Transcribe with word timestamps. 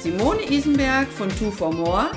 Simone 0.00 0.42
Isenberg 0.48 1.08
von 1.08 1.28
Two 1.28 1.50
for 1.50 1.72
More 1.72 2.12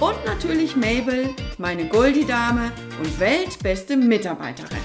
und 0.00 0.24
natürlich 0.24 0.74
Mabel, 0.76 1.28
meine 1.58 1.86
Goldie-Dame 1.86 2.72
und 2.98 3.20
weltbeste 3.20 3.98
Mitarbeiterin. 3.98 4.78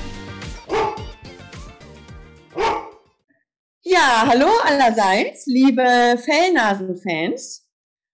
Ja, 3.83 4.25
hallo 4.27 4.49
allerseits, 4.65 5.45
liebe 5.45 6.17
Fellnasen-Fans. 6.17 7.65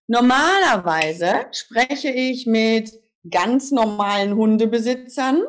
Normalerweise 0.07 1.48
spreche 1.51 2.09
ich 2.09 2.45
mit 2.45 2.91
ganz 3.31 3.71
normalen 3.71 4.35
Hundebesitzern. 4.35 5.41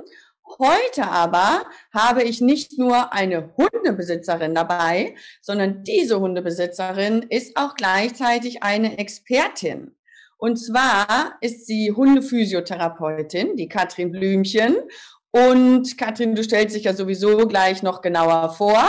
Heute 0.58 1.06
aber 1.06 1.64
habe 1.92 2.22
ich 2.22 2.40
nicht 2.40 2.78
nur 2.78 3.12
eine 3.12 3.54
Hundebesitzerin 3.56 4.54
dabei, 4.54 5.14
sondern 5.40 5.84
diese 5.84 6.20
Hundebesitzerin 6.20 7.22
ist 7.22 7.56
auch 7.56 7.74
gleichzeitig 7.74 8.62
eine 8.62 8.98
Expertin. 8.98 9.96
Und 10.36 10.56
zwar 10.56 11.36
ist 11.40 11.66
sie 11.66 11.92
Hundephysiotherapeutin, 11.92 13.56
die 13.56 13.68
Katrin 13.68 14.10
Blümchen. 14.10 14.76
Und 15.30 15.96
Katrin, 15.98 16.34
du 16.34 16.42
stellst 16.42 16.74
dich 16.74 16.84
ja 16.84 16.94
sowieso 16.94 17.46
gleich 17.46 17.82
noch 17.82 18.00
genauer 18.00 18.54
vor. 18.54 18.82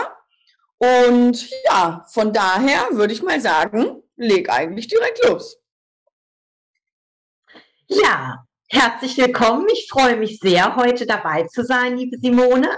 Und 0.77 1.49
ja, 1.65 2.05
von 2.09 2.33
daher 2.33 2.87
würde 2.91 3.13
ich 3.13 3.21
mal 3.21 3.39
sagen, 3.39 4.01
leg 4.15 4.49
eigentlich 4.49 4.87
direkt 4.87 5.23
los. 5.25 5.57
Ja, 7.87 8.47
herzlich 8.71 9.17
willkommen. 9.17 9.67
Ich 9.71 9.87
freue 9.91 10.15
mich 10.15 10.39
sehr, 10.39 10.75
heute 10.77 11.05
dabei 11.05 11.43
zu 11.43 11.65
sein, 11.65 11.97
liebe 11.97 12.17
Simone. 12.17 12.69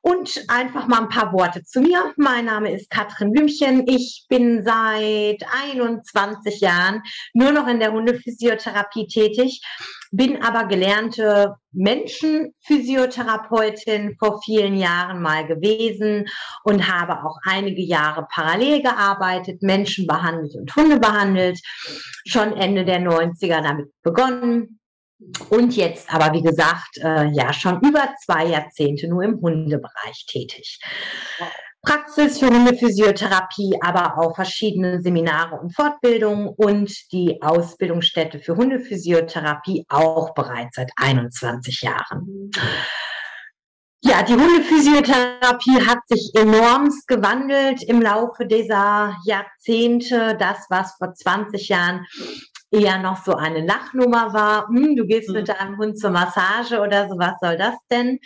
Und 0.00 0.42
einfach 0.48 0.88
mal 0.88 1.02
ein 1.02 1.10
paar 1.10 1.32
Worte 1.32 1.62
zu 1.62 1.80
mir. 1.80 2.12
Mein 2.16 2.46
Name 2.46 2.74
ist 2.74 2.90
Katrin 2.90 3.30
Blümchen. 3.30 3.86
Ich 3.86 4.26
bin 4.28 4.64
seit 4.64 5.44
21 5.64 6.60
Jahren 6.60 7.04
nur 7.34 7.52
noch 7.52 7.68
in 7.68 7.78
der 7.78 7.92
Hundephysiotherapie 7.92 9.06
tätig, 9.06 9.62
bin 10.10 10.42
aber 10.42 10.64
gelernte 10.64 11.54
Menschenphysiotherapeutin 11.70 14.16
vor 14.18 14.42
vielen 14.42 14.76
Jahren 14.76 15.22
mal 15.22 15.46
gewesen 15.46 16.26
und 16.64 16.88
habe 16.88 17.24
auch 17.24 17.38
einige 17.44 17.82
Jahre 17.82 18.26
parallel 18.28 18.82
gearbeitet, 18.82 19.62
Menschen 19.62 20.08
behandelt 20.08 20.56
und 20.56 20.74
Hunde 20.74 20.98
behandelt. 20.98 21.60
Schon 22.26 22.56
Ende 22.56 22.84
der 22.84 23.00
90er 23.00 23.62
damit 23.62 23.92
begonnen, 24.02 24.80
und 25.50 25.76
jetzt 25.76 26.12
aber, 26.12 26.32
wie 26.34 26.42
gesagt, 26.42 26.98
äh, 26.98 27.26
ja, 27.28 27.52
schon 27.52 27.80
über 27.80 28.14
zwei 28.24 28.46
Jahrzehnte 28.46 29.08
nur 29.08 29.22
im 29.22 29.40
Hundebereich 29.40 30.26
tätig. 30.26 30.80
Praxis 31.84 32.38
für 32.38 32.46
Hundephysiotherapie, 32.46 33.76
aber 33.80 34.16
auch 34.16 34.36
verschiedene 34.36 35.02
Seminare 35.02 35.56
und 35.56 35.74
Fortbildungen 35.74 36.48
und 36.48 36.92
die 37.10 37.42
Ausbildungsstätte 37.42 38.38
für 38.38 38.56
Hundephysiotherapie 38.56 39.84
auch 39.88 40.32
bereits 40.34 40.76
seit 40.76 40.92
21 40.94 41.82
Jahren. 41.82 42.52
Ja, 44.04 44.22
die 44.22 44.34
Hundephysiotherapie 44.34 45.86
hat 45.86 45.98
sich 46.06 46.30
enormst 46.34 47.06
gewandelt 47.08 47.82
im 47.84 48.00
Laufe 48.00 48.46
dieser 48.46 49.16
Jahrzehnte. 49.24 50.36
Das, 50.38 50.66
was 50.70 50.94
vor 50.98 51.14
20 51.14 51.68
Jahren 51.68 52.06
eher 52.72 52.98
noch 52.98 53.22
so 53.22 53.34
eine 53.34 53.64
Lachnummer 53.64 54.32
war, 54.32 54.66
hm, 54.68 54.96
du 54.96 55.06
gehst 55.06 55.28
mhm. 55.28 55.36
mit 55.36 55.48
deinem 55.48 55.78
Hund 55.78 55.98
zur 55.98 56.10
Massage 56.10 56.80
oder 56.80 57.08
so, 57.08 57.18
was 57.18 57.34
soll 57.40 57.56
das 57.56 57.74
denn? 57.90 58.18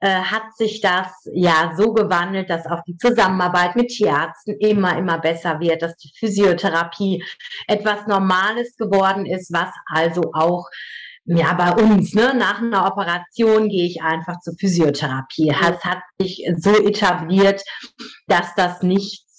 Äh, 0.00 0.08
hat 0.08 0.56
sich 0.56 0.80
das 0.80 1.08
ja 1.32 1.74
so 1.76 1.92
gewandelt, 1.92 2.48
dass 2.48 2.66
auch 2.66 2.82
die 2.86 2.96
Zusammenarbeit 2.96 3.76
mit 3.76 3.88
Tierärzten 3.88 4.56
immer, 4.58 4.96
immer 4.96 5.18
besser 5.18 5.60
wird, 5.60 5.82
dass 5.82 5.96
die 5.96 6.12
Physiotherapie 6.18 7.22
etwas 7.66 8.06
Normales 8.06 8.76
geworden 8.76 9.26
ist, 9.26 9.52
was 9.52 9.70
also 9.86 10.32
auch 10.32 10.66
ja, 11.26 11.52
bei 11.52 11.72
uns, 11.72 12.14
ne, 12.14 12.34
nach 12.34 12.60
einer 12.60 12.86
Operation 12.86 13.68
gehe 13.68 13.86
ich 13.86 14.02
einfach 14.02 14.40
zur 14.40 14.54
Physiotherapie. 14.58 15.50
Es 15.50 15.84
hat 15.84 16.00
sich 16.18 16.44
so 16.56 16.72
etabliert, 16.84 17.62
dass 18.26 18.54
das 18.56 18.82
nicht 18.82 19.29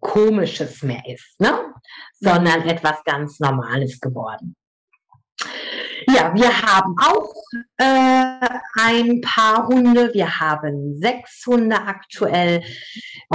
Komisches 0.00 0.82
mehr 0.82 1.02
ist, 1.06 1.40
ne? 1.40 1.72
sondern 2.20 2.62
etwas 2.68 3.02
ganz 3.04 3.40
Normales 3.40 4.00
geworden. 4.00 4.56
Ja, 6.06 6.34
wir 6.34 6.62
haben 6.62 6.94
auch 7.00 7.34
äh, 7.76 8.48
ein 8.80 9.20
paar 9.20 9.66
Hunde. 9.66 10.12
Wir 10.14 10.40
haben 10.40 10.96
sechs 10.98 11.44
Hunde 11.46 11.76
aktuell. 11.76 12.62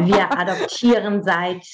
Wir 0.02 0.32
adoptieren 0.38 1.24
seit 1.24 1.66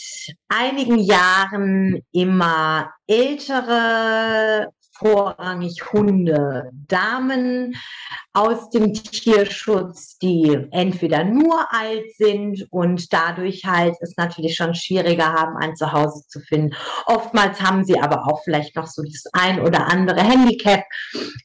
einigen 0.49 0.97
Jahren 0.97 2.01
immer 2.11 2.91
ältere 3.07 4.71
vorrangig 4.99 5.91
Hunde, 5.91 6.69
Damen 6.87 7.75
aus 8.33 8.69
dem 8.69 8.93
Tierschutz, 8.93 10.17
die 10.19 10.67
entweder 10.71 11.23
nur 11.23 11.65
alt 11.73 12.05
sind 12.15 12.67
und 12.69 13.11
dadurch 13.11 13.65
halt 13.65 13.95
es 14.01 14.15
natürlich 14.17 14.55
schon 14.55 14.75
schwieriger 14.75 15.33
haben, 15.33 15.57
ein 15.57 15.75
Zuhause 15.75 16.23
zu 16.27 16.39
finden. 16.39 16.75
Oftmals 17.07 17.59
haben 17.59 17.83
sie 17.83 17.99
aber 17.99 18.27
auch 18.27 18.43
vielleicht 18.43 18.75
noch 18.75 18.85
so 18.85 19.01
das 19.01 19.23
ein 19.33 19.59
oder 19.61 19.87
andere 19.87 20.21
Handicap 20.21 20.83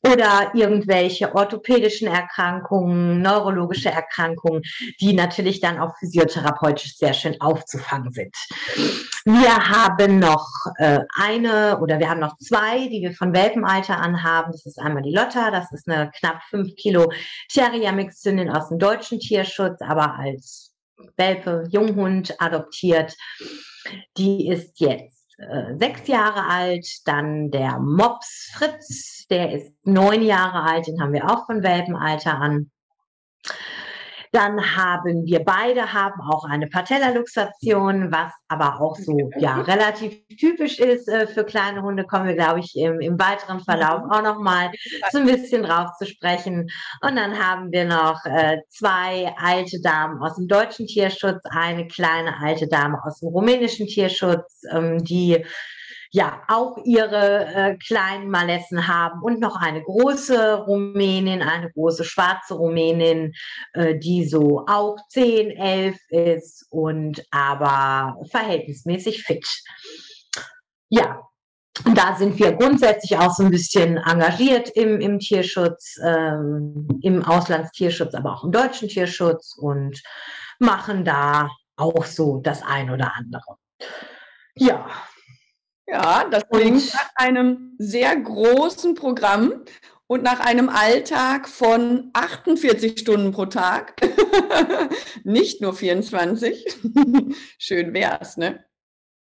oder 0.06 0.53
irgendwelche 0.54 1.34
orthopädischen 1.34 2.06
Erkrankungen, 2.06 3.22
neurologische 3.22 3.91
Erkrankungen, 3.91 4.62
die 5.00 5.14
natürlich 5.14 5.60
dann 5.60 5.78
auch 5.78 5.97
physiotherapeutisch 5.98 6.97
sehr 6.97 7.14
schön 7.14 7.41
aufzufangen 7.41 8.12
sind. 8.12 8.37
Wir 9.25 9.56
haben 9.56 10.19
noch 10.19 10.47
äh, 10.76 11.00
eine 11.16 11.78
oder 11.81 11.98
wir 11.98 12.10
haben 12.10 12.20
noch 12.20 12.37
zwei, 12.37 12.88
die 12.88 13.00
wir 13.00 13.14
von 13.14 13.32
Welpenalter 13.44 13.99
an 13.99 14.22
haben. 14.22 14.53
Das 14.53 14.65
ist 14.66 14.78
einmal 14.78 15.03
die 15.03 15.15
Lotta, 15.15 15.50
das 15.50 15.71
ist 15.72 15.88
eine 15.88 16.10
knapp 16.19 16.43
fünf 16.49 16.75
Kilo 16.77 17.12
Terrier-Mixhündin 17.53 18.50
aus 18.50 18.69
dem 18.69 18.78
deutschen 18.78 19.21
Tierschutz, 19.21 19.81
aber 19.82 20.19
als 20.19 20.75
Welpe, 21.16 21.65
Junghund 21.71 22.34
adoptiert. 22.41 23.15
Die 24.16 24.49
ist 24.49 24.81
jetzt 24.81 25.27
äh, 25.38 25.77
sechs 25.78 26.06
Jahre 26.09 26.47
alt. 26.47 26.87
Dann 27.05 27.50
der 27.50 27.78
Mops 27.78 28.50
Fritz, 28.55 29.27
der 29.28 29.53
ist 29.53 29.75
neun 29.82 30.22
Jahre 30.22 30.62
alt, 30.62 30.87
den 30.87 31.00
haben 31.00 31.12
wir 31.12 31.31
auch 31.31 31.47
von 31.47 31.62
Welpenalter 31.62 32.38
an. 32.38 32.71
Dann 34.34 34.76
haben 34.76 35.24
wir 35.26 35.44
beide 35.44 35.92
haben 35.92 36.20
auch 36.20 36.44
eine 36.44 36.66
Patellaluxation, 36.66 38.10
was 38.10 38.32
aber 38.48 38.80
auch 38.80 38.96
so 38.96 39.30
ja 39.38 39.60
relativ 39.60 40.26
typisch 40.40 40.80
ist 40.80 41.08
äh, 41.08 41.28
für 41.28 41.44
kleine 41.44 41.82
Hunde. 41.82 42.02
Kommen 42.02 42.26
wir, 42.26 42.34
glaube 42.34 42.58
ich, 42.58 42.74
im, 42.74 42.98
im 42.98 43.16
weiteren 43.16 43.60
Verlauf 43.60 44.02
mhm. 44.02 44.10
auch 44.10 44.22
noch 44.22 44.40
mal 44.40 44.72
so 45.12 45.18
ein 45.18 45.26
bisschen 45.26 45.62
drauf 45.62 45.90
zu 45.98 46.06
sprechen. 46.06 46.68
Und 47.00 47.14
dann 47.14 47.38
haben 47.38 47.70
wir 47.70 47.84
noch 47.84 48.24
äh, 48.24 48.58
zwei 48.70 49.32
alte 49.38 49.80
Damen 49.80 50.20
aus 50.20 50.34
dem 50.34 50.48
deutschen 50.48 50.88
Tierschutz, 50.88 51.40
eine 51.50 51.86
kleine 51.86 52.36
alte 52.42 52.66
Dame 52.66 52.98
aus 53.04 53.20
dem 53.20 53.28
rumänischen 53.28 53.86
Tierschutz, 53.86 54.62
ähm, 54.72 54.98
die 55.04 55.44
ja 56.14 56.44
auch 56.47 56.78
ihre 56.84 57.46
äh, 57.46 57.76
kleinen 57.76 58.31
Malessen 58.31 58.87
haben 58.87 59.20
und 59.20 59.40
noch 59.40 59.56
eine 59.56 59.82
große 59.82 60.58
Rumänin, 60.58 61.43
eine 61.43 61.72
große 61.72 62.05
schwarze 62.05 62.55
Rumänin, 62.55 63.32
äh, 63.72 63.99
die 63.99 64.25
so 64.25 64.64
auch 64.69 64.96
10, 65.08 65.50
11 65.50 65.96
ist 66.11 66.69
und 66.70 67.20
aber 67.32 68.16
verhältnismäßig 68.31 69.25
fit. 69.25 69.44
Ja, 70.88 71.20
da 71.96 72.14
sind 72.14 72.38
wir 72.38 72.52
grundsätzlich 72.52 73.19
auch 73.19 73.34
so 73.34 73.43
ein 73.43 73.50
bisschen 73.50 73.96
engagiert 73.96 74.70
im, 74.70 75.00
im 75.00 75.19
Tierschutz, 75.19 75.99
ähm, 76.00 76.87
im 77.02 77.25
Auslandstierschutz, 77.25 78.14
aber 78.14 78.34
auch 78.34 78.44
im 78.44 78.52
deutschen 78.52 78.88
Tierschutz 78.88 79.56
und 79.58 80.00
machen 80.61 81.05
da 81.05 81.50
auch 81.75 82.05
so 82.05 82.38
das 82.38 82.62
ein 82.62 82.90
oder 82.90 83.14
andere. 83.16 83.56
Ja, 84.55 84.87
ja, 85.86 86.25
das 86.31 86.48
klingt 86.48 86.92
nach 86.92 87.10
einem 87.16 87.75
sehr 87.78 88.16
großen 88.16 88.94
Programm 88.94 89.64
und 90.06 90.22
nach 90.22 90.40
einem 90.40 90.69
Alltag 90.69 91.48
von 91.48 92.10
48 92.12 92.98
Stunden 92.98 93.32
pro 93.32 93.46
Tag. 93.46 93.94
Nicht 95.25 95.60
nur 95.60 95.75
24. 95.75 96.81
Schön 97.58 97.94
wär's, 97.94 98.36
ne? 98.36 98.64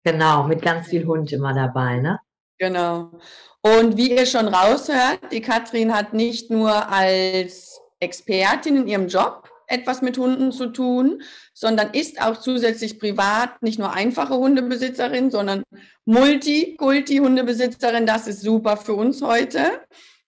Genau, 0.03 0.43
mit 0.43 0.61
ganz 0.61 0.87
viel 0.87 1.05
Hund 1.05 1.31
immer 1.31 1.53
dabei, 1.53 1.97
ne? 1.97 2.19
Genau. 2.59 3.19
Und 3.61 3.97
wie 3.97 4.15
ihr 4.15 4.25
schon 4.25 4.47
raushört, 4.47 5.19
die 5.31 5.41
Katrin 5.41 5.93
hat 5.93 6.13
nicht 6.13 6.49
nur 6.49 6.89
als 6.89 7.81
Expertin 7.99 8.77
in 8.77 8.87
ihrem 8.87 9.07
Job 9.07 9.49
etwas 9.67 10.01
mit 10.01 10.17
Hunden 10.17 10.51
zu 10.51 10.67
tun, 10.67 11.21
sondern 11.53 11.91
ist 11.91 12.21
auch 12.21 12.37
zusätzlich 12.37 12.99
privat 12.99 13.61
nicht 13.61 13.79
nur 13.79 13.93
einfache 13.93 14.35
Hundebesitzerin, 14.35 15.29
sondern 15.29 15.63
Multi-Kulti-Hundebesitzerin. 16.05 18.05
Das 18.05 18.27
ist 18.27 18.41
super 18.41 18.77
für 18.77 18.93
uns 18.93 19.21
heute, 19.21 19.81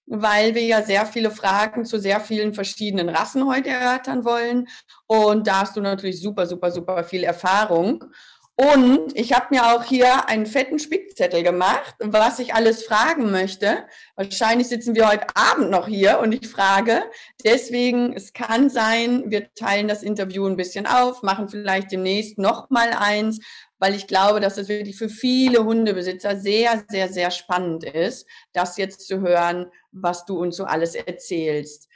weil 0.06 0.56
wir 0.56 0.64
ja 0.64 0.84
sehr 0.84 1.06
viele 1.06 1.32
Fragen 1.32 1.86
zu 1.86 2.00
sehr 2.00 2.20
vielen 2.20 2.54
verschiedenen 2.54 3.10
Rassen 3.10 3.48
heute 3.48 3.70
erörtern 3.70 4.26
wollen. 4.26 4.68
Und 5.08 5.48
da 5.48 5.62
hast 5.62 5.78
du 5.78 5.82
natürlich 5.82 6.22
super, 6.22 6.46
super, 6.46 6.72
super 6.72 7.04
viel 7.04 7.24
Erfahrung. 7.24 8.04
Und 8.60 9.18
ich 9.18 9.32
habe 9.32 9.48
mir 9.52 9.74
auch 9.74 9.86
hier 9.86 10.28
einen 10.28 10.46
fetten 10.46 10.80
Spickzettel 10.80 11.44
gemacht, 11.44 11.96
was 12.00 12.40
ich 12.40 12.54
alles 12.54 12.84
fragen 12.84 13.32
möchte. 13.32 13.86
Wahrscheinlich 14.18 14.68
sitzen 14.68 14.96
wir 14.96 15.08
heute 15.08 15.28
Abend 15.34 15.70
noch 15.70 15.88
hier 15.88 16.20
und 16.20 16.34
ich 16.34 16.50
frage. 16.50 17.04
Deswegen, 17.46 18.12
es 18.12 18.34
kann 18.34 18.70
sein, 18.70 19.32
wir 19.32 19.54
teilen 19.54 19.88
das 19.88 20.04
Interview 20.04 20.46
ein 20.46 20.58
bisschen 20.58 20.88
auf, 20.88 21.24
machen 21.24 21.48
vielleicht 21.48 21.94
demnächst 21.94 22.38
noch 22.38 22.70
mal 22.70 22.90
eins, 22.92 23.40
weil 23.78 23.96
ich 23.96 24.08
glaube, 24.08 24.42
dass 24.42 24.58
es 24.58 24.68
wirklich 24.68 24.98
für 24.98 25.08
viele 25.08 25.64
Hundebesitzer 25.64 26.36
sehr, 26.36 26.84
sehr, 26.90 27.08
sehr 27.08 27.32
spannend 27.32 27.86
ist, 27.86 28.28
das 28.52 28.76
jetzt 28.76 29.08
zu 29.08 29.22
hören, 29.22 29.72
was 29.94 30.26
du 30.26 30.38
uns 30.38 30.58
so 30.58 30.66
alles 30.66 30.96
erzählst. 30.96 31.89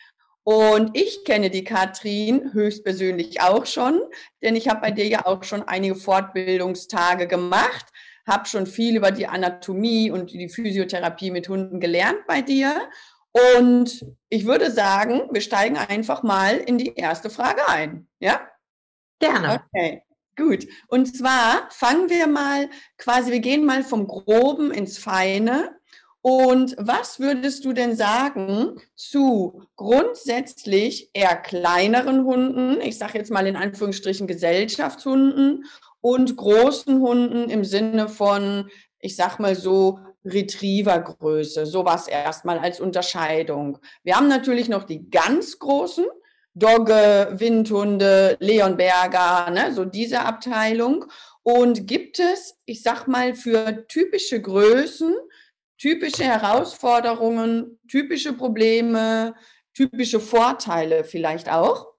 Und 0.43 0.97
ich 0.97 1.23
kenne 1.23 1.49
die 1.49 1.63
Katrin 1.63 2.51
höchstpersönlich 2.53 3.41
auch 3.41 3.65
schon, 3.65 4.01
denn 4.41 4.55
ich 4.55 4.67
habe 4.67 4.81
bei 4.81 4.91
dir 4.91 5.07
ja 5.07 5.25
auch 5.25 5.43
schon 5.43 5.63
einige 5.63 5.95
Fortbildungstage 5.95 7.27
gemacht, 7.27 7.85
habe 8.27 8.45
schon 8.45 8.67
viel 8.67 8.97
über 8.97 9.11
die 9.11 9.27
Anatomie 9.27 10.11
und 10.11 10.31
die 10.31 10.49
Physiotherapie 10.49 11.31
mit 11.31 11.47
Hunden 11.47 11.79
gelernt 11.79 12.27
bei 12.27 12.41
dir. 12.41 12.89
Und 13.55 14.05
ich 14.29 14.45
würde 14.45 14.69
sagen, 14.69 15.29
wir 15.31 15.41
steigen 15.41 15.77
einfach 15.77 16.23
mal 16.23 16.57
in 16.57 16.77
die 16.77 16.93
erste 16.95 17.29
Frage 17.29 17.67
ein. 17.67 18.07
Ja? 18.19 18.41
Gerne. 19.19 19.63
Okay. 19.73 20.03
Gut. 20.35 20.67
Und 20.87 21.15
zwar 21.15 21.69
fangen 21.69 22.09
wir 22.09 22.27
mal 22.27 22.69
quasi, 22.97 23.31
wir 23.31 23.39
gehen 23.39 23.65
mal 23.65 23.83
vom 23.83 24.07
Groben 24.07 24.71
ins 24.71 24.97
Feine 24.97 25.75
und 26.25 26.77
was 26.77 27.19
würdest 27.19 27.65
du 27.65 27.73
denn 27.73 27.97
sagen 27.97 28.79
zu 28.95 29.61
grundsätzlich 29.75 31.09
eher 31.11 31.35
kleineren 31.35 32.23
Hunden, 32.23 32.79
ich 32.79 32.97
sage 32.97 33.17
jetzt 33.17 33.29
mal 33.29 33.45
in 33.45 33.57
Anführungsstrichen 33.57 34.25
Gesellschaftshunden 34.25 35.65
und 35.99 36.37
großen 36.37 37.01
Hunden 37.01 37.49
im 37.49 37.65
Sinne 37.65 38.07
von, 38.07 38.69
ich 38.99 39.17
sag 39.17 39.39
mal 39.39 39.53
so, 39.53 39.99
Retrievergröße, 40.23 41.65
sowas 41.65 42.07
erstmal 42.07 42.57
als 42.57 42.79
Unterscheidung. 42.79 43.79
Wir 44.03 44.15
haben 44.15 44.29
natürlich 44.29 44.69
noch 44.69 44.85
die 44.85 45.09
ganz 45.09 45.59
großen, 45.59 46.05
Dogge, 46.55 47.33
Windhunde, 47.33 48.37
Leonberger, 48.39 49.49
ne, 49.51 49.73
so 49.73 49.83
diese 49.83 50.21
Abteilung. 50.21 51.03
Und 51.41 51.85
gibt 51.85 52.19
es, 52.19 52.55
ich 52.63 52.81
sag 52.81 53.07
mal, 53.07 53.35
für 53.35 53.85
typische 53.87 54.41
Größen 54.41 55.13
typische 55.83 56.23
Herausforderungen, 56.23 57.77
typische 57.89 58.31
Probleme, 58.31 59.35
typische 59.73 60.21
Vorteile 60.21 61.03
vielleicht 61.03 61.49
auch? 61.51 61.92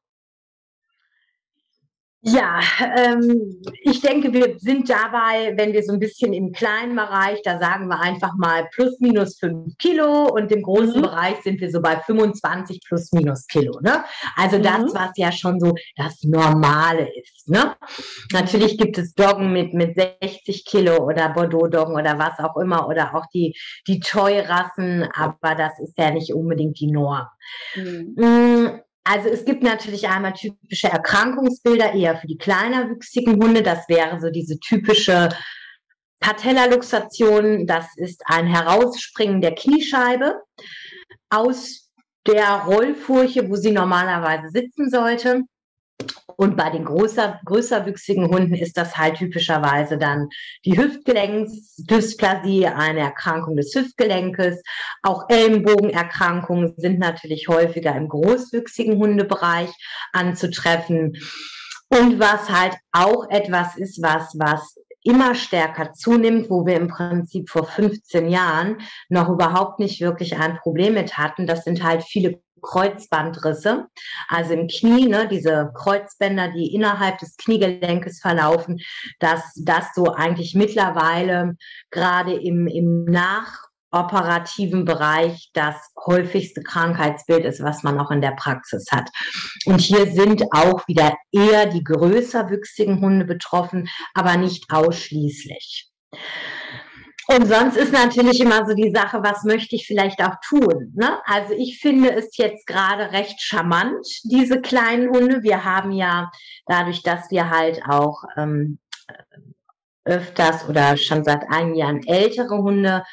Ja, 2.27 2.59
ähm, 2.97 3.61
ich 3.83 4.01
denke, 4.01 4.33
wir 4.33 4.59
sind 4.59 4.89
dabei, 4.89 5.53
wenn 5.57 5.75
wir 5.75 5.83
so 5.83 5.93
ein 5.93 5.99
bisschen 5.99 6.33
im 6.33 6.53
kleinen 6.53 6.97
Bereich, 6.97 7.43
da 7.43 7.59
sagen 7.59 7.87
wir 7.89 8.01
einfach 8.01 8.33
mal 8.39 8.67
plus 8.73 8.99
minus 8.99 9.39
fünf 9.39 9.77
Kilo 9.77 10.29
und 10.33 10.51
im 10.51 10.63
großen 10.63 10.97
mhm. 10.97 11.03
Bereich 11.03 11.43
sind 11.43 11.61
wir 11.61 11.71
so 11.71 11.83
bei 11.83 12.01
25 12.01 12.81
plus 12.89 13.13
minus 13.13 13.47
Kilo. 13.47 13.79
Ne? 13.83 14.05
Also 14.37 14.57
mhm. 14.57 14.63
das, 14.63 14.95
was 14.95 15.11
ja 15.17 15.33
schon 15.33 15.61
so 15.61 15.75
das 15.97 16.23
Normale 16.23 17.09
ist. 17.15 17.47
Ne? 17.51 17.77
Natürlich 18.33 18.79
gibt 18.79 18.97
es 18.97 19.13
Doggen 19.13 19.53
mit, 19.53 19.75
mit 19.75 19.95
60 20.23 20.65
Kilo 20.65 21.05
oder 21.05 21.29
Bordeaux-Doggen 21.29 21.95
oder 21.95 22.19
was 22.19 22.39
auch 22.39 22.57
immer 22.57 22.89
oder 22.89 23.15
auch 23.15 23.27
die, 23.35 23.55
die 23.87 24.01
Toy-Rassen, 24.01 25.07
aber 25.15 25.55
das 25.57 25.79
ist 25.79 25.99
ja 25.99 26.11
nicht 26.11 26.33
unbedingt 26.33 26.81
die 26.81 26.91
Norm. 26.91 27.27
Mhm. 27.75 28.81
Also 29.05 29.29
es 29.29 29.45
gibt 29.45 29.63
natürlich 29.63 30.09
einmal 30.09 30.33
typische 30.33 30.89
Erkrankungsbilder 30.89 31.93
eher 31.93 32.17
für 32.17 32.27
die 32.27 32.39
kleinerwüchsigen 32.39 33.35
Hunde. 33.43 33.63
Das 33.63 33.87
wäre 33.89 34.19
so 34.19 34.31
diese 34.31 34.59
typische 34.59 35.29
Patellaluxation. 36.21 37.67
Das 37.67 37.87
ist 37.97 38.23
ein 38.25 38.47
Herausspringen 38.47 39.43
der 39.43 39.55
Kniescheibe 39.55 40.43
aus 41.29 41.91
der 42.27 42.63
Rollfurche, 42.67 43.51
wo 43.51 43.57
sie 43.57 43.73
normalerweise 43.73 44.49
sitzen 44.49 44.89
sollte. 44.89 45.43
Und 46.37 46.57
bei 46.57 46.71
den 46.71 46.85
größer, 46.85 47.41
größerwüchsigen 47.45 48.29
Hunden 48.29 48.55
ist 48.55 48.77
das 48.77 48.97
halt 48.97 49.17
typischerweise 49.17 49.99
dann 49.99 50.29
die 50.65 50.77
Hüftgelenksdysplasie, 50.77 52.67
eine 52.67 53.01
Erkrankung 53.01 53.57
des 53.57 53.75
Hüftgelenkes. 53.75 54.63
Auch 55.03 55.29
Ellenbogenerkrankungen 55.29 56.75
sind 56.77 56.99
natürlich 56.99 57.49
häufiger 57.49 57.95
im 57.95 58.09
großwüchsigen 58.09 58.99
Hundebereich 58.99 59.71
anzutreffen. 60.13 61.17
Und 61.89 62.19
was 62.19 62.51
halt 62.51 62.77
auch 62.91 63.31
etwas 63.31 63.77
ist, 63.77 64.03
was, 64.03 64.35
was 64.37 64.77
immer 65.05 65.35
stärker 65.35 65.93
zunimmt, 65.93 66.51
wo 66.51 66.67
wir 66.67 66.77
im 66.77 66.89
Prinzip 66.89 67.51
vor 67.51 67.67
15 67.67 68.29
Jahren 68.29 68.79
noch 69.11 69.29
überhaupt 69.29 69.79
nicht 69.79 70.01
wirklich 70.01 70.37
ein 70.37 70.57
Problem 70.57 70.95
mit 70.95 71.19
hatten. 71.19 71.47
Das 71.47 71.63
sind 71.63 71.85
halt 71.85 72.03
viele 72.03 72.41
Kreuzbandrisse, 72.65 73.87
also 74.29 74.53
im 74.55 74.69
Knie, 74.69 75.09
ne, 75.09 75.29
diese 75.29 75.73
Kreuzbänder, 75.75 76.49
die 76.49 76.75
innerhalb 76.75 77.19
des 77.19 77.37
Kniegelenkes 77.37 78.21
verlaufen, 78.21 78.81
dass 79.21 79.53
das 79.57 79.95
so 79.95 80.13
eigentlich 80.13 80.55
mittlerweile 80.55 81.57
gerade 81.91 82.35
im, 82.35 82.67
im 82.67 83.05
nachoperativen 83.05 84.85
Bereich 84.85 85.51
das 85.53 85.77
häufigste 86.07 86.63
Krankheitsbild 86.63 87.45
ist, 87.45 87.63
was 87.63 87.83
man 87.83 88.01
auch 88.01 88.11
in 88.11 88.21
der 88.21 88.33
Praxis 88.33 88.87
hat. 88.91 89.11
Und 89.67 89.81
hier 89.81 90.11
sind 90.11 90.43
auch 90.53 90.87
wieder 90.89 91.15
eher 91.33 91.67
die 91.67 91.85
größer 91.85 92.51
wüchsigen 92.51 93.01
Hunde 93.01 93.25
betroffen, 93.25 93.89
aber 94.15 94.37
nicht 94.37 94.65
ausschließlich. 94.71 95.91
Und 97.27 97.47
sonst 97.47 97.77
ist 97.77 97.93
natürlich 97.93 98.41
immer 98.41 98.67
so 98.67 98.75
die 98.75 98.91
Sache, 98.91 99.23
was 99.23 99.45
möchte 99.45 99.77
ich 99.77 99.87
vielleicht 99.87 100.23
auch 100.23 100.35
tun? 100.47 100.93
Ne? 100.95 101.19
Also 101.25 101.55
ich 101.55 101.79
finde 101.81 102.13
es 102.13 102.37
jetzt 102.37 102.67
gerade 102.67 103.13
recht 103.13 103.41
charmant, 103.41 104.07
diese 104.25 104.61
kleinen 104.61 105.09
Hunde. 105.11 105.43
Wir 105.43 105.65
haben 105.65 105.93
ja 105.93 106.31
dadurch, 106.67 107.03
dass 107.03 107.31
wir 107.31 107.49
halt 107.49 107.81
auch 107.89 108.25
ähm, 108.37 108.79
öfters 110.05 110.69
oder 110.69 110.97
schon 110.97 111.25
seit 111.25 111.45
einigen 111.49 111.77
Jahren 111.77 112.07
ältere 112.07 112.59
Hunde 112.59 113.05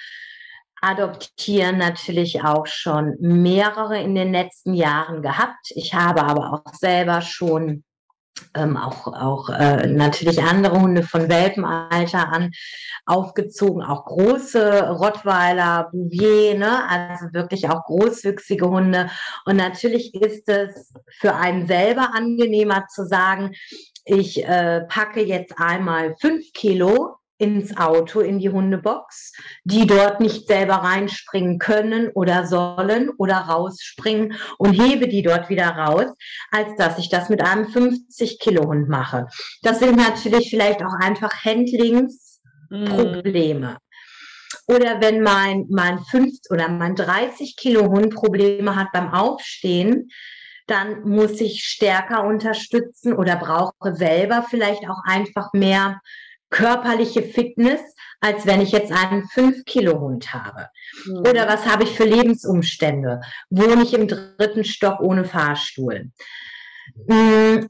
adoptieren, 0.82 1.78
natürlich 1.78 2.44
auch 2.44 2.66
schon 2.66 3.16
mehrere 3.20 4.02
in 4.02 4.16
den 4.16 4.34
letzten 4.34 4.74
Jahren 4.74 5.22
gehabt. 5.22 5.72
Ich 5.76 5.94
habe 5.94 6.24
aber 6.24 6.54
auch 6.54 6.74
selber 6.74 7.22
schon 7.22 7.84
ähm, 8.56 8.78
auch, 8.78 9.08
auch 9.08 9.50
äh, 9.50 9.88
natürlich 9.88 10.42
andere 10.42 10.80
Hunde 10.80 11.04
von 11.04 11.30
Welpenalter 11.30 12.32
an 12.32 12.52
aufgezogen, 13.06 13.84
auch 13.84 14.06
große 14.06 14.90
Rottweiler, 14.90 15.90
Bouvier, 15.92 16.58
ne? 16.58 16.88
also 16.90 17.34
wirklich 17.34 17.70
auch 17.70 17.84
großwüchsige 17.86 18.70
Hunde. 18.70 19.10
Und 19.46 19.58
natürlich 19.58 20.14
ist 20.14 20.48
es 20.48 20.94
für 21.20 21.36
einen 21.36 21.68
selber 21.68 22.12
angenehmer 22.14 22.86
zu 22.88 23.06
sagen, 23.06 23.52
ich 24.06 24.44
äh, 24.44 24.82
packe 24.82 25.24
jetzt 25.24 25.58
einmal 25.58 26.16
fünf 26.20 26.52
Kilo 26.54 27.18
ins 27.42 27.76
Auto, 27.76 28.20
in 28.20 28.38
die 28.40 28.50
Hundebox, 28.50 29.34
die 29.64 29.88
dort 29.88 30.20
nicht 30.20 30.46
selber 30.48 30.76
reinspringen 30.76 31.58
können 31.58 32.12
oder 32.14 32.46
sollen 32.46 33.10
oder 33.18 33.38
rausspringen 33.38 34.36
und 34.60 34.74
hebe 34.74 35.08
die 35.08 35.24
dort 35.24 35.50
wieder 35.50 35.70
raus, 35.70 36.06
als 36.52 36.76
dass 36.78 37.00
ich 37.00 37.10
das 37.10 37.30
mit 37.30 37.44
einem 37.44 37.68
50 37.68 38.38
Kilo 38.40 38.68
Hund 38.68 38.88
mache. 38.88 39.26
Das 39.64 39.80
sind 39.80 39.98
natürlich 39.98 40.52
vielleicht 40.52 40.84
auch 40.84 40.94
einfach 41.02 41.44
Handlingsprobleme. 41.44 43.72
Mm. 43.72 43.78
Oder 44.68 45.02
wenn 45.02 45.22
mein, 45.22 45.66
mein 45.70 45.98
5 46.00 46.34
oder 46.52 46.70
mein 46.70 46.96
30 46.96 47.56
Kilo 47.58 47.90
Hund 47.90 48.14
Probleme 48.14 48.76
hat 48.76 48.92
beim 48.94 49.12
Aufstehen, 49.12 50.12
dann 50.68 51.10
muss 51.10 51.42
ich 51.42 51.64
stärker 51.64 52.24
unterstützen 52.24 53.14
oder 53.14 53.36
brauche 53.36 53.96
selber 53.96 54.46
vielleicht 54.48 54.88
auch 54.88 55.02
einfach 55.06 55.54
mehr 55.54 56.00
körperliche 56.52 57.24
Fitness, 57.24 57.82
als 58.20 58.46
wenn 58.46 58.62
ich 58.62 58.72
jetzt 58.72 58.92
einen 58.92 59.24
5-Kilo-Hund 59.24 60.34
habe? 60.34 60.68
Mhm. 61.06 61.18
Oder 61.20 61.48
was 61.48 61.66
habe 61.66 61.84
ich 61.84 61.92
für 61.92 62.06
Lebensumstände? 62.06 63.22
Wohne 63.50 63.82
ich 63.82 63.94
im 63.96 64.08
dritten 64.08 64.64
Stock 64.64 65.00
ohne 65.00 65.26
Fahrstuhl? 65.26 66.12
Mhm. 67.08 67.70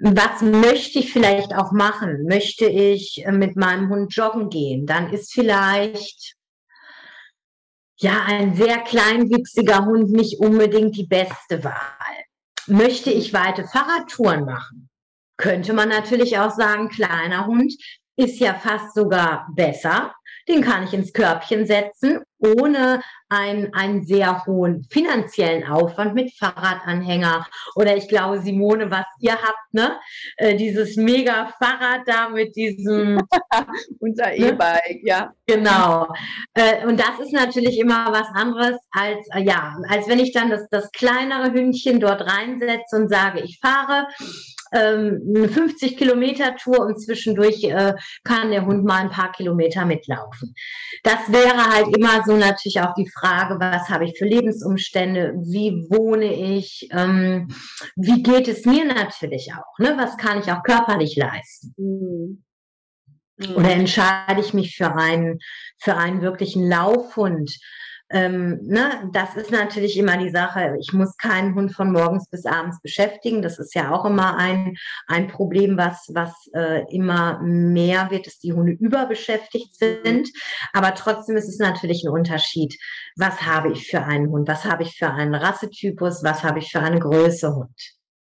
was 0.00 0.42
möchte 0.42 1.00
ich 1.00 1.12
vielleicht 1.12 1.54
auch 1.54 1.72
machen? 1.72 2.24
Möchte 2.26 2.66
ich 2.66 3.24
äh, 3.24 3.32
mit 3.32 3.56
meinem 3.56 3.88
Hund 3.90 4.14
joggen 4.14 4.48
gehen? 4.48 4.86
Dann 4.86 5.12
ist 5.12 5.32
vielleicht 5.32 6.36
ja 7.98 8.24
ein 8.26 8.54
sehr 8.54 8.78
kleinwüchsiger 8.78 9.84
Hund 9.84 10.10
nicht 10.10 10.40
unbedingt 10.40 10.96
die 10.96 11.06
beste 11.06 11.64
Wahl. 11.64 11.74
Möchte 12.66 13.10
ich 13.10 13.32
weite 13.32 13.64
Fahrradtouren 13.64 14.44
machen? 14.44 14.88
Könnte 15.36 15.72
man 15.72 15.88
natürlich 15.88 16.38
auch 16.38 16.52
sagen, 16.52 16.88
kleiner 16.88 17.46
Hund 17.46 17.74
ist 18.22 18.38
ja 18.38 18.54
fast 18.54 18.94
sogar 18.94 19.46
besser. 19.54 20.14
Den 20.48 20.62
kann 20.62 20.84
ich 20.84 20.92
ins 20.92 21.12
Körbchen 21.12 21.66
setzen, 21.66 22.20
ohne 22.38 23.00
einen, 23.28 23.72
einen 23.74 24.04
sehr 24.04 24.44
hohen 24.44 24.84
finanziellen 24.90 25.64
Aufwand 25.66 26.14
mit 26.14 26.32
Fahrradanhänger. 26.36 27.46
Oder 27.76 27.96
ich 27.96 28.08
glaube, 28.08 28.40
Simone, 28.40 28.90
was 28.90 29.06
ihr 29.20 29.34
habt, 29.34 29.72
ne? 29.72 29.98
Äh, 30.36 30.56
dieses 30.56 30.96
mega 30.96 31.52
Fahrrad 31.62 32.00
da 32.06 32.28
mit 32.28 32.56
diesem. 32.56 33.20
Unser 34.00 34.26
ne? 34.30 34.36
E-Bike, 34.36 35.00
ja. 35.04 35.32
Genau. 35.46 36.12
Äh, 36.54 36.84
und 36.86 36.98
das 36.98 37.20
ist 37.20 37.32
natürlich 37.32 37.78
immer 37.78 38.06
was 38.10 38.26
anderes 38.34 38.78
als, 38.90 39.24
äh, 39.34 39.42
ja, 39.42 39.76
als 39.88 40.08
wenn 40.08 40.18
ich 40.18 40.32
dann 40.32 40.50
das, 40.50 40.68
das 40.70 40.90
kleinere 40.90 41.52
Hündchen 41.52 42.00
dort 42.00 42.22
reinsetze 42.22 42.96
und 42.96 43.08
sage, 43.08 43.40
ich 43.40 43.60
fahre 43.60 44.08
ähm, 44.72 45.20
eine 45.34 45.48
50 45.48 45.96
Kilometer 45.96 46.56
Tour 46.56 46.80
und 46.80 47.00
zwischendurch 47.00 47.62
äh, 47.64 47.94
kann 48.24 48.50
der 48.50 48.66
Hund 48.66 48.84
mal 48.84 49.02
ein 49.02 49.10
paar 49.10 49.32
Kilometer 49.32 49.84
mitlaufen. 49.84 50.54
Das 51.02 51.30
wäre 51.30 51.64
halt 51.70 51.96
immer 51.96 52.22
so 52.24 52.36
natürlich 52.36 52.80
auch 52.80 52.94
die 52.94 53.10
Frage, 53.10 53.58
was 53.60 53.88
habe 53.88 54.04
ich 54.04 54.16
für 54.18 54.24
Lebensumstände, 54.24 55.34
wie 55.42 55.86
wohne 55.90 56.32
ich, 56.56 56.88
ähm, 56.92 57.48
wie 57.96 58.22
geht 58.22 58.48
es 58.48 58.64
mir 58.64 58.84
natürlich 58.84 59.52
auch, 59.52 59.78
ne? 59.78 59.94
was 59.96 60.16
kann 60.16 60.40
ich 60.40 60.50
auch 60.50 60.62
körperlich 60.62 61.16
leisten. 61.16 61.74
Mhm. 61.76 62.44
Oder 63.56 63.70
entscheide 63.72 64.40
ich 64.40 64.54
mich 64.54 64.76
für 64.76 64.94
einen, 64.94 65.38
für 65.78 65.96
einen 65.96 66.22
wirklichen 66.22 66.68
Laufhund? 66.68 67.50
Ähm, 68.12 68.60
ne, 68.62 69.10
das 69.12 69.36
ist 69.36 69.50
natürlich 69.50 69.96
immer 69.96 70.18
die 70.18 70.30
Sache. 70.30 70.76
Ich 70.78 70.92
muss 70.92 71.16
keinen 71.16 71.54
Hund 71.54 71.72
von 71.74 71.90
morgens 71.90 72.28
bis 72.28 72.44
abends 72.44 72.80
beschäftigen. 72.82 73.40
Das 73.40 73.58
ist 73.58 73.74
ja 73.74 73.90
auch 73.90 74.04
immer 74.04 74.36
ein, 74.36 74.76
ein 75.06 75.28
Problem, 75.28 75.78
was, 75.78 76.10
was 76.12 76.32
äh, 76.54 76.84
immer 76.94 77.40
mehr 77.40 78.10
wird, 78.10 78.26
dass 78.26 78.38
die 78.38 78.52
Hunde 78.52 78.72
überbeschäftigt 78.72 79.76
sind. 79.76 80.28
Aber 80.74 80.94
trotzdem 80.94 81.36
ist 81.36 81.48
es 81.48 81.58
natürlich 81.58 82.04
ein 82.04 82.10
Unterschied. 82.10 82.76
Was 83.16 83.40
habe 83.42 83.72
ich 83.72 83.88
für 83.88 84.02
einen 84.02 84.28
Hund? 84.28 84.46
Was 84.46 84.66
habe 84.66 84.82
ich 84.82 84.96
für 84.98 85.10
einen 85.10 85.34
Rassetypus? 85.34 86.22
Was 86.22 86.44
habe 86.44 86.58
ich 86.58 86.70
für 86.70 86.80
eine 86.80 87.00
Größe 87.00 87.54
Hund? 87.54 87.80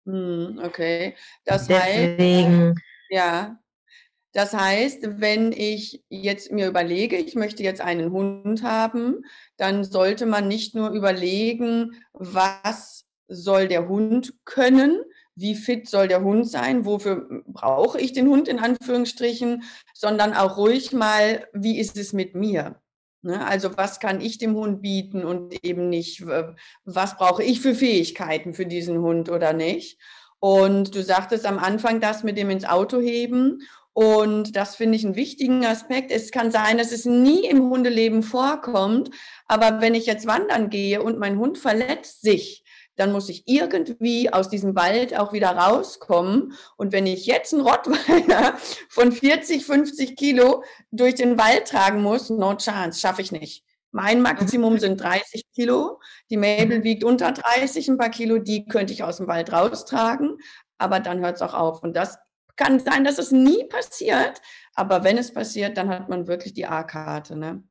Hm, 0.08 0.60
okay. 0.64 1.16
Das 1.46 1.68
Deswegen, 1.68 2.70
heißt, 2.70 2.80
ja, 3.10 3.60
das 4.36 4.54
heißt, 4.54 5.22
wenn 5.22 5.54
ich 5.54 6.04
jetzt 6.10 6.52
mir 6.52 6.68
überlege, 6.68 7.16
ich 7.16 7.36
möchte 7.36 7.64
jetzt 7.64 7.80
einen 7.80 8.12
Hund 8.12 8.64
haben, 8.64 9.24
dann 9.56 9.86
sollte 9.86 10.26
man 10.26 10.50
nicht 10.50 10.76
nur 10.76 10.90
überlegen, 10.90 12.04
was 12.12 13.06
soll 13.30 13.70
der 13.70 13.88
Hund 13.88 14.34
können, 14.44 15.00
wie 15.36 15.56
fit 15.56 15.88
soll 15.88 16.10
der 16.10 16.22
Hund 16.22 16.50
sein, 16.50 16.84
wofür 16.84 17.44
brauche 17.48 17.98
ich 17.98 18.12
den 18.12 18.28
Hund 18.28 18.50
in 18.50 18.60
Anführungsstrichen, 18.60 19.64
sondern 19.94 20.34
auch 20.34 20.58
ruhig 20.58 20.92
mal, 20.92 21.48
wie 21.54 21.80
ist 21.80 21.98
es 21.98 22.12
mit 22.12 22.36
mir? 22.36 22.82
Ne, 23.22 23.48
also 23.48 23.78
was 23.78 24.02
kann 24.02 24.20
ich 24.20 24.38
dem 24.38 24.54
Hund 24.56 24.82
bieten 24.82 25.24
und 25.24 25.66
eben 25.66 25.88
nicht, 25.88 26.26
was 26.84 27.16
brauche 27.16 27.42
ich 27.42 27.62
für 27.62 27.74
Fähigkeiten 27.74 28.54
für 28.54 28.66
diesen 28.66 29.00
Hund 29.00 29.30
oder 29.30 29.54
nicht? 29.54 29.98
Und 30.40 30.94
du 30.94 31.02
sagtest 31.02 31.46
am 31.46 31.58
Anfang 31.58 32.02
das 32.02 32.24
mit 32.24 32.38
dem 32.38 32.50
ins 32.50 32.66
Auto 32.66 33.00
heben. 33.00 33.62
Und 33.96 34.58
das 34.58 34.76
finde 34.76 34.98
ich 34.98 35.06
einen 35.06 35.16
wichtigen 35.16 35.66
Aspekt. 35.66 36.12
Es 36.12 36.32
kann 36.32 36.52
sein, 36.52 36.78
dass 36.78 36.92
es 36.92 37.06
nie 37.06 37.46
im 37.46 37.70
Hundeleben 37.70 38.24
vorkommt, 38.24 39.10
aber 39.48 39.80
wenn 39.80 39.96
ich 39.96 40.06
jetzt 40.06 40.28
wandern 40.28 40.70
gehe 40.70 41.02
und 41.02 41.18
mein 41.18 41.40
Hund 41.40 41.58
verletzt 41.58 42.22
sich, 42.22 42.66
dann 42.98 43.14
muss 43.14 43.30
ich 43.30 43.44
irgendwie 43.46 44.34
aus 44.34 44.50
diesem 44.50 44.76
Wald 44.76 45.18
auch 45.18 45.32
wieder 45.32 45.52
rauskommen. 45.52 46.52
Und 46.76 46.92
wenn 46.92 47.08
ich 47.08 47.26
jetzt 47.26 47.54
einen 47.54 47.66
Rottweiler 47.66 48.58
von 48.90 49.14
40, 49.14 49.66
50 49.66 50.18
Kilo 50.18 50.66
durch 50.92 51.16
den 51.16 51.38
Wald 51.38 51.70
tragen 51.70 52.02
muss, 52.02 52.30
no 52.30 52.54
chance, 52.56 53.00
schaffe 53.00 53.22
ich 53.22 53.32
nicht. 53.32 53.64
Mein 53.92 54.22
Maximum 54.22 54.78
sind 54.78 55.00
30 55.00 55.44
Kilo. 55.54 56.02
Die 56.30 56.36
Mabel 56.36 56.84
wiegt 56.84 57.06
unter 57.06 57.32
30, 57.32 57.88
ein 57.88 57.98
paar 57.98 58.10
Kilo, 58.10 58.40
die 58.40 58.66
könnte 58.66 58.92
ich 58.92 59.04
aus 59.04 59.18
dem 59.18 59.28
Wald 59.28 59.54
raustragen. 59.54 60.38
Aber 60.78 61.00
dann 61.00 61.22
hört 61.22 61.38
es 61.38 61.42
auch 61.42 61.54
auf. 61.54 61.82
Und 61.82 61.96
das 61.96 62.18
kann 62.56 62.80
sein, 62.80 63.04
dass 63.04 63.18
es 63.18 63.32
nie 63.32 63.66
passiert, 63.66 64.42
aber 64.74 65.04
wenn 65.04 65.18
es 65.18 65.34
passiert, 65.34 65.78
dann 65.78 65.90
hat 65.90 66.10
man 66.10 66.28
wirklich 66.28 66.54
die 66.54 66.66
A-Karte. 66.66 67.36
Ne? 67.36 67.64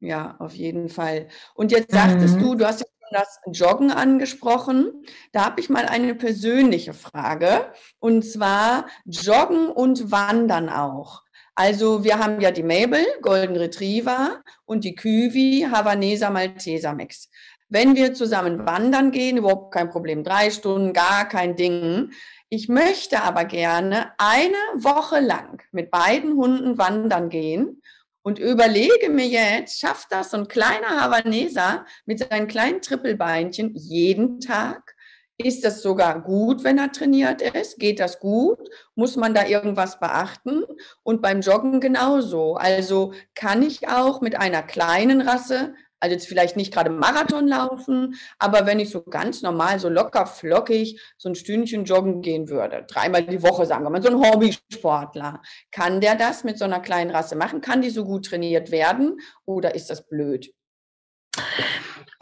Ja, 0.00 0.36
auf 0.38 0.54
jeden 0.54 0.88
Fall. 0.88 1.28
Und 1.54 1.72
jetzt 1.72 1.92
sagtest 1.92 2.36
mhm. 2.36 2.40
du, 2.40 2.54
du 2.56 2.66
hast 2.66 2.80
jetzt 2.80 2.94
das 3.10 3.38
Joggen 3.46 3.90
angesprochen. 3.90 5.04
Da 5.32 5.44
habe 5.44 5.60
ich 5.60 5.70
mal 5.70 5.86
eine 5.86 6.14
persönliche 6.14 6.92
Frage. 6.92 7.72
Und 7.98 8.24
zwar 8.24 8.86
Joggen 9.04 9.68
und 9.68 10.10
Wandern 10.10 10.68
auch. 10.68 11.22
Also 11.54 12.02
wir 12.02 12.18
haben 12.18 12.40
ja 12.40 12.50
die 12.50 12.64
Mabel, 12.64 13.04
Golden 13.22 13.56
Retriever 13.56 14.42
und 14.64 14.82
die 14.84 14.96
Küvi, 14.96 15.68
Havaneser 15.70 16.30
Malteser 16.30 16.94
Mix. 16.94 17.30
Wenn 17.68 17.94
wir 17.94 18.14
zusammen 18.14 18.66
wandern 18.66 19.10
gehen, 19.10 19.36
überhaupt 19.36 19.72
kein 19.72 19.88
Problem, 19.88 20.24
drei 20.24 20.50
Stunden, 20.50 20.92
gar 20.92 21.28
kein 21.28 21.56
Ding. 21.56 22.10
Ich 22.50 22.68
möchte 22.68 23.22
aber 23.22 23.44
gerne 23.44 24.12
eine 24.18 24.56
Woche 24.74 25.20
lang 25.20 25.62
mit 25.72 25.90
beiden 25.90 26.36
Hunden 26.36 26.78
wandern 26.78 27.28
gehen 27.28 27.82
und 28.22 28.38
überlege 28.38 29.10
mir 29.10 29.26
jetzt, 29.26 29.80
schafft 29.80 30.12
das 30.12 30.30
so 30.30 30.38
ein 30.38 30.48
kleiner 30.48 31.00
Havaneser 31.00 31.84
mit 32.06 32.20
seinen 32.20 32.46
kleinen 32.46 32.80
Trippelbeinchen 32.80 33.74
jeden 33.74 34.40
Tag? 34.40 34.94
Ist 35.36 35.64
das 35.64 35.82
sogar 35.82 36.22
gut, 36.22 36.62
wenn 36.62 36.78
er 36.78 36.92
trainiert 36.92 37.42
ist? 37.42 37.78
Geht 37.80 37.98
das 37.98 38.20
gut? 38.20 38.60
Muss 38.94 39.16
man 39.16 39.34
da 39.34 39.46
irgendwas 39.46 39.98
beachten? 39.98 40.62
Und 41.02 41.22
beim 41.22 41.40
Joggen 41.40 41.80
genauso. 41.80 42.54
Also 42.54 43.12
kann 43.34 43.62
ich 43.64 43.88
auch 43.88 44.20
mit 44.20 44.36
einer 44.36 44.62
kleinen 44.62 45.20
Rasse 45.20 45.74
also 46.04 46.16
jetzt 46.16 46.28
vielleicht 46.28 46.54
nicht 46.54 46.70
gerade 46.70 46.90
Marathon 46.90 47.48
laufen, 47.48 48.16
aber 48.38 48.66
wenn 48.66 48.78
ich 48.78 48.90
so 48.90 49.02
ganz 49.02 49.40
normal, 49.40 49.80
so 49.80 49.88
locker 49.88 50.26
flockig 50.26 51.00
so 51.16 51.30
ein 51.30 51.34
Stündchen 51.34 51.86
joggen 51.86 52.20
gehen 52.20 52.50
würde, 52.50 52.84
dreimal 52.86 53.22
die 53.22 53.42
Woche 53.42 53.64
sagen 53.64 53.84
wir 53.84 53.90
mal, 53.90 54.02
so 54.02 54.10
ein 54.10 54.20
Hobbysportler, 54.20 55.40
kann 55.72 56.02
der 56.02 56.14
das 56.14 56.44
mit 56.44 56.58
so 56.58 56.66
einer 56.66 56.80
kleinen 56.80 57.10
Rasse 57.10 57.36
machen? 57.36 57.62
Kann 57.62 57.80
die 57.80 57.88
so 57.88 58.04
gut 58.04 58.26
trainiert 58.26 58.70
werden 58.70 59.18
oder 59.46 59.74
ist 59.74 59.88
das 59.88 60.06
blöd? 60.06 60.52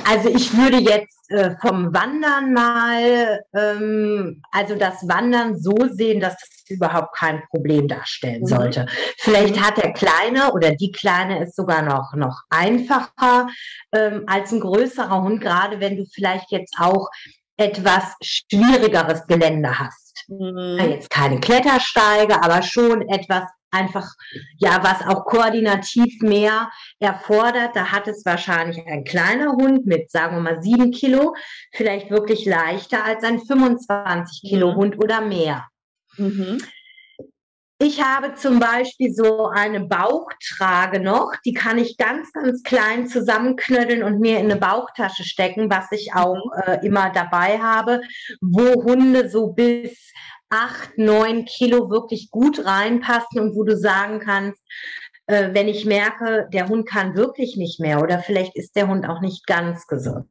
Also 0.05 0.29
ich 0.29 0.57
würde 0.57 0.79
jetzt 0.79 1.31
äh, 1.31 1.57
vom 1.61 1.93
Wandern 1.93 2.53
mal, 2.53 3.41
ähm, 3.53 4.43
also 4.53 4.77
das 4.77 5.09
Wandern 5.09 5.59
so 5.59 5.75
sehen, 5.91 6.21
dass 6.21 6.35
es 6.35 6.52
überhaupt 6.71 7.17
kein 7.17 7.43
Problem 7.51 7.89
darstellen 7.89 8.43
mhm. 8.43 8.47
sollte. 8.47 8.87
Vielleicht 9.19 9.61
hat 9.61 9.77
der 9.79 9.93
Kleine 9.93 10.53
oder 10.53 10.73
die 10.73 10.93
Kleine 10.93 11.43
es 11.43 11.55
sogar 11.55 11.83
noch, 11.83 12.15
noch 12.15 12.43
einfacher 12.51 13.49
ähm, 13.93 14.25
als 14.27 14.53
ein 14.53 14.61
größerer 14.61 15.23
Hund, 15.23 15.41
gerade 15.41 15.81
wenn 15.81 15.97
du 15.97 16.05
vielleicht 16.07 16.51
jetzt 16.51 16.75
auch 16.79 17.09
etwas 17.57 18.15
schwierigeres 18.23 19.27
Gelände 19.27 19.79
hast. 19.79 20.25
Mhm. 20.29 20.79
Jetzt 20.79 21.11
keine 21.11 21.41
Klettersteige, 21.41 22.43
aber 22.43 22.63
schon 22.63 23.09
etwas 23.09 23.45
einfach, 23.73 24.13
ja, 24.59 24.83
was 24.83 25.07
auch 25.07 25.25
koordinativ 25.25 26.21
mehr 26.21 26.71
erfordert. 27.01 27.75
Da 27.75 27.91
hat 27.91 28.07
es 28.07 28.25
wahrscheinlich 28.25 28.87
ein 28.87 29.05
kleiner 29.05 29.53
Hund 29.53 29.87
mit, 29.87 30.11
sagen 30.11 30.37
wir 30.37 30.43
mal, 30.43 30.63
sieben 30.63 30.91
Kilo, 30.91 31.35
vielleicht 31.73 32.11
wirklich 32.11 32.45
leichter 32.45 33.05
als 33.05 33.25
ein 33.25 33.41
25 33.41 34.49
Kilo 34.49 34.73
mhm. 34.73 34.77
Hund 34.77 35.03
oder 35.03 35.21
mehr. 35.23 35.67
Mhm. 36.17 36.59
Ich 37.79 38.01
habe 38.01 38.35
zum 38.35 38.61
Beispiel 38.61 39.13
so 39.13 39.49
eine 39.49 39.81
Bauchtrage 39.81 41.01
noch, 41.01 41.33
die 41.45 41.53
kann 41.53 41.79
ich 41.79 41.97
ganz, 41.97 42.33
ganz 42.33 42.63
klein 42.63 43.09
zusammenknödeln 43.09 44.05
und 44.05 44.21
mir 44.21 44.39
in 44.39 44.53
eine 44.53 44.61
Bauchtasche 44.61 45.25
stecken, 45.25 45.69
was 45.69 45.91
ich 45.91 46.15
auch 46.15 46.39
äh, 46.65 46.87
immer 46.87 47.11
dabei 47.11 47.59
habe, 47.59 48.03
wo 48.41 48.85
Hunde 48.85 49.29
so 49.29 49.49
bis 49.49 50.13
acht, 50.49 50.97
neun 50.97 51.45
Kilo 51.45 51.91
wirklich 51.91 52.31
gut 52.31 52.65
reinpassen 52.65 53.41
und 53.41 53.57
wo 53.57 53.65
du 53.65 53.77
sagen 53.77 54.21
kannst, 54.21 54.63
äh, 55.27 55.51
wenn 55.53 55.67
ich 55.67 55.85
merke, 55.85 56.49
der 56.53 56.69
Hund 56.69 56.87
kann 56.89 57.17
wirklich 57.17 57.57
nicht 57.57 57.81
mehr 57.81 58.01
oder 58.01 58.21
vielleicht 58.21 58.55
ist 58.55 58.77
der 58.77 58.87
Hund 58.87 59.09
auch 59.09 59.21
nicht 59.21 59.47
ganz 59.47 59.89
gesund. 59.89 60.29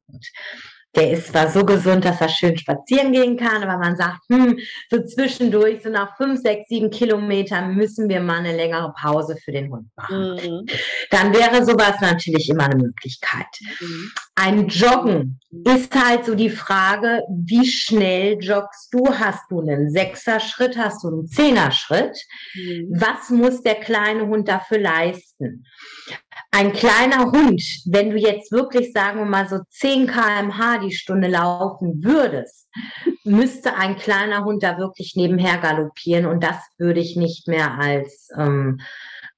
Der 0.95 1.11
ist 1.11 1.27
zwar 1.27 1.49
so 1.49 1.65
gesund, 1.65 2.03
dass 2.03 2.19
er 2.19 2.27
schön 2.27 2.57
spazieren 2.57 3.13
gehen 3.13 3.37
kann, 3.37 3.63
aber 3.63 3.77
man 3.77 3.95
sagt, 3.95 4.19
hm, 4.29 4.59
so 4.89 5.01
zwischendurch, 5.03 5.81
so 5.83 5.89
nach 5.89 6.17
fünf, 6.17 6.41
sechs, 6.41 6.67
sieben 6.67 6.89
Kilometern 6.89 7.75
müssen 7.75 8.09
wir 8.09 8.19
mal 8.19 8.39
eine 8.39 8.55
längere 8.55 8.93
Pause 8.99 9.37
für 9.37 9.53
den 9.53 9.71
Hund 9.71 9.87
machen. 9.95 10.33
Mhm. 10.35 10.65
Dann 11.09 11.33
wäre 11.33 11.63
sowas 11.65 11.95
natürlich 12.01 12.49
immer 12.49 12.65
eine 12.65 12.75
Möglichkeit. 12.75 13.47
Mhm. 13.79 14.11
Ein 14.35 14.67
Joggen 14.67 15.39
ist 15.65 15.95
halt 15.95 16.25
so 16.25 16.35
die 16.35 16.49
Frage, 16.49 17.21
wie 17.29 17.65
schnell 17.65 18.37
joggst 18.41 18.93
du? 18.93 19.07
Hast 19.07 19.43
du 19.49 19.61
einen 19.61 19.91
Sechser-Schritt? 19.91 20.77
Hast 20.77 21.03
du 21.03 21.07
einen 21.07 21.27
Zehner-Schritt? 21.27 22.17
Mhm. 22.53 22.87
Was 22.91 23.29
muss 23.29 23.61
der 23.61 23.75
kleine 23.75 24.27
Hund 24.27 24.49
dafür 24.49 24.79
leisten? 24.79 25.30
Ein 26.51 26.73
kleiner 26.73 27.31
Hund, 27.31 27.63
wenn 27.85 28.09
du 28.11 28.17
jetzt 28.17 28.51
wirklich, 28.51 28.91
sagen 28.91 29.19
wir 29.19 29.25
mal, 29.25 29.47
so 29.47 29.59
10 29.69 30.07
kmh 30.07 30.79
die 30.79 30.91
Stunde 30.91 31.27
laufen 31.27 32.03
würdest, 32.03 32.67
müsste 33.23 33.75
ein 33.75 33.97
kleiner 33.97 34.43
Hund 34.43 34.63
da 34.63 34.77
wirklich 34.77 35.15
nebenher 35.15 35.57
galoppieren 35.57 36.25
und 36.25 36.43
das 36.43 36.57
würde 36.77 36.99
ich 36.99 37.15
nicht 37.15 37.47
mehr 37.47 37.77
als 37.77 38.29
ähm, 38.37 38.81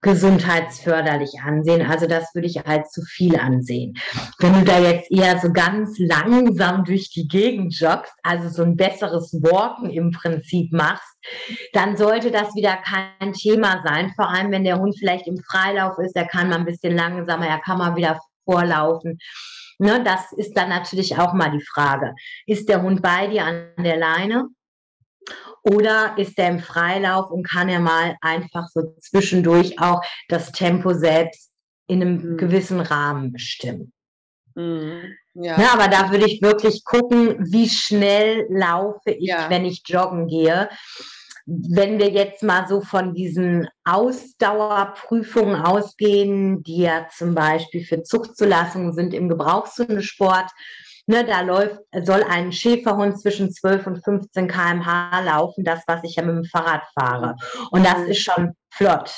gesundheitsförderlich 0.04 1.40
ansehen. 1.44 1.90
Also 1.90 2.06
das 2.06 2.36
würde 2.36 2.48
ich 2.48 2.66
als 2.68 2.92
zu 2.92 3.02
viel 3.02 3.38
ansehen. 3.38 3.96
Wenn 4.40 4.54
du 4.54 4.64
da 4.64 4.80
jetzt 4.80 5.12
eher 5.12 5.40
so 5.40 5.52
ganz 5.52 5.98
langsam 5.98 6.84
durch 6.86 7.10
die 7.10 7.28
Gegend 7.28 7.74
joggst, 7.80 8.14
also 8.22 8.50
so 8.50 8.64
ein 8.64 8.76
besseres 8.76 9.34
Walken 9.42 9.90
im 9.90 10.12
Prinzip 10.12 10.72
machst, 10.72 11.08
dann 11.72 11.98
sollte 11.98 12.30
das 12.30 12.54
wieder 12.54 12.78
kein 12.78 13.34
Thema 13.34 13.82
sein. 13.86 14.12
Vor 14.16 14.30
allem, 14.30 14.52
wenn 14.52 14.64
der 14.64 14.80
Hund 14.80 14.96
vielleicht 15.00 15.28
im 15.28 15.38
Freilauf 15.38 15.98
ist, 15.98 16.16
der 16.16 16.28
kann 16.28 16.50
mal 16.50 16.58
ein 16.58 16.66
bisschen 16.66 16.96
langsamer, 16.96 17.48
er 17.48 17.60
kann 17.60 17.80
mal 17.80 17.96
wieder 17.96 18.20
vorlaufen. 18.46 19.18
Ne, 19.80 20.04
das 20.04 20.32
ist 20.34 20.56
dann 20.56 20.70
natürlich 20.70 21.18
auch 21.18 21.34
mal 21.34 21.52
die 21.52 21.66
Frage. 21.74 22.14
Ist 22.46 22.70
der 22.70 22.82
Hund 22.82 23.02
bei 23.02 23.28
dir 23.28 23.46
an 23.46 23.72
der 23.80 23.98
Leine? 23.98 24.50
Oder 25.63 26.15
ist 26.17 26.38
er 26.38 26.50
im 26.50 26.60
Freilauf 26.60 27.32
und 27.32 27.48
kann 27.48 27.70
er 27.70 27.79
mal 27.79 28.17
einfach 28.22 28.67
so 28.67 28.96
zwischendurch 29.00 29.79
auch 29.79 30.01
das 30.27 30.51
Tempo 30.51 30.93
selbst 30.93 31.51
in 31.88 32.01
einem 32.01 32.34
mhm. 32.34 32.38
gewissen 32.38 32.82
Rahmen 32.82 33.32
bestimmen? 33.32 33.93
Mhm. 34.55 35.15
Ja. 35.36 35.60
ja. 35.60 35.74
aber 35.74 35.88
da 35.88 36.12
würde 36.12 36.25
ich 36.25 36.41
wirklich 36.41 36.84
gucken, 36.84 37.38
wie 37.39 37.70
schnell 37.70 38.46
laufe 38.50 39.12
ich, 39.12 39.29
ja. 39.29 39.50
wenn 39.50 39.65
ich 39.65 39.82
joggen 39.86 40.27
gehe. 40.27 40.70
Wenn 41.46 42.00
wir 42.00 42.10
jetzt 42.10 42.41
mal 42.41 42.67
so 42.67 42.79
von 42.79 43.13
diesen 43.13 43.67
Ausdauerprüfungen 43.84 45.55
ausgehen, 45.62 46.63
die 46.63 46.84
ja 46.84 47.08
zum 47.10 47.36
Beispiel 47.36 47.84
für 47.84 48.01
Zuchtzulassungen 48.03 48.93
sind 48.93 49.13
im 49.13 49.27
Gebrauchshundesport, 49.27 50.50
Ne, 51.06 51.26
da 51.26 51.42
läuft, 51.42 51.80
soll 52.04 52.24
ein 52.24 52.54
Schäferhund 52.54 53.20
zwischen 53.20 53.52
12 53.52 53.88
und 53.88 54.04
15 54.04 54.48
kmh 54.48 55.20
laufen, 55.22 55.66
das, 55.66 55.82
was 55.86 56.04
ich 56.04 56.16
ja 56.16 56.24
mit 56.24 56.36
dem 56.36 56.46
Fahrrad 56.46 56.84
fahre. 56.98 57.36
Und 57.72 57.86
das 57.86 58.04
ist 58.04 58.24
schon 58.24 58.54
flott. 58.72 59.12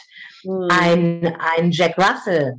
Mhm. 0.44 0.68
Ein, 0.72 1.38
ein 1.58 1.72
Jack 1.72 1.98
Russell 1.98 2.56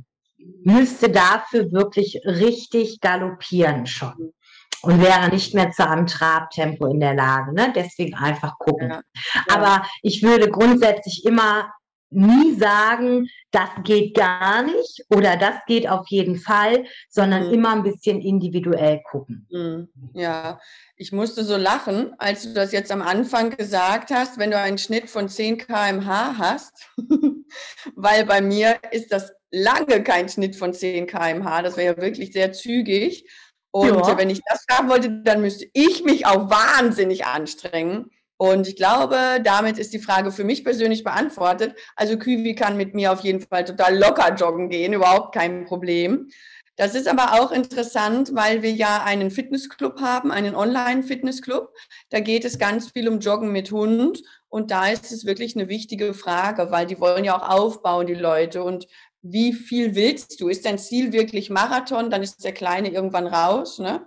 müsste 0.63 1.09
dafür 1.09 1.71
wirklich 1.71 2.21
richtig 2.25 3.01
galoppieren 3.01 3.85
schon 3.85 4.33
und 4.81 5.01
wäre 5.01 5.29
nicht 5.29 5.53
mehr 5.53 5.71
zu 5.71 5.87
einem 5.87 6.05
Trabtempo 6.05 6.85
in 6.87 6.99
der 6.99 7.15
Lage. 7.15 7.53
Ne? 7.53 7.73
Deswegen 7.75 8.15
einfach 8.15 8.57
gucken. 8.59 8.89
Ja. 8.89 9.01
Aber 9.49 9.85
ich 10.01 10.23
würde 10.23 10.49
grundsätzlich 10.49 11.25
immer 11.25 11.71
nie 12.09 12.55
sagen, 12.55 13.27
das 13.51 13.69
geht 13.83 14.15
gar 14.15 14.63
nicht 14.63 15.03
oder 15.09 15.35
das 15.37 15.55
geht 15.67 15.87
auf 15.89 16.07
jeden 16.07 16.37
Fall, 16.37 16.85
sondern 17.09 17.47
mhm. 17.47 17.53
immer 17.53 17.73
ein 17.73 17.83
bisschen 17.83 18.21
individuell 18.21 19.01
gucken. 19.09 19.47
Mhm. 19.49 19.89
Ja, 20.13 20.59
ich 20.95 21.11
musste 21.11 21.43
so 21.43 21.57
lachen, 21.57 22.13
als 22.17 22.43
du 22.43 22.53
das 22.53 22.71
jetzt 22.71 22.91
am 22.91 23.01
Anfang 23.01 23.55
gesagt 23.55 24.11
hast, 24.11 24.37
wenn 24.37 24.51
du 24.51 24.59
einen 24.59 24.77
Schnitt 24.77 25.09
von 25.09 25.27
10 25.27 25.57
km/h 25.57 26.37
hast, 26.37 26.89
weil 27.95 28.25
bei 28.25 28.41
mir 28.41 28.77
ist 28.91 29.11
das 29.11 29.33
lange 29.51 30.03
kein 30.03 30.29
Schnitt 30.29 30.55
von 30.55 30.73
10 30.73 31.07
km/h, 31.07 31.61
das 31.61 31.77
wäre 31.77 31.95
ja 31.95 32.01
wirklich 32.01 32.31
sehr 32.33 32.53
zügig. 32.53 33.29
Und 33.71 34.07
ja. 34.07 34.17
wenn 34.17 34.29
ich 34.29 34.41
das 34.49 34.65
haben 34.71 34.89
wollte, 34.89 35.21
dann 35.23 35.41
müsste 35.41 35.67
ich 35.73 36.03
mich 36.03 36.25
auch 36.25 36.49
wahnsinnig 36.49 37.25
anstrengen. 37.25 38.09
Und 38.37 38.67
ich 38.67 38.75
glaube, 38.75 39.17
damit 39.43 39.79
ist 39.79 39.93
die 39.93 39.99
Frage 39.99 40.31
für 40.31 40.43
mich 40.43 40.63
persönlich 40.63 41.03
beantwortet. 41.03 41.75
Also 41.95 42.17
Küwi 42.17 42.53
kann 42.53 42.77
mit 42.77 42.93
mir 42.93 43.11
auf 43.11 43.21
jeden 43.21 43.41
Fall 43.41 43.65
total 43.65 43.97
locker 43.97 44.35
joggen 44.35 44.69
gehen, 44.69 44.93
überhaupt 44.93 45.33
kein 45.33 45.65
Problem. 45.65 46.29
Das 46.75 46.93
ist 46.93 47.07
aber 47.07 47.41
auch 47.41 47.51
interessant, 47.51 48.35
weil 48.35 48.61
wir 48.61 48.71
ja 48.71 49.03
einen 49.03 49.31
Fitnessclub 49.31 49.99
haben, 49.99 50.31
einen 50.31 50.53
Online-Fitnessclub. 50.53 51.73
Da 52.11 52.19
geht 52.19 52.45
es 52.45 52.59
ganz 52.59 52.91
viel 52.91 53.09
um 53.09 53.19
Joggen 53.19 53.51
mit 53.51 53.71
Hund. 53.71 54.21
Und 54.47 54.69
da 54.69 54.87
ist 54.87 55.11
es 55.11 55.25
wirklich 55.25 55.55
eine 55.55 55.69
wichtige 55.69 56.13
Frage, 56.13 56.69
weil 56.69 56.85
die 56.85 56.99
wollen 56.99 57.25
ja 57.25 57.35
auch 57.35 57.49
aufbauen, 57.49 58.05
die 58.05 58.13
Leute. 58.13 58.63
Und 58.63 58.87
wie 59.23 59.53
viel 59.53 59.95
willst 59.95 60.39
du? 60.39 60.49
Ist 60.49 60.65
dein 60.65 60.77
Ziel 60.77 61.11
wirklich 61.13 61.49
Marathon? 61.49 62.11
Dann 62.11 62.21
ist 62.21 62.43
der 62.43 62.53
Kleine 62.53 62.91
irgendwann 62.91 63.25
raus. 63.25 63.79
Ne? 63.79 64.05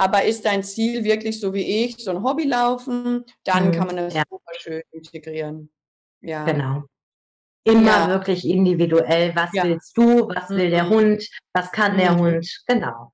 Aber 0.00 0.22
ist 0.22 0.44
dein 0.44 0.62
Ziel 0.62 1.02
wirklich 1.02 1.40
so 1.40 1.52
wie 1.52 1.84
ich, 1.84 1.96
so 1.96 2.12
ein 2.12 2.22
Hobby 2.22 2.44
laufen, 2.44 3.24
dann 3.42 3.66
mhm, 3.66 3.72
kann 3.72 3.86
man 3.88 3.96
das 3.96 4.14
ja. 4.14 4.22
super 4.30 4.52
schön 4.56 4.82
integrieren. 4.92 5.72
Ja. 6.20 6.44
Genau. 6.44 6.84
Immer 7.64 7.84
ja. 7.84 8.08
wirklich 8.08 8.46
individuell. 8.46 9.34
Was 9.34 9.50
ja. 9.52 9.64
willst 9.64 9.96
du? 9.98 10.28
Was 10.28 10.50
will 10.50 10.70
der 10.70 10.84
mhm. 10.84 10.90
Hund? 10.90 11.28
Was 11.52 11.72
kann 11.72 11.94
mhm. 11.94 11.98
der 11.98 12.16
Hund? 12.16 12.62
Genau. 12.68 13.12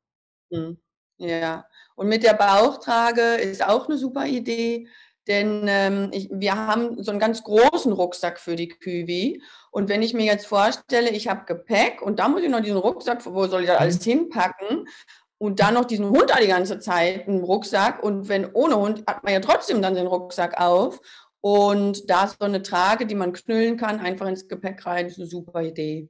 Mhm. 0.51 0.77
Ja. 1.17 1.67
Und 1.97 2.09
mit 2.09 2.23
der 2.23 2.35
Bauchtrage 2.35 3.37
ist 3.37 3.67
auch 3.67 3.89
eine 3.89 3.97
super 3.97 4.27
Idee. 4.27 4.87
Denn 5.27 5.65
ähm, 5.69 6.11
ich, 6.13 6.29
wir 6.31 6.55
haben 6.55 7.03
so 7.03 7.11
einen 7.11 7.21
ganz 7.21 7.43
großen 7.45 7.93
Rucksack 7.93 8.39
für 8.39 8.57
die 8.57 8.69
Küwi. 8.69 9.43
Und 9.71 9.89
wenn 9.89 10.03
ich 10.03 10.13
mir 10.13 10.27
jetzt 10.27 10.47
vorstelle, 10.47 11.09
ich 11.09 11.29
habe 11.29 11.47
Gepäck 11.47 12.03
und 12.03 12.19
da 12.19 12.29
muss 12.29 12.43
ich 12.43 12.51
noch 12.51 12.61
diesen 12.61 12.77
Rucksack, 12.77 13.25
wo 13.25 13.47
soll 13.47 13.63
ich 13.63 13.69
das 13.69 13.79
alles 13.79 14.01
mhm. 14.01 14.11
hinpacken? 14.11 14.87
Und 15.45 15.61
dann 15.61 15.75
noch 15.75 15.85
diesen 15.85 16.09
Hund 16.09 16.31
da 16.31 16.41
die 16.41 16.49
ganze 16.49 16.79
Zeit 16.79 17.29
im 17.29 17.45
Rucksack 17.45 18.03
und 18.03 18.29
wenn 18.29 18.51
ohne 18.53 18.77
Hund 18.77 19.05
hat 19.07 19.25
man 19.25 19.33
ja 19.35 19.41
trotzdem 19.41 19.83
dann 19.83 19.95
den 19.95 20.07
Rucksack 20.07 20.59
auf 20.61 21.01
und 21.41 22.09
da 22.09 22.25
ist 22.25 22.37
so 22.41 22.47
eine 22.47 22.63
Trage, 22.63 23.07
die 23.07 23.15
man 23.15 23.35
knüllen 23.35 23.77
kann, 23.77 24.01
einfach 24.01 24.27
ins 24.27 24.49
Gepäck 24.49 24.87
rein, 24.87 25.07
ist 25.07 25.19
eine 25.19 25.27
super 25.27 25.63
Idee. 25.63 26.09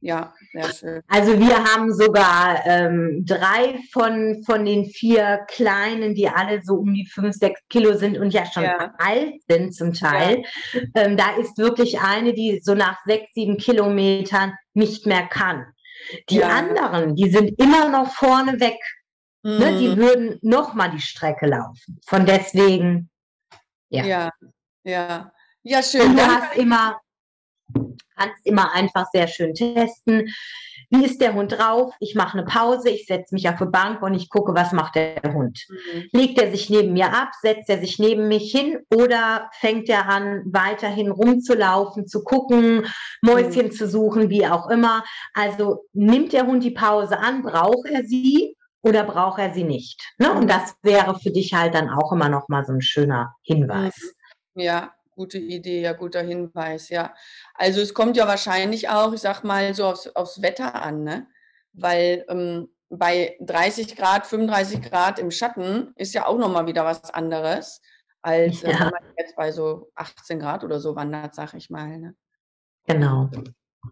Ja, 0.00 0.34
sehr 0.52 0.72
schön. 0.74 1.00
Also 1.08 1.38
wir 1.38 1.64
haben 1.64 1.92
sogar 1.92 2.64
ähm, 2.66 3.24
drei 3.26 3.80
von, 3.92 4.42
von 4.44 4.66
den 4.66 4.84
vier 4.84 5.40
kleinen, 5.48 6.14
die 6.14 6.28
alle 6.28 6.60
so 6.62 6.74
um 6.74 6.92
die 6.92 7.06
fünf, 7.06 7.34
sechs 7.34 7.60
Kilo 7.70 7.94
sind 7.94 8.18
und 8.18 8.34
ja 8.34 8.44
schon 8.44 8.64
ja. 8.64 8.92
alt 8.98 9.34
sind 9.48 9.74
zum 9.74 9.94
Teil. 9.94 10.42
Ja. 10.74 10.80
Ähm, 10.96 11.16
da 11.16 11.36
ist 11.36 11.56
wirklich 11.56 11.98
eine, 11.98 12.34
die 12.34 12.60
so 12.62 12.74
nach 12.74 12.98
sechs, 13.06 13.32
sieben 13.32 13.56
Kilometern 13.56 14.52
nicht 14.74 15.06
mehr 15.06 15.26
kann. 15.26 15.64
Die 16.30 16.36
ja. 16.36 16.48
anderen, 16.48 17.14
die 17.14 17.30
sind 17.30 17.58
immer 17.60 17.88
noch 17.88 18.12
vorne 18.12 18.60
weg. 18.60 18.78
Mhm. 19.42 19.58
Ne, 19.58 19.78
die 19.78 19.88
mhm. 19.88 19.96
würden 19.96 20.38
noch 20.42 20.74
mal 20.74 20.90
die 20.90 21.00
Strecke 21.00 21.46
laufen. 21.46 22.00
Von 22.06 22.26
deswegen, 22.26 23.10
ja. 23.88 24.04
Ja, 24.04 24.30
ja. 24.84 25.32
Ja, 25.62 25.82
schön. 25.82 26.10
Und 26.10 26.16
du 26.16 26.22
hast 26.24 26.56
immer, 26.56 27.00
kannst 28.16 28.44
immer 28.44 28.72
einfach 28.74 29.06
sehr 29.12 29.28
schön 29.28 29.54
testen. 29.54 30.32
Wie 30.88 31.04
ist 31.04 31.20
der 31.20 31.34
Hund 31.34 31.52
drauf? 31.52 31.92
Ich 31.98 32.14
mache 32.14 32.38
eine 32.38 32.46
Pause, 32.46 32.90
ich 32.90 33.06
setze 33.06 33.34
mich 33.34 33.48
auf 33.48 33.58
die 33.58 33.66
Bank 33.66 34.02
und 34.02 34.14
ich 34.14 34.28
gucke, 34.28 34.54
was 34.54 34.70
macht 34.70 34.94
der 34.94 35.20
Hund. 35.34 35.66
Mhm. 35.68 36.04
Legt 36.12 36.40
er 36.40 36.50
sich 36.50 36.70
neben 36.70 36.92
mir 36.92 37.12
ab, 37.12 37.30
setzt 37.40 37.68
er 37.68 37.78
sich 37.78 37.98
neben 37.98 38.28
mich 38.28 38.52
hin 38.52 38.78
oder 38.94 39.50
fängt 39.54 39.88
er 39.88 40.08
an, 40.08 40.44
weiterhin 40.46 41.10
rumzulaufen, 41.10 42.06
zu 42.06 42.22
gucken, 42.22 42.86
Mäuschen 43.20 43.66
mhm. 43.66 43.72
zu 43.72 43.88
suchen, 43.88 44.30
wie 44.30 44.46
auch 44.46 44.70
immer. 44.70 45.02
Also 45.34 45.84
nimmt 45.92 46.32
der 46.32 46.46
Hund 46.46 46.62
die 46.62 46.70
Pause 46.70 47.18
an, 47.18 47.42
braucht 47.42 47.88
er 47.90 48.04
sie 48.04 48.56
oder 48.82 49.02
braucht 49.02 49.40
er 49.40 49.52
sie 49.52 49.64
nicht? 49.64 50.00
Ne? 50.18 50.32
Und 50.32 50.48
das 50.48 50.76
wäre 50.82 51.18
für 51.18 51.32
dich 51.32 51.52
halt 51.52 51.74
dann 51.74 51.90
auch 51.90 52.12
immer 52.12 52.28
noch 52.28 52.48
mal 52.48 52.64
so 52.64 52.72
ein 52.72 52.80
schöner 52.82 53.34
Hinweis. 53.42 54.14
Mhm. 54.54 54.62
Ja, 54.62 54.92
Gute 55.16 55.38
Idee, 55.38 55.80
ja, 55.80 55.94
guter 55.94 56.22
Hinweis, 56.22 56.90
ja. 56.90 57.14
Also 57.54 57.80
es 57.80 57.94
kommt 57.94 58.16
ja 58.16 58.28
wahrscheinlich 58.28 58.90
auch, 58.90 59.14
ich 59.14 59.20
sag 59.22 59.42
mal, 59.44 59.74
so 59.74 59.86
aufs, 59.86 60.08
aufs 60.08 60.42
Wetter 60.42 60.74
an, 60.74 61.04
ne? 61.04 61.26
Weil 61.72 62.24
ähm, 62.28 62.68
bei 62.90 63.36
30 63.40 63.96
Grad, 63.96 64.26
35 64.26 64.82
Grad 64.82 65.18
im 65.18 65.30
Schatten 65.30 65.92
ist 65.96 66.14
ja 66.14 66.26
auch 66.26 66.38
nochmal 66.38 66.66
wieder 66.66 66.84
was 66.84 67.10
anderes, 67.10 67.80
als 68.20 68.62
äh, 68.62 68.70
ja. 68.70 68.80
wenn 68.80 68.90
man 68.90 69.14
jetzt 69.18 69.36
bei 69.36 69.50
so 69.52 69.90
18 69.94 70.38
Grad 70.38 70.64
oder 70.64 70.80
so 70.80 70.94
wandert, 70.94 71.34
sag 71.34 71.54
ich 71.54 71.70
mal. 71.70 71.98
Ne? 71.98 72.14
Genau. 72.86 73.30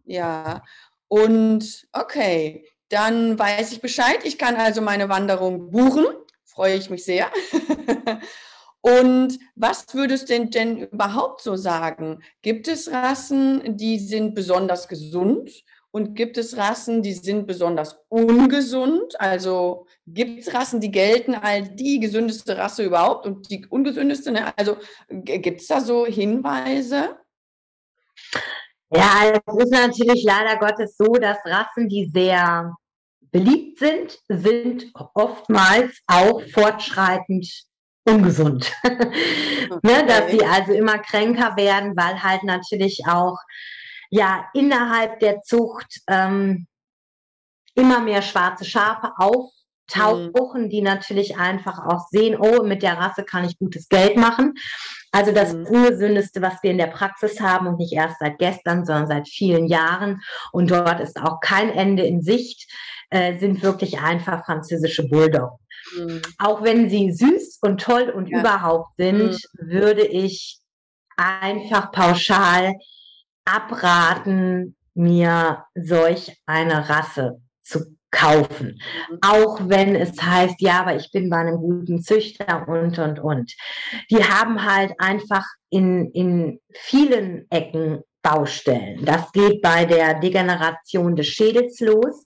Ja, 0.04 0.62
und 1.08 1.86
okay, 1.92 2.68
dann 2.88 3.38
weiß 3.38 3.72
ich 3.72 3.80
Bescheid. 3.80 4.18
Ich 4.24 4.38
kann 4.38 4.56
also 4.56 4.82
meine 4.82 5.08
Wanderung 5.08 5.70
buchen. 5.70 6.06
Freue 6.44 6.74
ich 6.74 6.90
mich 6.90 7.04
sehr. 7.04 7.30
Und 8.84 9.38
was 9.54 9.86
würdest 9.94 10.28
du 10.28 10.44
denn 10.44 10.76
überhaupt 10.76 11.40
so 11.40 11.56
sagen? 11.56 12.22
Gibt 12.42 12.68
es 12.68 12.92
Rassen, 12.92 13.78
die 13.78 13.98
sind 13.98 14.34
besonders 14.34 14.88
gesund? 14.88 15.50
Und 15.90 16.14
gibt 16.14 16.36
es 16.36 16.58
Rassen, 16.58 17.00
die 17.00 17.14
sind 17.14 17.46
besonders 17.46 17.98
ungesund? 18.10 19.18
Also 19.18 19.86
gibt 20.06 20.40
es 20.40 20.52
Rassen, 20.52 20.82
die 20.82 20.90
gelten 20.90 21.34
als 21.34 21.74
die 21.74 21.98
gesündeste 21.98 22.58
Rasse 22.58 22.84
überhaupt 22.84 23.24
und 23.24 23.50
die 23.50 23.64
ungesündeste? 23.64 24.32
Ne? 24.32 24.52
Also 24.58 24.76
gibt 25.08 25.62
es 25.62 25.66
da 25.66 25.80
so 25.80 26.04
Hinweise? 26.04 27.16
Ja, 28.94 29.32
es 29.32 29.64
ist 29.64 29.72
natürlich 29.72 30.24
leider 30.24 30.58
Gottes 30.58 30.94
so, 30.98 31.14
dass 31.14 31.38
Rassen, 31.46 31.88
die 31.88 32.10
sehr 32.12 32.76
beliebt 33.30 33.78
sind, 33.78 34.18
sind 34.28 34.92
oftmals 35.14 36.02
auch 36.06 36.42
fortschreitend 36.52 37.48
ungesund. 38.04 38.72
ne, 39.82 40.06
dass 40.06 40.30
sie 40.30 40.44
also 40.44 40.72
immer 40.72 40.98
kränker 40.98 41.56
werden, 41.56 41.96
weil 41.96 42.22
halt 42.22 42.44
natürlich 42.44 43.02
auch 43.06 43.38
ja 44.10 44.46
innerhalb 44.54 45.20
der 45.20 45.42
Zucht 45.42 46.00
ähm, 46.08 46.66
immer 47.74 48.00
mehr 48.00 48.22
schwarze 48.22 48.64
Schafe 48.64 49.12
auftauchen, 49.16 50.64
mhm. 50.64 50.68
die 50.70 50.82
natürlich 50.82 51.36
einfach 51.36 51.84
auch 51.86 52.06
sehen, 52.10 52.36
oh, 52.38 52.62
mit 52.62 52.82
der 52.82 52.98
Rasse 52.98 53.24
kann 53.24 53.44
ich 53.44 53.58
gutes 53.58 53.88
Geld 53.88 54.16
machen. 54.16 54.54
Also 55.10 55.32
das 55.32 55.52
mhm. 55.52 55.66
Ungesündeste, 55.66 56.42
was 56.42 56.62
wir 56.62 56.70
in 56.70 56.78
der 56.78 56.88
Praxis 56.88 57.40
haben 57.40 57.66
und 57.66 57.78
nicht 57.78 57.92
erst 57.92 58.18
seit 58.20 58.38
gestern, 58.38 58.84
sondern 58.84 59.06
seit 59.06 59.28
vielen 59.28 59.66
Jahren. 59.66 60.20
Und 60.52 60.70
dort 60.70 61.00
ist 61.00 61.20
auch 61.20 61.40
kein 61.40 61.70
Ende 61.70 62.04
in 62.04 62.22
Sicht, 62.22 62.70
äh, 63.10 63.38
sind 63.38 63.62
wirklich 63.62 64.00
einfach 64.00 64.44
französische 64.44 65.08
Bulldog. 65.08 65.58
Mhm. 65.96 66.22
Auch 66.38 66.62
wenn 66.62 66.88
sie 66.88 67.12
süß 67.12 67.58
und 67.62 67.80
toll 67.80 68.10
und 68.10 68.28
ja. 68.28 68.40
überhaupt 68.40 68.96
sind, 68.96 69.32
mhm. 69.32 69.68
würde 69.68 70.06
ich 70.06 70.58
einfach 71.16 71.92
pauschal 71.92 72.74
abraten, 73.44 74.76
mir 74.94 75.64
solch 75.74 76.36
eine 76.46 76.88
Rasse 76.88 77.40
zu 77.62 77.96
kaufen. 78.10 78.80
Mhm. 79.10 79.18
Auch 79.22 79.60
wenn 79.68 79.96
es 79.96 80.20
heißt, 80.20 80.60
ja, 80.60 80.80
aber 80.80 80.96
ich 80.96 81.10
bin 81.12 81.30
bei 81.30 81.38
einem 81.38 81.56
guten 81.56 82.02
Züchter 82.02 82.66
und, 82.68 82.98
und, 82.98 83.18
und. 83.18 83.52
Die 84.10 84.24
haben 84.24 84.64
halt 84.64 84.92
einfach 84.98 85.44
in, 85.70 86.10
in 86.12 86.60
vielen 86.72 87.46
Ecken 87.50 88.02
Baustellen. 88.24 89.04
Das 89.04 89.30
geht 89.32 89.60
bei 89.60 89.84
der 89.84 90.14
Degeneration 90.18 91.14
des 91.14 91.26
Schädels 91.26 91.78
los, 91.80 92.24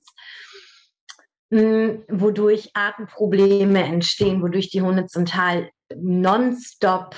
wodurch 1.50 2.70
Atemprobleme 2.74 3.82
entstehen, 3.82 4.42
wodurch 4.42 4.70
die 4.70 4.82
Hunde 4.82 5.06
zum 5.06 5.24
Teil 5.24 5.70
nonstop 5.96 7.14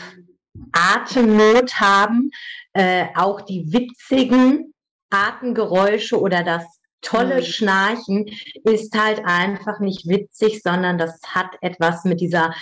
Atemnot 0.73 1.81
haben, 1.81 2.31
äh, 2.73 3.07
auch 3.15 3.41
die 3.41 3.73
witzigen 3.73 4.73
Atemgeräusche 5.11 6.21
oder 6.21 6.45
das 6.45 6.65
tolle 7.03 7.37
mhm. 7.37 7.43
Schnarchen 7.43 8.27
ist 8.65 8.97
halt 8.97 9.23
einfach 9.25 9.81
nicht 9.81 10.07
witzig, 10.07 10.63
sondern 10.63 10.99
das 10.99 11.21
hat 11.27 11.57
etwas 11.63 12.05
mit 12.05 12.21
dieser 12.21 12.55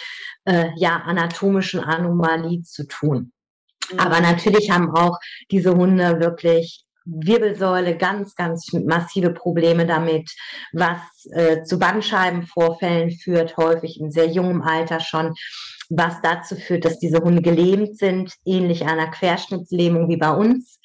äh, 0.45 0.71
ja 0.77 0.97
anatomischen 0.97 1.81
Anomalie 1.81 2.63
zu 2.63 2.87
tun. 2.87 3.33
Mhm. 3.91 3.99
Aber 3.99 4.21
natürlich 4.21 4.71
haben 4.71 4.91
auch 4.95 5.19
diese 5.51 5.75
Hunde 5.75 6.21
wirklich 6.21 6.85
Wirbelsäule 7.09 7.97
ganz, 7.97 8.35
ganz 8.35 8.73
massive 8.73 9.31
Probleme 9.31 9.87
damit, 9.87 10.31
was 10.73 10.99
äh, 11.33 11.63
zu 11.65 11.79
Bandscheibenvorfällen 11.79 13.11
führt, 13.11 13.57
häufig 13.57 13.99
in 14.01 14.11
sehr 14.11 14.27
jungem 14.27 14.63
Alter 14.63 15.01
schon, 15.01 15.35
was 15.89 16.21
dazu 16.23 16.55
führt, 16.57 16.85
dass 16.85 16.99
diese 16.99 17.21
Hunde 17.21 17.43
gelähmt 17.43 17.97
sind, 17.97 18.35
ähnlich 18.45 18.85
einer 18.85 19.11
Querschnittslähmung 19.11 20.09
wie 20.09 20.19
bei 20.19 20.31
uns. 20.31 20.81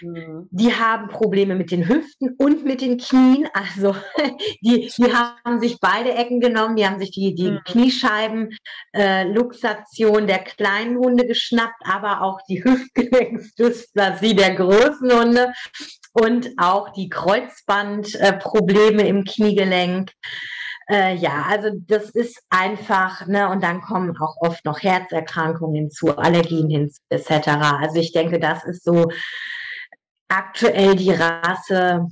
Mhm. 0.00 0.48
Die 0.50 0.74
haben 0.74 1.08
Probleme 1.08 1.54
mit 1.54 1.70
den 1.70 1.86
Hüften 1.88 2.34
und 2.38 2.64
mit 2.64 2.80
den 2.80 2.96
Knien. 2.98 3.48
Also 3.52 3.94
die, 4.62 4.90
die 4.96 5.12
haben 5.12 5.60
sich 5.60 5.78
beide 5.80 6.14
Ecken 6.14 6.40
genommen, 6.40 6.76
die 6.76 6.86
haben 6.86 6.98
sich 6.98 7.10
die, 7.10 7.34
die 7.34 7.50
mhm. 7.52 7.60
Kniescheibenluxation 7.64 10.24
äh, 10.24 10.26
der 10.26 10.38
kleinen 10.40 10.96
Hunde 10.98 11.26
geschnappt, 11.26 11.82
aber 11.84 12.22
auch 12.22 12.40
die 12.48 12.64
Hüftgelenksdysplasie 12.64 14.34
der 14.34 14.54
großen 14.54 15.12
Hunde 15.12 15.52
und 16.12 16.50
auch 16.56 16.92
die 16.92 17.08
Kreuzbandprobleme 17.08 19.02
äh, 19.02 19.08
im 19.08 19.24
Kniegelenk. 19.24 20.12
Äh, 20.90 21.16
ja, 21.16 21.44
also 21.46 21.68
das 21.86 22.08
ist 22.10 22.40
einfach, 22.48 23.26
ne, 23.26 23.50
und 23.50 23.62
dann 23.62 23.82
kommen 23.82 24.16
auch 24.16 24.36
oft 24.40 24.64
noch 24.64 24.82
Herzerkrankungen 24.82 25.74
hinzu, 25.74 26.16
Allergien 26.16 26.70
hinzu, 26.70 27.02
etc. 27.10 27.48
Also 27.80 27.96
ich 27.96 28.12
denke, 28.12 28.40
das 28.40 28.64
ist 28.64 28.84
so 28.84 29.10
aktuell 30.28 30.96
die 30.96 31.12
Rasse, 31.12 32.06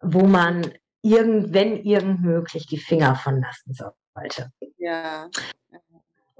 wo 0.00 0.26
man 0.26 0.72
irgend, 1.02 1.52
wenn 1.52 1.76
irgend 1.76 2.22
möglich, 2.22 2.66
die 2.66 2.78
Finger 2.78 3.16
von 3.16 3.40
lassen 3.40 3.74
sollte. 3.74 4.52
Ja. 4.78 5.28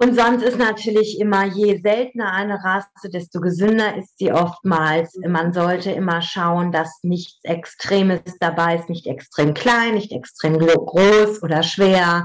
Und 0.03 0.17
sonst 0.17 0.43
ist 0.43 0.59
natürlich 0.59 1.21
immer, 1.21 1.45
je 1.45 1.81
seltener 1.81 2.33
eine 2.33 2.65
Rasse, 2.65 3.09
desto 3.13 3.41
gesünder 3.41 3.97
ist 3.97 4.19
sie 4.19 4.33
oftmals. 4.33 5.17
Man 5.25 5.53
sollte 5.53 5.93
immer 5.93 6.23
schauen, 6.23 6.73
dass 6.73 6.99
nichts 7.05 7.39
Extremes 7.45 8.23
dabei 8.41 8.75
ist, 8.75 8.89
nicht 8.89 9.07
extrem 9.07 9.55
klein, 9.55 9.95
nicht 9.95 10.11
extrem 10.11 10.59
groß 10.59 11.41
oder 11.45 11.63
schwer, 11.63 12.25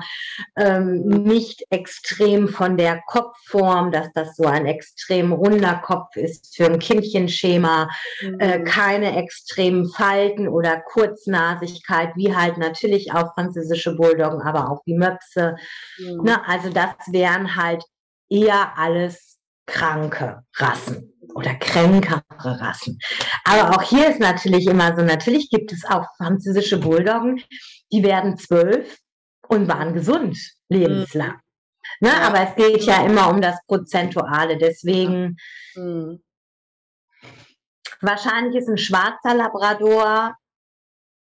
ähm, 0.56 1.02
nicht 1.02 1.66
extrem 1.70 2.48
von 2.48 2.78
der 2.78 3.00
Kopfform, 3.06 3.92
dass 3.92 4.12
das 4.14 4.36
so 4.36 4.46
ein 4.46 4.66
extrem 4.66 5.32
runder 5.32 5.76
Kopf 5.76 6.16
ist 6.16 6.56
für 6.56 6.66
ein 6.66 6.80
Kindchenschema, 6.80 7.90
äh, 8.22 8.28
mhm. 8.28 8.40
äh, 8.40 8.60
keine 8.64 9.18
extremen 9.18 9.88
Falten 9.88 10.48
oder 10.48 10.82
Kurznasigkeit, 10.82 12.16
wie 12.16 12.36
halt 12.36 12.58
natürlich 12.58 13.14
auch 13.14 13.36
französische 13.36 13.96
Bulldoggen, 13.96 14.42
aber 14.42 14.72
auch 14.72 14.82
wie 14.86 14.98
Möpse. 14.98 15.58
Mhm. 16.00 16.22
Na, 16.24 16.42
also 16.48 16.70
das 16.70 16.96
wären 17.12 17.56
halt 17.56 17.67
halt 17.68 17.84
eher 18.30 18.78
alles 18.78 19.38
kranke 19.66 20.44
Rassen 20.56 21.14
oder 21.36 21.54
kränkere 21.56 22.24
Rassen. 22.40 22.98
Aber 23.44 23.76
auch 23.76 23.82
hier 23.82 24.10
ist 24.10 24.20
natürlich 24.20 24.66
immer 24.66 24.96
so, 24.96 25.04
natürlich 25.04 25.50
gibt 25.50 25.72
es 25.72 25.86
auch 25.86 26.06
französische 26.18 26.80
Bulldoggen, 26.80 27.44
die 27.92 28.04
werden 28.04 28.38
zwölf 28.38 28.98
und 29.48 29.68
waren 29.68 29.94
gesund 29.94 30.38
lebenslang. 30.70 31.34
Mhm. 31.34 32.08
Ne? 32.08 32.10
Ja. 32.10 32.28
Aber 32.28 32.42
es 32.42 32.56
geht 32.56 32.84
ja 32.84 33.06
immer 33.06 33.30
um 33.30 33.42
das 33.42 33.58
Prozentuale. 33.68 34.58
Deswegen 34.58 35.38
mhm. 35.76 36.22
wahrscheinlich 38.02 38.56
ist 38.56 38.70
ein 38.70 38.78
schwarzer 38.78 39.34
Labrador 39.36 40.36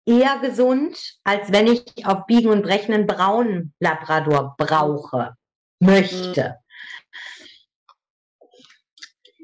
eher 0.05 0.39
gesund, 0.39 0.97
als 1.23 1.51
wenn 1.51 1.67
ich 1.67 1.83
auf 2.05 2.25
Biegen 2.27 2.49
und 2.49 2.63
Brechen 2.63 2.93
einen 2.93 3.07
braunen 3.07 3.73
Labrador 3.79 4.55
brauche 4.57 5.36
möchte. 5.79 6.57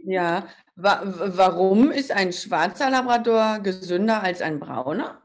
Ja, 0.06 0.48
Wa 0.76 1.02
warum 1.04 1.92
ist 1.92 2.12
ein 2.12 2.34
schwarzer 2.34 2.90
Labrador 2.90 3.60
gesünder 3.60 4.24
als 4.24 4.42
ein 4.42 4.60
brauner? 4.60 5.20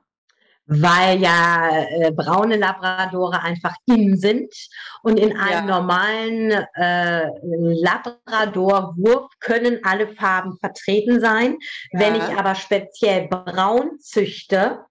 Weil 0.66 1.22
ja 1.22 1.70
äh, 1.70 2.10
braune 2.10 2.58
Labradore 2.58 3.42
einfach 3.42 3.74
in 3.86 4.18
sind 4.18 4.52
und 5.02 5.18
in 5.18 5.34
einem 5.34 5.66
ja. 5.66 5.78
normalen 5.78 6.50
äh, 6.74 7.30
Labrador-Wurf 7.82 9.30
können 9.40 9.80
alle 9.84 10.08
Farben 10.08 10.58
vertreten 10.58 11.20
sein. 11.22 11.56
Ja. 11.92 12.00
Wenn 12.00 12.16
ich 12.16 12.36
aber 12.36 12.54
speziell 12.54 13.28
braun 13.28 13.98
züchte, 13.98 14.84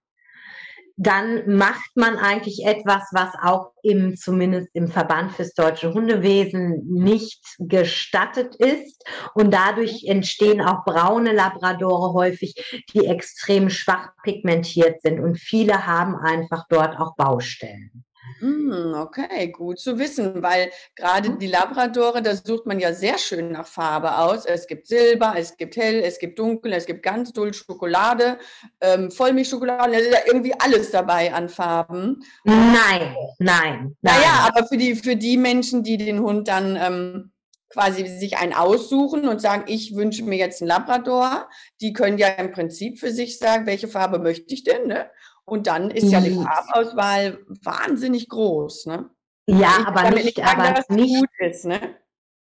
dann 0.98 1.56
macht 1.56 1.96
man 1.96 2.18
eigentlich 2.18 2.66
etwas, 2.66 3.04
was 3.12 3.30
auch 3.42 3.72
im, 3.84 4.16
zumindest 4.16 4.70
im 4.74 4.88
Verband 4.88 5.32
fürs 5.32 5.54
deutsche 5.54 5.94
Hundewesen 5.94 6.82
nicht 6.92 7.44
gestattet 7.60 8.56
ist. 8.56 9.04
Und 9.36 9.54
dadurch 9.54 10.06
entstehen 10.06 10.60
auch 10.60 10.84
braune 10.86 11.34
Labradore 11.34 12.14
häufig, 12.14 12.56
die 12.94 13.06
extrem 13.06 13.70
schwach 13.70 14.10
pigmentiert 14.24 15.02
sind. 15.04 15.20
Und 15.20 15.38
viele 15.38 15.86
haben 15.86 16.16
einfach 16.16 16.66
dort 16.68 17.00
auch 17.00 17.16
Baustellen. 17.16 18.04
Hm, 18.40 18.94
okay, 18.96 19.48
gut 19.48 19.80
zu 19.80 19.98
wissen, 19.98 20.44
weil 20.44 20.72
gerade 20.96 21.38
die 21.38 21.48
Labradore, 21.48 22.22
da 22.22 22.36
sucht 22.36 22.66
man 22.66 22.80
ja 22.80 22.94
sehr 22.94 23.18
schön 23.18 23.52
nach 23.52 23.66
Farbe 23.66 24.18
aus. 24.18 24.46
Es 24.46 24.68
gibt 24.68 24.88
Silber, 24.88 25.34
es 25.38 25.58
gibt 25.58 25.76
Hell, 25.76 26.02
es 26.04 26.20
gibt 26.20 26.38
Dunkel, 26.38 26.74
es 26.74 26.86
gibt 26.86 27.04
ganz 27.04 27.34
dull 27.34 27.54
Schokolade, 27.54 28.38
ähm, 28.82 29.10
Vollmilchschokolade, 29.12 29.92
da 29.92 29.98
ist 29.98 30.12
ja 30.12 30.20
irgendwie 30.28 30.54
alles 30.60 30.92
dabei 30.92 31.34
an 31.34 31.50
Farben. 31.50 32.24
Nein, 32.44 33.16
nein, 33.38 33.38
nein. 33.40 33.98
Naja, 34.02 34.48
aber 34.48 34.68
für 34.68 34.78
die, 34.78 34.96
für 34.96 35.16
die 35.16 35.38
Menschen, 35.38 35.84
die 35.84 35.98
den 35.98 36.20
Hund 36.20 36.48
dann 36.48 36.76
ähm, 36.76 37.32
quasi 37.70 38.08
sich 38.08 38.38
einen 38.38 38.54
aussuchen 38.54 39.28
und 39.28 39.42
sagen, 39.42 39.66
ich 39.68 39.96
wünsche 39.96 40.24
mir 40.24 40.38
jetzt 40.38 40.62
einen 40.62 40.70
Labrador, 40.70 41.50
die 41.82 41.94
können 41.94 42.18
ja 42.18 42.28
im 42.30 42.52
Prinzip 42.52 43.00
für 43.00 43.12
sich 43.12 43.38
sagen, 43.38 43.66
welche 43.66 43.88
Farbe 43.88 44.20
möchte 44.20 44.54
ich 44.54 44.64
denn, 44.64 44.88
ne? 44.88 45.10
Und 45.48 45.68
dann 45.68 45.90
ist 45.92 46.12
ja 46.12 46.20
die 46.20 46.36
Farbauswahl 46.36 47.40
wahnsinnig 47.64 48.28
groß. 48.28 48.88
Ne? 48.88 49.10
Ja, 49.48 49.78
ich 49.80 49.88
aber 49.88 50.12
nicht, 50.12 50.36
sagen, 50.36 50.62
aber 50.62 50.84
nicht, 50.90 51.24
ist, 51.40 51.66
ne? 51.66 51.80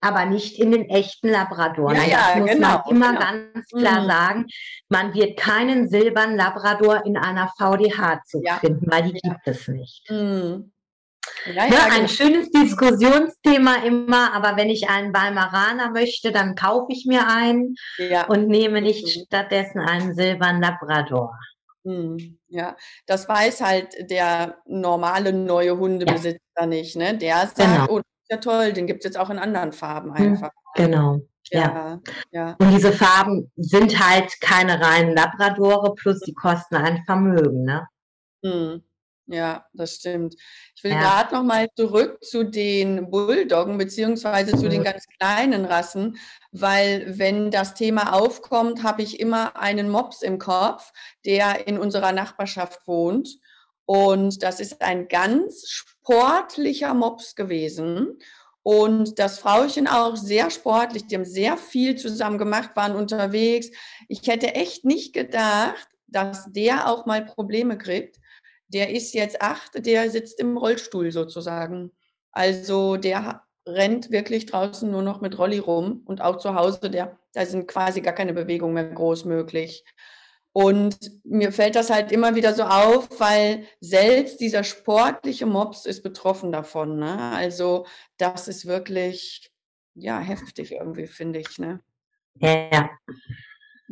aber 0.01 0.25
nicht 0.25 0.59
in 0.59 0.71
den 0.71 0.89
echten 0.89 1.29
Labradoren. 1.29 1.95
Ja, 1.95 2.03
ja, 2.03 2.17
das 2.29 2.39
muss 2.39 2.49
genau, 2.49 2.67
man 2.67 2.83
immer 2.89 3.09
genau. 3.09 3.19
ganz 3.19 3.67
klar 3.67 4.01
mhm. 4.01 4.07
sagen. 4.07 4.45
Man 4.89 5.13
wird 5.13 5.39
keinen 5.39 5.87
silbernen 5.87 6.35
Labrador 6.35 7.05
in 7.05 7.15
einer 7.15 7.51
VDH 7.59 8.23
zu 8.25 8.41
ja. 8.43 8.55
finden, 8.55 8.89
weil 8.89 9.03
die 9.03 9.19
gibt 9.19 9.45
es 9.45 9.67
nicht. 9.67 10.09
Mhm. 10.09 10.71
Ja, 11.45 11.67
ja, 11.67 11.85
ein 11.91 12.07
genau. 12.07 12.07
schönes 12.07 12.49
Diskussionsthema 12.49 13.83
immer, 13.85 14.33
aber 14.33 14.57
wenn 14.57 14.69
ich 14.71 14.89
einen 14.89 15.13
Weimaraner 15.13 15.91
möchte, 15.91 16.31
dann 16.31 16.55
kaufe 16.55 16.91
ich 16.91 17.05
mir 17.05 17.27
einen 17.27 17.75
ja. 17.97 18.25
und 18.25 18.47
nehme 18.47 18.81
nicht 18.81 19.05
mhm. 19.05 19.25
stattdessen 19.25 19.79
einen 19.79 20.15
silbernen 20.15 20.61
Labrador. 20.63 21.37
Hm, 21.85 22.37
ja, 22.47 22.75
das 23.05 23.27
weiß 23.27 23.61
halt 23.61 24.09
der 24.09 24.57
normale 24.65 25.31
neue 25.33 25.77
Hundebesitzer 25.77 26.39
ja. 26.57 26.65
nicht. 26.65 26.95
Ne? 26.95 27.17
Der 27.17 27.47
sagt, 27.47 27.57
genau. 27.57 27.85
oh, 27.89 28.01
ja 28.29 28.37
toll, 28.37 28.73
den 28.73 28.87
gibt 28.87 28.99
es 28.99 29.05
jetzt 29.05 29.17
auch 29.17 29.29
in 29.29 29.39
anderen 29.39 29.71
Farben 29.71 30.15
hm, 30.17 30.33
einfach. 30.33 30.51
Genau. 30.75 31.19
Ja. 31.51 31.99
ja. 32.31 32.55
Und 32.59 32.71
diese 32.71 32.91
Farben 32.91 33.51
sind 33.55 33.99
halt 33.99 34.39
keine 34.41 34.79
reinen 34.79 35.15
Labradore, 35.15 35.95
plus 35.95 36.19
die 36.19 36.33
kosten 36.33 36.75
ein 36.75 37.03
Vermögen, 37.05 37.63
ne? 37.63 37.87
Hm. 38.43 38.83
Ja, 39.31 39.67
das 39.73 39.95
stimmt. 39.95 40.33
Ich 40.75 40.83
will 40.83 40.91
ja. 40.91 40.99
gerade 40.99 41.35
noch 41.35 41.43
mal 41.43 41.67
zurück 41.75 42.17
zu 42.23 42.43
den 42.43 43.11
Bulldoggen 43.11 43.77
beziehungsweise 43.77 44.57
zu 44.57 44.67
den 44.69 44.83
ganz 44.83 45.05
kleinen 45.19 45.65
Rassen, 45.65 46.17
weil 46.51 47.19
wenn 47.19 47.51
das 47.51 47.75
Thema 47.75 48.13
aufkommt, 48.13 48.81
habe 48.81 49.03
ich 49.03 49.19
immer 49.19 49.55
einen 49.55 49.87
Mops 49.91 50.23
im 50.23 50.39
Kopf, 50.39 50.91
der 51.25 51.67
in 51.67 51.77
unserer 51.77 52.11
Nachbarschaft 52.11 52.87
wohnt. 52.87 53.37
Und 53.85 54.41
das 54.41 54.59
ist 54.59 54.81
ein 54.81 55.07
ganz 55.07 55.69
sportlicher 55.69 56.95
Mops 56.95 57.35
gewesen. 57.35 58.17
Und 58.63 59.19
das 59.19 59.37
Frauchen 59.37 59.87
auch 59.87 60.15
sehr 60.15 60.49
sportlich. 60.49 61.05
Die 61.05 61.15
haben 61.15 61.25
sehr 61.25 61.55
viel 61.55 61.97
zusammen 61.97 62.39
gemacht, 62.39 62.71
waren 62.75 62.95
unterwegs. 62.95 63.69
Ich 64.07 64.27
hätte 64.27 64.55
echt 64.55 64.85
nicht 64.85 65.13
gedacht, 65.13 65.87
dass 66.07 66.51
der 66.51 66.89
auch 66.89 67.05
mal 67.05 67.23
Probleme 67.23 67.77
kriegt 67.77 68.19
der 68.69 68.91
ist 68.91 69.13
jetzt 69.13 69.41
acht, 69.41 69.85
der 69.85 70.09
sitzt 70.09 70.39
im 70.39 70.57
Rollstuhl 70.57 71.11
sozusagen. 71.11 71.91
Also 72.31 72.97
der 72.97 73.43
rennt 73.67 74.11
wirklich 74.11 74.45
draußen 74.45 74.89
nur 74.89 75.03
noch 75.03 75.21
mit 75.21 75.37
Rolli 75.37 75.59
rum 75.59 76.01
und 76.05 76.21
auch 76.21 76.37
zu 76.37 76.55
Hause, 76.55 76.89
der, 76.89 77.19
da 77.33 77.45
sind 77.45 77.67
quasi 77.67 78.01
gar 78.01 78.13
keine 78.13 78.33
Bewegungen 78.33 78.73
mehr 78.73 78.87
groß 78.87 79.25
möglich. 79.25 79.83
Und 80.51 80.97
mir 81.23 81.51
fällt 81.51 81.75
das 81.75 81.89
halt 81.89 82.11
immer 82.11 82.35
wieder 82.35 82.53
so 82.53 82.63
auf, 82.63 83.07
weil 83.19 83.65
selbst 83.79 84.39
dieser 84.39 84.63
sportliche 84.63 85.45
Mops 85.45 85.85
ist 85.85 86.01
betroffen 86.01 86.51
davon. 86.51 86.97
Ne? 86.97 87.17
Also 87.17 87.85
das 88.17 88.47
ist 88.47 88.65
wirklich, 88.65 89.51
ja, 89.93 90.19
heftig 90.19 90.71
irgendwie, 90.71 91.07
finde 91.07 91.39
ich. 91.39 91.59
Ne? 91.59 91.81
Ja. 92.35 92.89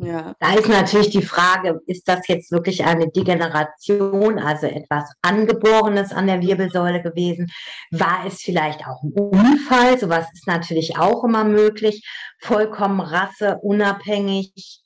Ja. 0.00 0.34
Da 0.38 0.54
ist 0.54 0.68
natürlich 0.68 1.10
die 1.10 1.22
Frage, 1.22 1.80
ist 1.86 2.06
das 2.06 2.28
jetzt 2.28 2.52
wirklich 2.52 2.84
eine 2.84 3.08
Degeneration, 3.08 4.38
also 4.38 4.68
etwas 4.68 5.10
Angeborenes 5.22 6.12
an 6.12 6.28
der 6.28 6.40
Wirbelsäule 6.40 7.02
gewesen? 7.02 7.50
War 7.90 8.24
es 8.26 8.40
vielleicht 8.40 8.86
auch 8.86 9.02
ein 9.02 9.12
Unfall? 9.12 9.98
Sowas 9.98 10.26
ist 10.32 10.46
natürlich 10.46 10.96
auch 10.98 11.24
immer 11.24 11.44
möglich. 11.44 12.08
Vollkommen 12.40 13.00
rasseunabhängig. 13.00 14.82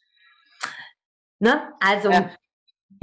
Ne? 1.40 1.72
Also 1.80 2.10
ja. 2.10 2.30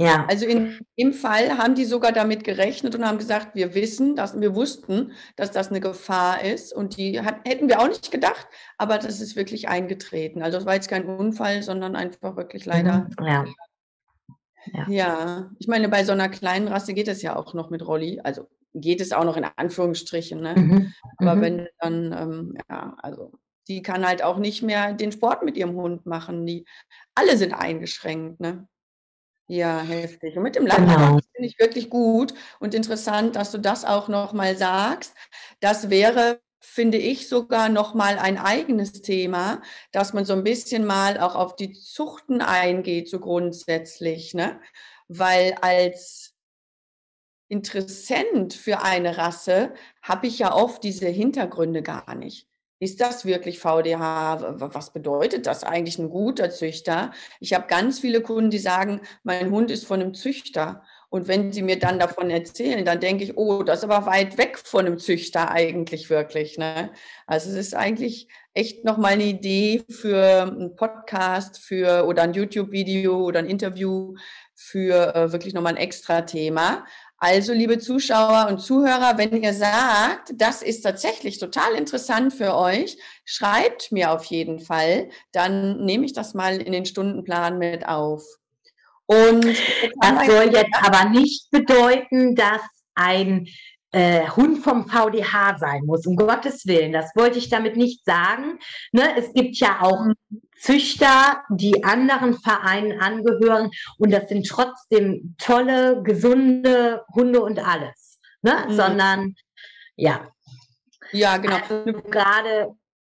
Ja. 0.00 0.24
Also 0.30 0.46
in 0.46 0.78
dem 0.98 1.12
Fall 1.12 1.58
haben 1.58 1.74
die 1.74 1.84
sogar 1.84 2.10
damit 2.12 2.42
gerechnet 2.42 2.94
und 2.94 3.06
haben 3.06 3.18
gesagt, 3.18 3.54
wir 3.54 3.74
wissen, 3.74 4.16
dass 4.16 4.40
wir 4.40 4.54
wussten, 4.54 5.12
dass 5.36 5.50
das 5.50 5.68
eine 5.68 5.80
Gefahr 5.80 6.42
ist 6.42 6.72
und 6.72 6.96
die 6.96 7.20
hat, 7.20 7.46
hätten 7.46 7.68
wir 7.68 7.80
auch 7.80 7.88
nicht 7.88 8.10
gedacht, 8.10 8.48
aber 8.78 8.96
das 8.96 9.20
ist 9.20 9.36
wirklich 9.36 9.68
eingetreten. 9.68 10.42
Also 10.42 10.56
es 10.56 10.64
war 10.64 10.74
jetzt 10.74 10.88
kein 10.88 11.04
Unfall, 11.04 11.62
sondern 11.62 11.96
einfach 11.96 12.36
wirklich 12.36 12.64
leider. 12.64 13.10
Mhm. 13.18 13.26
Ja. 13.26 13.44
Ja. 14.72 14.88
ja. 14.88 15.50
ich 15.58 15.68
meine, 15.68 15.90
bei 15.90 16.02
so 16.02 16.12
einer 16.12 16.30
kleinen 16.30 16.68
Rasse 16.68 16.94
geht 16.94 17.08
es 17.08 17.20
ja 17.20 17.36
auch 17.36 17.52
noch 17.52 17.68
mit 17.68 17.86
Rolli. 17.86 18.20
Also 18.24 18.48
geht 18.72 19.02
es 19.02 19.12
auch 19.12 19.24
noch 19.24 19.36
in 19.36 19.44
Anführungsstrichen. 19.56 20.40
Ne? 20.40 20.54
Mhm. 20.56 20.94
Aber 21.18 21.34
mhm. 21.34 21.40
wenn 21.42 21.68
dann, 21.78 22.12
ähm, 22.18 22.54
ja, 22.70 22.96
also 23.02 23.32
die 23.68 23.82
kann 23.82 24.06
halt 24.06 24.22
auch 24.22 24.38
nicht 24.38 24.62
mehr 24.62 24.94
den 24.94 25.12
Sport 25.12 25.44
mit 25.44 25.58
ihrem 25.58 25.74
Hund 25.74 26.06
machen. 26.06 26.46
Die 26.46 26.64
alle 27.14 27.36
sind 27.36 27.52
eingeschränkt. 27.52 28.40
Ne? 28.40 28.66
Ja, 29.50 29.80
heftig. 29.80 30.36
Und 30.36 30.44
mit 30.44 30.54
dem 30.54 30.64
Landrat 30.64 30.96
genau. 30.96 31.18
finde 31.34 31.48
ich 31.48 31.58
wirklich 31.58 31.90
gut 31.90 32.34
und 32.60 32.72
interessant, 32.72 33.34
dass 33.34 33.50
du 33.50 33.58
das 33.58 33.84
auch 33.84 34.06
nochmal 34.06 34.56
sagst. 34.56 35.12
Das 35.58 35.90
wäre, 35.90 36.40
finde 36.60 36.98
ich, 36.98 37.28
sogar 37.28 37.68
nochmal 37.68 38.20
ein 38.20 38.38
eigenes 38.38 39.02
Thema, 39.02 39.60
dass 39.90 40.12
man 40.12 40.24
so 40.24 40.34
ein 40.34 40.44
bisschen 40.44 40.84
mal 40.86 41.18
auch 41.18 41.34
auf 41.34 41.56
die 41.56 41.72
Zuchten 41.72 42.42
eingeht, 42.42 43.10
so 43.10 43.18
grundsätzlich. 43.18 44.34
Ne? 44.34 44.60
Weil 45.08 45.54
als 45.62 46.36
Interessent 47.48 48.54
für 48.54 48.82
eine 48.84 49.18
Rasse 49.18 49.74
habe 50.00 50.28
ich 50.28 50.38
ja 50.38 50.54
oft 50.54 50.84
diese 50.84 51.08
Hintergründe 51.08 51.82
gar 51.82 52.14
nicht. 52.14 52.46
Ist 52.82 53.02
das 53.02 53.26
wirklich 53.26 53.58
VDH? 53.58 54.56
Was 54.58 54.90
bedeutet 54.94 55.46
das 55.46 55.64
eigentlich 55.64 55.98
ein 55.98 56.08
guter 56.08 56.48
Züchter? 56.50 57.12
Ich 57.38 57.52
habe 57.52 57.66
ganz 57.66 58.00
viele 58.00 58.22
Kunden, 58.22 58.50
die 58.50 58.58
sagen, 58.58 59.02
mein 59.22 59.50
Hund 59.50 59.70
ist 59.70 59.86
von 59.86 60.00
einem 60.00 60.14
Züchter. 60.14 60.82
Und 61.10 61.28
wenn 61.28 61.52
sie 61.52 61.60
mir 61.60 61.78
dann 61.78 61.98
davon 61.98 62.30
erzählen, 62.30 62.82
dann 62.84 63.00
denke 63.00 63.24
ich, 63.24 63.36
oh, 63.36 63.64
das 63.64 63.80
ist 63.80 63.84
aber 63.84 64.06
weit 64.06 64.38
weg 64.38 64.56
von 64.56 64.86
einem 64.86 64.98
Züchter 64.98 65.50
eigentlich 65.50 66.08
wirklich. 66.08 66.56
Ne? 66.56 66.90
Also 67.26 67.50
es 67.50 67.56
ist 67.56 67.74
eigentlich 67.74 68.28
echt 68.54 68.84
nochmal 68.84 69.12
eine 69.12 69.24
Idee 69.24 69.82
für 69.90 70.42
einen 70.42 70.74
Podcast 70.74 71.58
für 71.58 72.06
oder 72.06 72.22
ein 72.22 72.32
YouTube-Video 72.32 73.24
oder 73.26 73.40
ein 73.40 73.50
Interview 73.50 74.14
für 74.54 75.14
äh, 75.14 75.32
wirklich 75.32 75.52
nochmal 75.52 75.74
ein 75.74 75.82
extra 75.82 76.22
Thema. 76.22 76.86
Also, 77.22 77.52
liebe 77.52 77.78
Zuschauer 77.78 78.46
und 78.48 78.60
Zuhörer, 78.60 79.18
wenn 79.18 79.42
ihr 79.42 79.52
sagt, 79.52 80.32
das 80.34 80.62
ist 80.62 80.80
tatsächlich 80.80 81.38
total 81.38 81.74
interessant 81.74 82.32
für 82.32 82.56
euch, 82.56 82.96
schreibt 83.26 83.92
mir 83.92 84.12
auf 84.12 84.24
jeden 84.24 84.58
Fall. 84.58 85.10
Dann 85.32 85.84
nehme 85.84 86.06
ich 86.06 86.14
das 86.14 86.32
mal 86.32 86.56
in 86.56 86.72
den 86.72 86.86
Stundenplan 86.86 87.58
mit 87.58 87.86
auf. 87.86 88.24
Und 89.04 89.44
das 89.44 90.26
soll 90.26 90.50
jetzt 90.50 90.74
aber 90.80 91.10
nicht 91.10 91.50
bedeuten, 91.50 92.36
dass 92.36 92.62
ein 92.94 93.48
äh, 93.92 94.26
Hund 94.30 94.64
vom 94.64 94.88
VDH 94.88 95.58
sein 95.58 95.82
muss, 95.84 96.06
um 96.06 96.16
Gottes 96.16 96.66
Willen. 96.66 96.92
Das 96.92 97.10
wollte 97.16 97.38
ich 97.38 97.50
damit 97.50 97.76
nicht 97.76 98.02
sagen. 98.04 98.58
Ne? 98.92 99.02
Es 99.18 99.34
gibt 99.34 99.56
ja 99.56 99.82
auch 99.82 100.06
mhm. 100.06 100.14
Züchter, 100.60 101.42
die 101.48 101.84
anderen 101.84 102.38
Vereinen 102.38 103.00
angehören 103.00 103.70
und 103.98 104.12
das 104.12 104.28
sind 104.28 104.46
trotzdem 104.46 105.34
tolle, 105.38 106.02
gesunde 106.02 107.02
Hunde 107.14 107.40
und 107.42 107.58
alles. 107.58 108.20
Ne? 108.42 108.66
Mhm. 108.68 108.72
Sondern 108.74 109.34
ja. 109.96 110.28
Ja, 111.12 111.38
genau. 111.38 111.56
Also, 111.68 112.00
gerade 112.02 112.68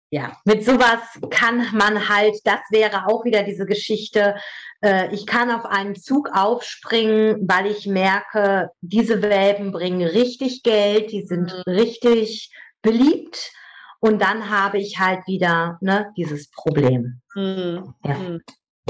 ja, 0.09 0.37
mit 0.45 0.63
sowas 0.63 0.99
kann 1.29 1.67
man 1.73 2.07
halt, 2.07 2.35
das 2.45 2.61
wäre 2.69 3.07
auch 3.07 3.25
wieder 3.25 3.43
diese 3.43 3.65
Geschichte, 3.65 4.35
äh, 4.81 5.13
ich 5.13 5.25
kann 5.25 5.51
auf 5.51 5.65
einen 5.65 5.95
Zug 5.95 6.29
aufspringen, 6.33 7.47
weil 7.47 7.67
ich 7.67 7.87
merke, 7.87 8.69
diese 8.81 9.21
Welpen 9.21 9.71
bringen 9.71 10.07
richtig 10.07 10.63
Geld, 10.63 11.11
die 11.11 11.25
sind 11.25 11.53
mhm. 11.53 11.73
richtig 11.73 12.51
beliebt. 12.81 13.51
Und 13.99 14.21
dann 14.21 14.49
habe 14.49 14.77
ich 14.77 14.99
halt 14.99 15.25
wieder 15.27 15.77
ne, 15.81 16.11
dieses 16.15 16.49
Problem. 16.51 17.21
Mhm. 17.35 17.93
Ja. 18.03 18.17
Mhm. 18.17 18.41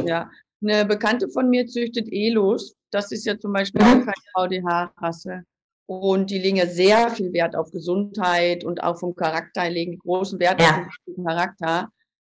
ja. 0.05 0.29
Eine 0.61 0.85
Bekannte 0.85 1.29
von 1.29 1.49
mir 1.49 1.67
züchtet 1.67 2.07
Elos. 2.11 2.75
Das 2.91 3.11
ist 3.11 3.25
ja 3.25 3.37
zum 3.37 3.53
Beispiel 3.53 3.81
mhm. 3.81 3.87
auch 3.87 4.05
keine 4.05 4.61
VDH-Rasse. 4.61 5.43
Und 5.85 6.31
die 6.31 6.39
legen 6.39 6.57
ja 6.57 6.65
sehr 6.65 7.09
viel 7.11 7.31
Wert 7.31 7.55
auf 7.55 7.71
Gesundheit 7.71 8.65
und 8.65 8.83
auch 8.83 8.99
vom 8.99 9.15
Charakter, 9.15 9.69
legen 9.69 9.97
großen 9.99 10.39
Wert 10.39 10.61
ja. 10.61 10.81
auf 10.81 10.93
den 11.07 11.23
Charakter. 11.23 11.89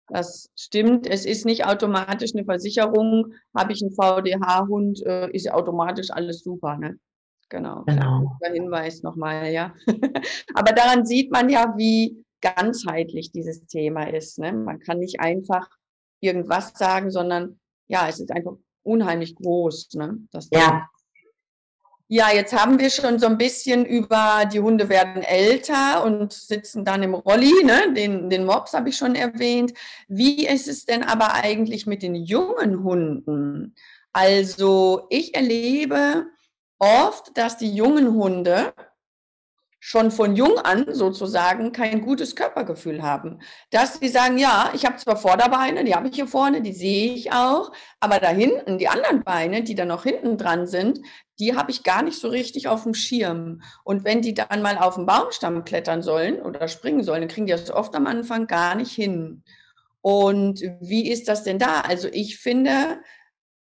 Das 0.09 0.51
stimmt. 0.57 1.07
Es 1.07 1.25
ist 1.25 1.47
nicht 1.47 1.65
automatisch 1.65 2.35
eine 2.35 2.45
Versicherung. 2.45 3.33
Habe 3.57 3.73
ich 3.73 3.83
einen 3.83 3.93
VDH-Hund, 3.93 5.07
äh, 5.07 5.31
ist 5.31 5.51
automatisch 5.51 6.11
alles 6.11 6.43
super. 6.43 6.77
Ne? 6.77 6.99
Genau. 7.49 7.85
genau. 7.87 8.37
Der 8.43 8.53
Hinweis 8.53 9.03
nochmal, 9.03 9.51
ja. 9.53 9.73
Aber 10.55 10.73
daran 10.73 11.07
sieht 11.07 11.31
man 11.31 11.49
ja, 11.49 11.75
wie 11.77 12.24
ganzheitlich 12.45 13.33
dieses 13.33 13.67
Thema 13.67 14.05
ist. 14.05 14.39
Ne? 14.39 14.53
Man 14.53 14.79
kann 14.79 14.99
nicht 14.99 15.21
einfach 15.21 15.69
irgendwas 16.21 16.73
sagen, 16.75 17.11
sondern 17.11 17.59
ja, 17.89 18.09
es 18.09 18.21
ist 18.21 18.31
einfach 18.31 18.57
unheimlich 18.83 19.35
groß. 19.35 19.95
Ne? 19.95 20.19
Das 20.31 20.49
ja. 20.53 20.89
Ja, 22.07 22.31
jetzt 22.31 22.53
haben 22.53 22.79
wir 22.79 22.91
schon 22.91 23.19
so 23.19 23.27
ein 23.27 23.39
bisschen 23.39 23.87
über 23.87 24.45
die 24.53 24.61
Hunde 24.61 24.91
werden 24.91 25.23
älter 25.23 26.05
und 26.05 26.35
sitzen 26.35 26.85
dann 26.85 27.03
im 27.03 27.15
Rolli, 27.15 27.65
ne? 27.65 27.95
den, 27.95 28.29
den 28.29 28.45
Mops 28.45 28.75
habe 28.75 28.91
ich 28.91 28.97
schon 28.97 29.15
erwähnt. 29.15 29.73
Wie 30.07 30.47
ist 30.47 30.69
es 30.69 30.85
denn 30.85 31.03
aber 31.03 31.33
eigentlich 31.33 31.87
mit 31.87 32.03
den 32.03 32.15
jungen 32.15 32.85
Hunden? 32.85 33.75
Also 34.13 35.07
ich 35.09 35.35
erlebe 35.35 36.27
oft, 36.79 37.37
dass 37.39 37.57
die 37.57 37.75
jungen 37.75 38.15
Hunde 38.15 38.75
schon 39.87 40.11
von 40.11 40.35
jung 40.35 40.57
an 40.61 40.87
sozusagen 40.95 41.71
kein 41.73 42.01
gutes 42.01 42.35
Körpergefühl 42.35 43.03
haben. 43.03 43.41
Dass 43.71 43.99
sie 44.01 44.09
sagen, 44.09 44.39
ja, 44.39 44.71
ich 44.75 44.87
habe 44.87 44.97
zwar 44.97 45.19
Vorderbeine, 45.19 45.85
die 45.85 45.95
habe 45.95 46.09
ich 46.09 46.15
hier 46.15 46.27
vorne, 46.27 46.63
die 46.63 46.73
sehe 46.73 47.13
ich 47.13 47.33
auch, 47.33 47.71
aber 48.01 48.19
da 48.19 48.31
hinten, 48.31 48.79
die 48.79 48.89
anderen 48.89 49.23
Beine, 49.23 49.63
die 49.63 49.75
da 49.75 49.85
noch 49.85 50.05
hinten 50.05 50.39
dran 50.39 50.67
sind, 50.67 51.01
die 51.39 51.55
habe 51.55 51.71
ich 51.71 51.83
gar 51.83 52.03
nicht 52.03 52.19
so 52.19 52.29
richtig 52.29 52.67
auf 52.67 52.85
dem 52.85 52.95
Schirm. 52.95 53.61
Und 53.85 54.05
wenn 54.05 54.23
die 54.23 54.33
dann 54.33 54.63
mal 54.63 54.79
auf 54.79 54.95
den 54.95 55.05
Baumstamm 55.05 55.67
klettern 55.67 56.01
sollen 56.01 56.41
oder 56.41 56.67
springen 56.69 57.05
sollen, 57.05 57.21
dann 57.21 57.29
kriegen 57.29 57.47
die 57.47 57.53
das 57.53 57.71
oft 57.71 57.95
am 57.95 58.07
Anfang 58.07 58.47
gar 58.47 58.77
nicht 58.77 58.93
hin. 58.93 59.43
Und 60.01 60.63
wie 60.81 61.11
ist 61.11 61.29
das 61.29 61.45
denn 61.45 61.59
da? 61.59 61.83
Also 61.83 62.09
ich 62.11 62.39
finde, 62.39 63.03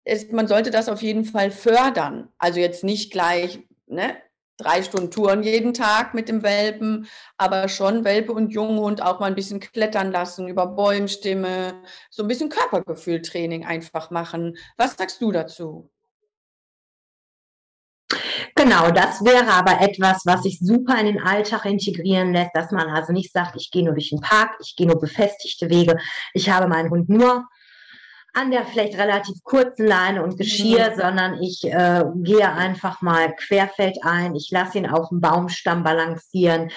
es, 0.03 0.29
man 0.33 0.49
sollte 0.49 0.69
das 0.69 0.89
auf 0.89 1.01
jeden 1.01 1.23
Fall 1.23 1.49
fördern. 1.49 2.27
Also 2.37 2.59
jetzt 2.59 2.83
nicht 2.83 3.09
gleich 3.09 3.61
ne, 3.87 4.17
drei 4.59 4.83
Stunden 4.83 5.09
Touren 5.09 5.41
jeden 5.41 5.73
Tag 5.73 6.13
mit 6.13 6.29
dem 6.29 6.43
Welpen, 6.43 7.07
aber 7.37 7.69
schon 7.69 8.03
Welpe 8.03 8.33
und 8.33 8.51
Junghund 8.51 9.01
auch 9.01 9.19
mal 9.19 9.27
ein 9.27 9.35
bisschen 9.35 9.59
klettern 9.59 10.11
lassen, 10.11 10.47
über 10.47 10.67
Bäumstimme, 10.67 11.81
so 12.09 12.23
ein 12.23 12.27
bisschen 12.27 12.49
Körpergefühltraining 12.49 13.65
einfach 13.65 14.11
machen. 14.11 14.57
Was 14.77 14.97
sagst 14.97 15.21
du 15.21 15.31
dazu? 15.31 15.89
Genau, 18.55 18.91
das 18.91 19.23
wäre 19.23 19.47
aber 19.47 19.79
etwas, 19.79 20.23
was 20.25 20.43
sich 20.43 20.59
super 20.59 20.99
in 20.99 21.05
den 21.05 21.21
Alltag 21.21 21.63
integrieren 21.65 22.33
lässt, 22.33 22.51
dass 22.53 22.71
man 22.71 22.89
also 22.89 23.13
nicht 23.13 23.31
sagt, 23.31 23.55
ich 23.55 23.71
gehe 23.71 23.85
nur 23.85 23.93
durch 23.93 24.09
den 24.09 24.19
Park, 24.19 24.57
ich 24.61 24.75
gehe 24.75 24.87
nur 24.87 24.99
befestigte 24.99 25.69
Wege, 25.69 25.97
ich 26.33 26.49
habe 26.49 26.67
meinen 26.67 26.89
Hund 26.89 27.07
nur 27.07 27.47
an 28.33 28.51
der 28.51 28.65
vielleicht 28.65 28.97
relativ 28.97 29.43
kurzen 29.43 29.87
Leine 29.87 30.23
und 30.23 30.37
Geschirr, 30.37 30.91
mhm. 30.91 30.99
sondern 30.99 31.41
ich 31.41 31.63
äh, 31.65 32.03
gehe 32.17 32.51
einfach 32.51 33.01
mal 33.01 33.35
querfeldein. 33.35 34.35
Ich 34.35 34.49
lasse 34.51 34.77
ihn 34.77 34.87
auf 34.87 35.09
dem 35.09 35.21
Baumstamm 35.21 35.83
balancieren. 35.83 36.69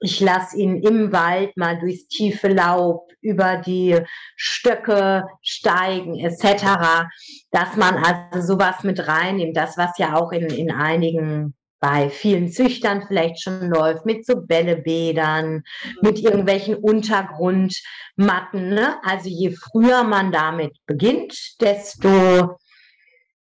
Ich 0.00 0.20
lasse 0.20 0.56
ihn 0.56 0.82
im 0.82 1.12
Wald 1.12 1.56
mal 1.56 1.78
durchs 1.78 2.06
tiefe 2.06 2.48
Laub, 2.48 3.10
über 3.22 3.58
die 3.58 3.98
Stöcke 4.36 5.24
steigen 5.42 6.18
etc., 6.18 7.08
dass 7.50 7.76
man 7.76 8.02
also 8.02 8.54
sowas 8.54 8.82
mit 8.82 9.06
reinnimmt. 9.06 9.56
Das, 9.56 9.76
was 9.76 9.98
ja 9.98 10.14
auch 10.14 10.32
in, 10.32 10.46
in 10.46 10.70
einigen 10.70 11.54
bei 11.80 12.10
vielen 12.10 12.50
Züchtern 12.52 13.04
vielleicht 13.08 13.42
schon 13.42 13.70
läuft, 13.70 14.04
mit 14.06 14.26
so 14.26 14.36
Bällebädern, 14.36 15.54
mhm. 15.54 15.62
mit 16.02 16.20
irgendwelchen 16.20 16.76
Untergrundmatten. 16.76 18.68
Ne? 18.68 18.96
Also 19.02 19.28
je 19.28 19.50
früher 19.50 20.04
man 20.04 20.30
damit 20.30 20.76
beginnt, 20.86 21.34
desto 21.60 22.58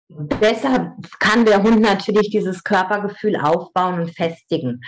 besser 0.09 0.95
kann 1.19 1.45
der 1.45 1.63
Hund 1.63 1.81
natürlich 1.81 2.31
dieses 2.31 2.63
Körpergefühl 2.63 3.37
aufbauen 3.37 4.01
und 4.01 4.15
festigen. 4.15 4.83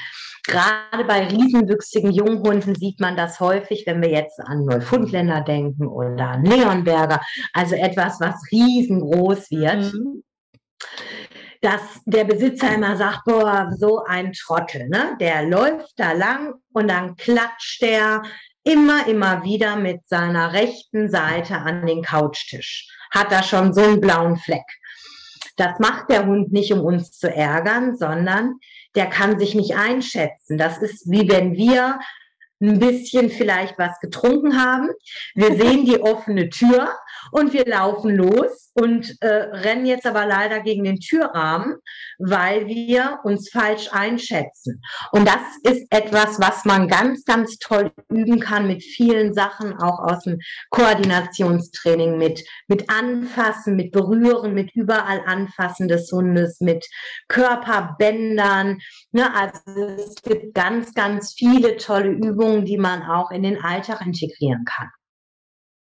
Gerade 0.46 1.04
bei 1.06 1.26
riesenwüchsigen 1.26 2.12
Junghunden 2.12 2.74
sieht 2.74 3.00
man 3.00 3.16
das 3.16 3.40
häufig, 3.40 3.84
wenn 3.86 4.02
wir 4.02 4.10
jetzt 4.10 4.38
an 4.40 4.66
Neufundländer 4.66 5.40
denken 5.40 5.86
oder 5.86 6.28
an 6.32 6.44
Leonberger, 6.44 7.20
also 7.54 7.74
etwas, 7.74 8.20
was 8.20 8.34
riesengroß 8.52 9.50
wird. 9.50 9.94
Mhm 9.94 10.22
dass 11.64 11.80
der 12.04 12.24
Besitzer 12.24 12.74
immer 12.74 12.96
sagt, 12.96 13.24
boah, 13.24 13.70
so 13.78 14.04
ein 14.04 14.34
Trottel, 14.34 14.86
ne? 14.88 15.16
Der 15.18 15.44
läuft 15.44 15.94
da 15.96 16.12
lang 16.12 16.54
und 16.74 16.88
dann 16.88 17.16
klatscht 17.16 17.80
der 17.80 18.22
immer, 18.64 19.08
immer 19.08 19.44
wieder 19.44 19.76
mit 19.76 20.06
seiner 20.06 20.52
rechten 20.52 21.08
Seite 21.08 21.56
an 21.56 21.86
den 21.86 22.02
Couchtisch. 22.02 22.86
Hat 23.10 23.32
da 23.32 23.42
schon 23.42 23.72
so 23.72 23.80
einen 23.80 24.00
blauen 24.00 24.36
Fleck. 24.36 24.66
Das 25.56 25.78
macht 25.78 26.10
der 26.10 26.26
Hund 26.26 26.52
nicht, 26.52 26.70
um 26.72 26.80
uns 26.80 27.12
zu 27.12 27.34
ärgern, 27.34 27.96
sondern 27.96 28.58
der 28.94 29.06
kann 29.06 29.38
sich 29.38 29.54
nicht 29.54 29.74
einschätzen. 29.74 30.58
Das 30.58 30.78
ist 30.78 31.10
wie 31.10 31.30
wenn 31.30 31.54
wir 31.54 31.98
ein 32.68 32.78
bisschen 32.78 33.30
vielleicht 33.30 33.78
was 33.78 33.98
getrunken 34.00 34.60
haben. 34.62 34.90
Wir 35.34 35.56
sehen 35.56 35.84
die 35.84 36.00
offene 36.00 36.48
Tür 36.48 36.88
und 37.32 37.52
wir 37.52 37.66
laufen 37.66 38.14
los 38.14 38.70
und 38.74 39.16
äh, 39.20 39.28
rennen 39.28 39.86
jetzt 39.86 40.06
aber 40.06 40.26
leider 40.26 40.60
gegen 40.60 40.84
den 40.84 40.98
Türrahmen, 40.98 41.76
weil 42.18 42.66
wir 42.66 43.20
uns 43.22 43.50
falsch 43.50 43.88
einschätzen. 43.92 44.82
Und 45.12 45.28
das 45.28 45.42
ist 45.62 45.86
etwas, 45.90 46.40
was 46.40 46.64
man 46.64 46.88
ganz, 46.88 47.24
ganz 47.24 47.58
toll 47.58 47.92
üben 48.08 48.40
kann 48.40 48.66
mit 48.66 48.82
vielen 48.82 49.32
Sachen, 49.32 49.74
auch 49.74 50.00
aus 50.00 50.24
dem 50.24 50.38
Koordinationstraining, 50.70 52.18
mit, 52.18 52.44
mit 52.66 52.90
Anfassen, 52.90 53.76
mit 53.76 53.92
Berühren, 53.92 54.54
mit 54.54 54.74
überall 54.74 55.22
Anfassen 55.24 55.86
des 55.86 56.10
Hundes, 56.10 56.60
mit 56.60 56.84
Körperbändern. 57.28 58.78
Ne? 59.12 59.34
Also 59.34 59.60
es 59.96 60.16
gibt 60.22 60.54
ganz, 60.54 60.94
ganz 60.94 61.34
viele 61.34 61.76
tolle 61.76 62.10
Übungen, 62.10 62.53
die 62.62 62.78
man 62.78 63.02
auch 63.02 63.30
in 63.30 63.42
den 63.42 63.62
Alltag 63.62 64.00
integrieren 64.02 64.64
kann. 64.64 64.90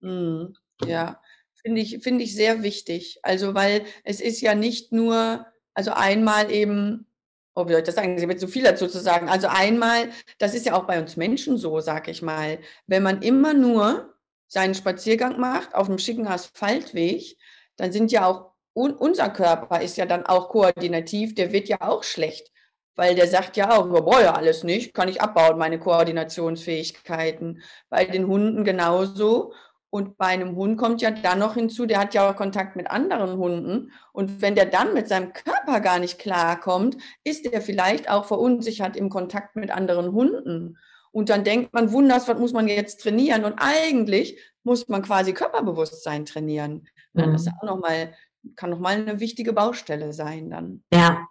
Mhm. 0.01 0.55
Ja, 0.85 1.21
finde 1.61 1.81
ich, 1.81 1.99
finde 2.01 2.23
ich 2.23 2.35
sehr 2.35 2.63
wichtig. 2.63 3.19
Also, 3.23 3.53
weil 3.53 3.85
es 4.03 4.21
ist 4.21 4.41
ja 4.41 4.55
nicht 4.55 4.91
nur, 4.91 5.45
also 5.73 5.91
einmal 5.91 6.51
eben, 6.51 7.07
oh, 7.55 7.67
wie 7.67 7.71
soll 7.71 7.81
ich 7.81 7.85
das 7.85 7.95
sagen? 7.95 8.15
Ich 8.15 8.23
habe 8.23 8.33
jetzt 8.33 8.41
so 8.41 8.47
viel 8.47 8.63
dazu 8.63 8.87
zu 8.87 8.99
sagen. 8.99 9.29
Also 9.29 9.47
einmal, 9.47 10.09
das 10.39 10.53
ist 10.53 10.65
ja 10.65 10.73
auch 10.73 10.85
bei 10.85 10.99
uns 10.99 11.17
Menschen 11.17 11.57
so, 11.57 11.79
sag 11.79 12.07
ich 12.07 12.21
mal. 12.21 12.59
Wenn 12.87 13.03
man 13.03 13.21
immer 13.21 13.53
nur 13.53 14.15
seinen 14.47 14.75
Spaziergang 14.75 15.39
macht 15.39 15.75
auf 15.75 15.87
einem 15.87 15.97
schicken 15.97 16.27
Asphaltweg, 16.27 17.37
dann 17.77 17.91
sind 17.91 18.11
ja 18.11 18.25
auch, 18.25 18.51
un, 18.73 18.93
unser 18.93 19.29
Körper 19.29 19.81
ist 19.81 19.97
ja 19.97 20.05
dann 20.05 20.25
auch 20.25 20.49
koordinativ, 20.49 21.35
der 21.35 21.51
wird 21.51 21.67
ja 21.67 21.81
auch 21.81 22.03
schlecht. 22.03 22.51
Weil 23.01 23.15
der 23.15 23.25
sagt 23.25 23.57
ja 23.57 23.71
auch, 23.71 23.87
boah, 23.87 24.21
ja 24.21 24.35
alles 24.35 24.63
nicht, 24.63 24.93
kann 24.93 25.09
ich 25.09 25.23
abbauen, 25.23 25.57
meine 25.57 25.79
Koordinationsfähigkeiten. 25.79 27.63
Bei 27.89 28.05
den 28.05 28.27
Hunden 28.27 28.63
genauso. 28.63 29.53
Und 29.89 30.19
bei 30.19 30.27
einem 30.27 30.55
Hund 30.55 30.77
kommt 30.77 31.01
ja 31.01 31.09
dann 31.09 31.39
noch 31.39 31.55
hinzu, 31.55 31.87
der 31.87 31.97
hat 31.97 32.13
ja 32.13 32.29
auch 32.29 32.35
Kontakt 32.35 32.75
mit 32.75 32.91
anderen 32.91 33.39
Hunden. 33.39 33.91
Und 34.13 34.43
wenn 34.43 34.53
der 34.53 34.67
dann 34.67 34.93
mit 34.93 35.07
seinem 35.07 35.33
Körper 35.33 35.79
gar 35.79 35.97
nicht 35.97 36.19
klarkommt, 36.19 36.95
ist 37.23 37.51
er 37.51 37.61
vielleicht 37.61 38.07
auch 38.07 38.25
verunsichert 38.25 38.95
im 38.95 39.09
Kontakt 39.09 39.55
mit 39.55 39.71
anderen 39.71 40.11
Hunden. 40.11 40.77
Und 41.11 41.29
dann 41.29 41.43
denkt 41.43 41.73
man, 41.73 41.91
wunders, 41.91 42.27
was 42.27 42.37
muss 42.37 42.53
man 42.53 42.67
jetzt 42.67 43.01
trainieren? 43.01 43.45
Und 43.45 43.55
eigentlich 43.57 44.39
muss 44.63 44.89
man 44.89 45.01
quasi 45.01 45.33
Körperbewusstsein 45.33 46.25
trainieren. 46.25 46.87
Mhm. 47.13 47.31
Das 47.33 47.47
ist 47.47 47.51
auch 47.59 47.65
noch 47.65 47.79
mal, 47.79 48.13
kann 48.55 48.69
nochmal 48.69 48.93
eine 48.93 49.19
wichtige 49.19 49.53
Baustelle 49.53 50.13
sein 50.13 50.51
dann. 50.51 50.83
Ja. 50.93 51.25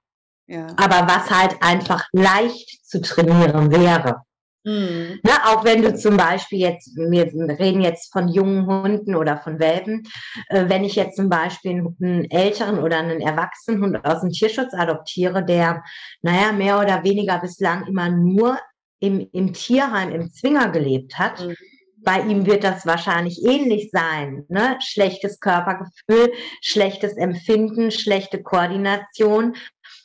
Ja. 0.51 0.67
Aber 0.77 1.07
was 1.07 1.31
halt 1.31 1.57
einfach 1.61 2.07
leicht 2.13 2.85
zu 2.85 3.01
trainieren 3.01 3.71
wäre. 3.71 4.23
Mhm. 4.65 5.21
Ne, 5.23 5.33
auch 5.47 5.65
wenn 5.65 5.81
du 5.81 5.95
zum 5.95 6.17
Beispiel 6.17 6.59
jetzt, 6.59 6.95
wir 6.97 7.27
reden 7.59 7.81
jetzt 7.81 8.13
von 8.13 8.29
jungen 8.29 8.67
Hunden 8.67 9.15
oder 9.15 9.39
von 9.39 9.59
Welpen, 9.59 10.03
äh, 10.49 10.69
wenn 10.69 10.85
ich 10.85 10.97
jetzt 10.97 11.17
zum 11.17 11.29
Beispiel 11.31 11.71
einen, 11.71 11.97
einen, 12.03 12.31
älteren 12.31 12.81
oder 12.81 12.99
einen 12.99 13.21
erwachsenen 13.21 13.81
Hund 13.83 14.05
aus 14.05 14.21
dem 14.21 14.31
Tierschutz 14.31 14.75
adoptiere, 14.75 15.45
der, 15.45 15.83
naja, 16.21 16.53
mehr 16.53 16.79
oder 16.79 17.05
weniger 17.05 17.39
bislang 17.39 17.87
immer 17.87 18.11
nur 18.11 18.59
im, 18.99 19.27
im 19.33 19.55
Tierheim, 19.55 20.11
im 20.11 20.31
Zwinger 20.31 20.69
gelebt 20.69 21.19
hat, 21.19 21.41
mhm. 21.41 21.55
bei 21.99 22.21
ihm 22.21 22.45
wird 22.45 22.65
das 22.65 22.85
wahrscheinlich 22.85 23.43
ähnlich 23.43 23.91
sein. 23.91 24.45
Ne? 24.49 24.77
Schlechtes 24.81 25.41
Körpergefühl, 25.41 26.33
schlechtes 26.61 27.17
Empfinden, 27.17 27.91
schlechte 27.91 28.43
Koordination. 28.43 29.55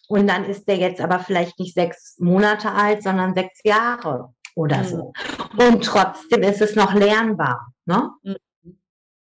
Und 0.08 0.28
dann 0.28 0.46
ist 0.46 0.68
der 0.68 0.78
jetzt 0.78 1.02
aber 1.02 1.20
vielleicht 1.20 1.60
nicht 1.60 1.74
sechs 1.74 2.16
Monate 2.20 2.72
alt, 2.72 3.04
sondern 3.04 3.34
sechs 3.34 3.60
Jahre 3.64 4.34
oder 4.56 4.80
mhm. 4.80 4.86
so. 4.86 5.14
Und 5.58 5.84
trotzdem 5.84 6.44
ist 6.44 6.62
es 6.62 6.76
noch 6.76 6.94
lernbar. 6.94 7.68
Ne? 7.86 8.10
Mhm. 8.24 8.36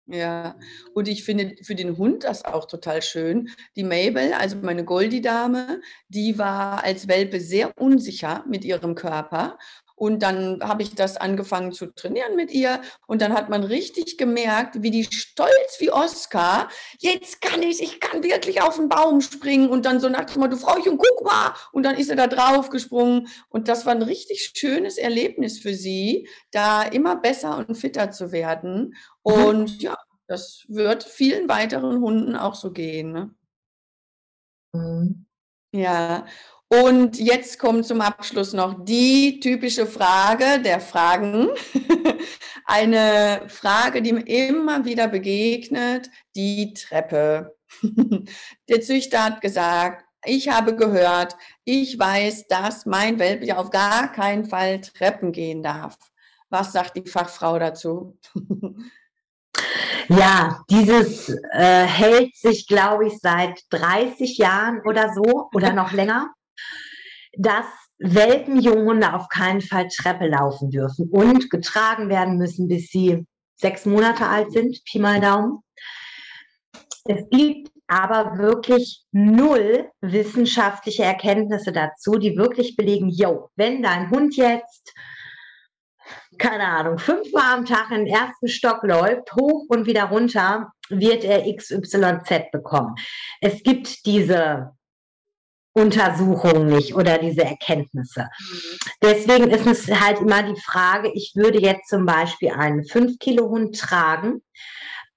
Ja, 0.05 0.57
und 0.93 1.07
ich 1.07 1.23
finde 1.23 1.55
für 1.63 1.75
den 1.75 1.97
Hund 1.97 2.25
das 2.25 2.43
auch 2.43 2.65
total 2.65 3.01
schön. 3.01 3.49
Die 3.77 3.83
Mabel, 3.83 4.33
also 4.33 4.57
meine 4.57 4.83
Goldie-Dame, 4.83 5.79
die 6.09 6.37
war 6.37 6.83
als 6.83 7.07
Welpe 7.07 7.39
sehr 7.39 7.71
unsicher 7.77 8.43
mit 8.47 8.65
ihrem 8.65 8.95
Körper 8.95 9.57
und 10.03 10.19
dann 10.19 10.59
habe 10.61 10.83
ich 10.83 10.95
das 10.95 11.15
angefangen 11.15 11.71
zu 11.71 11.87
trainieren 11.87 12.35
mit 12.35 12.51
ihr. 12.51 12.81
Und 13.07 13.21
dann 13.21 13.31
hat 13.31 13.47
man 13.47 13.63
richtig 13.63 14.17
gemerkt, 14.17 14.81
wie 14.81 14.91
die 14.91 15.05
stolz 15.05 15.79
wie 15.79 15.91
Oscar, 15.91 16.67
jetzt 16.99 17.39
kann 17.39 17.63
ich, 17.63 17.81
ich 17.81 18.01
kann 18.01 18.21
wirklich 18.21 18.61
auf 18.61 18.75
den 18.75 18.89
Baum 18.89 19.21
springen. 19.21 19.69
Und 19.69 19.85
dann 19.85 20.01
so 20.01 20.09
nach 20.09 20.25
dem 20.25 20.41
Motto, 20.41 20.57
Frauchen, 20.57 20.97
guck 20.97 21.23
mal. 21.23 21.53
Und 21.71 21.83
dann 21.83 21.95
ist 21.95 22.09
er 22.09 22.17
da 22.17 22.27
drauf 22.27 22.69
gesprungen. 22.69 23.29
Und 23.47 23.69
das 23.69 23.85
war 23.85 23.93
ein 23.93 24.01
richtig 24.01 24.51
schönes 24.53 24.97
Erlebnis 24.97 25.59
für 25.59 25.73
sie, 25.73 26.27
da 26.51 26.83
immer 26.83 27.15
besser 27.15 27.57
und 27.57 27.75
fitter 27.75 28.11
zu 28.11 28.33
werden. 28.33 28.95
Mhm. 29.25 29.33
Und 29.33 29.81
ja, 29.81 29.97
das 30.27 30.65
wird 30.67 31.05
vielen 31.05 31.47
weiteren 31.47 32.01
Hunden 32.01 32.35
auch 32.35 32.55
so 32.55 32.71
gehen. 32.73 33.13
Ne? 33.13 33.33
Mhm. 34.73 35.25
Ja, 35.71 36.25
und 36.81 37.19
jetzt 37.19 37.59
kommt 37.59 37.85
zum 37.85 38.01
Abschluss 38.01 38.53
noch 38.53 38.83
die 38.83 39.39
typische 39.39 39.85
Frage 39.85 40.59
der 40.63 40.79
Fragen. 40.79 41.49
Eine 42.65 43.43
Frage, 43.47 44.01
die 44.01 44.13
mir 44.13 44.25
immer 44.27 44.83
wieder 44.83 45.07
begegnet, 45.07 46.09
die 46.35 46.73
Treppe. 46.73 47.55
Der 48.69 48.81
Züchter 48.81 49.23
hat 49.25 49.41
gesagt, 49.41 50.05
ich 50.25 50.49
habe 50.49 50.75
gehört, 50.75 51.35
ich 51.65 51.99
weiß, 51.99 52.47
dass 52.47 52.85
mein 52.85 53.19
Welpe 53.19 53.57
auf 53.57 53.69
gar 53.69 54.11
keinen 54.11 54.45
Fall 54.45 54.81
Treppen 54.81 55.31
gehen 55.31 55.61
darf. 55.61 55.97
Was 56.49 56.71
sagt 56.71 56.95
die 56.95 57.09
Fachfrau 57.09 57.59
dazu? 57.59 58.17
Ja, 60.09 60.61
dieses 60.69 61.29
äh, 61.53 61.85
hält 61.85 62.35
sich, 62.35 62.67
glaube 62.67 63.07
ich, 63.07 63.19
seit 63.19 63.61
30 63.69 64.37
Jahren 64.37 64.81
oder 64.81 65.13
so 65.13 65.49
oder 65.53 65.71
noch 65.71 65.93
länger 65.93 66.33
dass 67.37 67.65
Welpenjunghunde 67.99 69.13
auf 69.13 69.29
keinen 69.29 69.61
Fall 69.61 69.87
Treppe 69.87 70.27
laufen 70.27 70.69
dürfen 70.69 71.09
und 71.09 71.49
getragen 71.49 72.09
werden 72.09 72.37
müssen, 72.37 72.67
bis 72.67 72.89
sie 72.89 73.25
sechs 73.55 73.85
Monate 73.85 74.27
alt 74.27 74.51
sind, 74.51 74.83
Pi 74.85 74.99
mal 74.99 75.21
Daumen. 75.21 75.59
Es 77.05 77.29
gibt 77.29 77.69
aber 77.87 78.37
wirklich 78.37 79.03
null 79.11 79.89
wissenschaftliche 80.01 81.03
Erkenntnisse 81.03 81.71
dazu, 81.71 82.13
die 82.17 82.37
wirklich 82.37 82.75
belegen, 82.75 83.09
yo, 83.09 83.49
wenn 83.55 83.83
dein 83.83 84.09
Hund 84.09 84.35
jetzt 84.35 84.93
keine 86.37 86.67
Ahnung, 86.67 86.97
fünfmal 86.97 87.57
am 87.57 87.65
Tag 87.65 87.91
in 87.91 88.05
den 88.05 88.13
ersten 88.13 88.47
Stock 88.47 88.83
läuft, 88.83 89.33
hoch 89.33 89.65
und 89.69 89.85
wieder 89.85 90.05
runter, 90.05 90.71
wird 90.89 91.23
er 91.23 91.43
XYZ 91.55 92.51
bekommen. 92.51 92.95
Es 93.41 93.63
gibt 93.63 94.05
diese 94.05 94.71
Untersuchungen 95.73 96.67
nicht 96.67 96.95
oder 96.95 97.17
diese 97.17 97.43
Erkenntnisse. 97.43 98.27
Deswegen 99.01 99.49
ist 99.49 99.65
es 99.65 99.99
halt 99.99 100.19
immer 100.19 100.43
die 100.43 100.59
Frage, 100.59 101.11
ich 101.13 101.33
würde 101.35 101.59
jetzt 101.59 101.89
zum 101.89 102.05
Beispiel 102.05 102.51
einen 102.51 102.81
5-Kilo-Hund 102.81 103.77
tragen, 103.77 104.41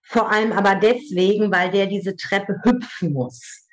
vor 0.03 0.31
allem 0.31 0.53
aber 0.53 0.77
deswegen, 0.77 1.53
weil 1.53 1.71
der 1.71 1.87
diese 1.87 2.17
Treppe 2.17 2.61
hüpfen 2.65 3.13
muss. 3.13 3.67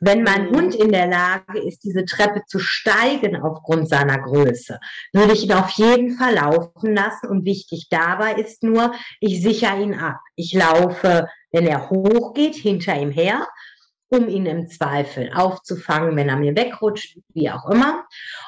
Wenn 0.00 0.22
mein 0.22 0.50
mhm. 0.50 0.56
Hund 0.56 0.74
in 0.74 0.92
der 0.92 1.08
Lage 1.08 1.58
ist, 1.60 1.84
diese 1.84 2.04
Treppe 2.04 2.42
zu 2.46 2.58
steigen 2.58 3.36
aufgrund 3.36 3.88
seiner 3.88 4.18
Größe, 4.18 4.78
würde 5.12 5.32
ich 5.32 5.44
ihn 5.44 5.52
auf 5.52 5.70
jeden 5.70 6.16
Fall 6.16 6.34
laufen 6.34 6.94
lassen. 6.94 7.28
Und 7.28 7.44
wichtig 7.44 7.88
dabei 7.90 8.34
ist 8.34 8.62
nur, 8.62 8.92
ich 9.20 9.42
sichere 9.42 9.80
ihn 9.80 9.94
ab. 9.94 10.18
Ich 10.36 10.52
laufe, 10.52 11.28
wenn 11.50 11.66
er 11.66 11.90
hochgeht, 11.90 12.54
hinter 12.54 12.96
ihm 12.96 13.10
her 13.10 13.46
um 14.12 14.28
ihn 14.28 14.44
im 14.44 14.68
Zweifel 14.68 15.30
aufzufangen, 15.34 16.14
wenn 16.16 16.28
er 16.28 16.36
mir 16.36 16.54
wegrutscht, 16.54 17.18
wie 17.32 17.50
auch 17.50 17.68
immer. 17.70 18.04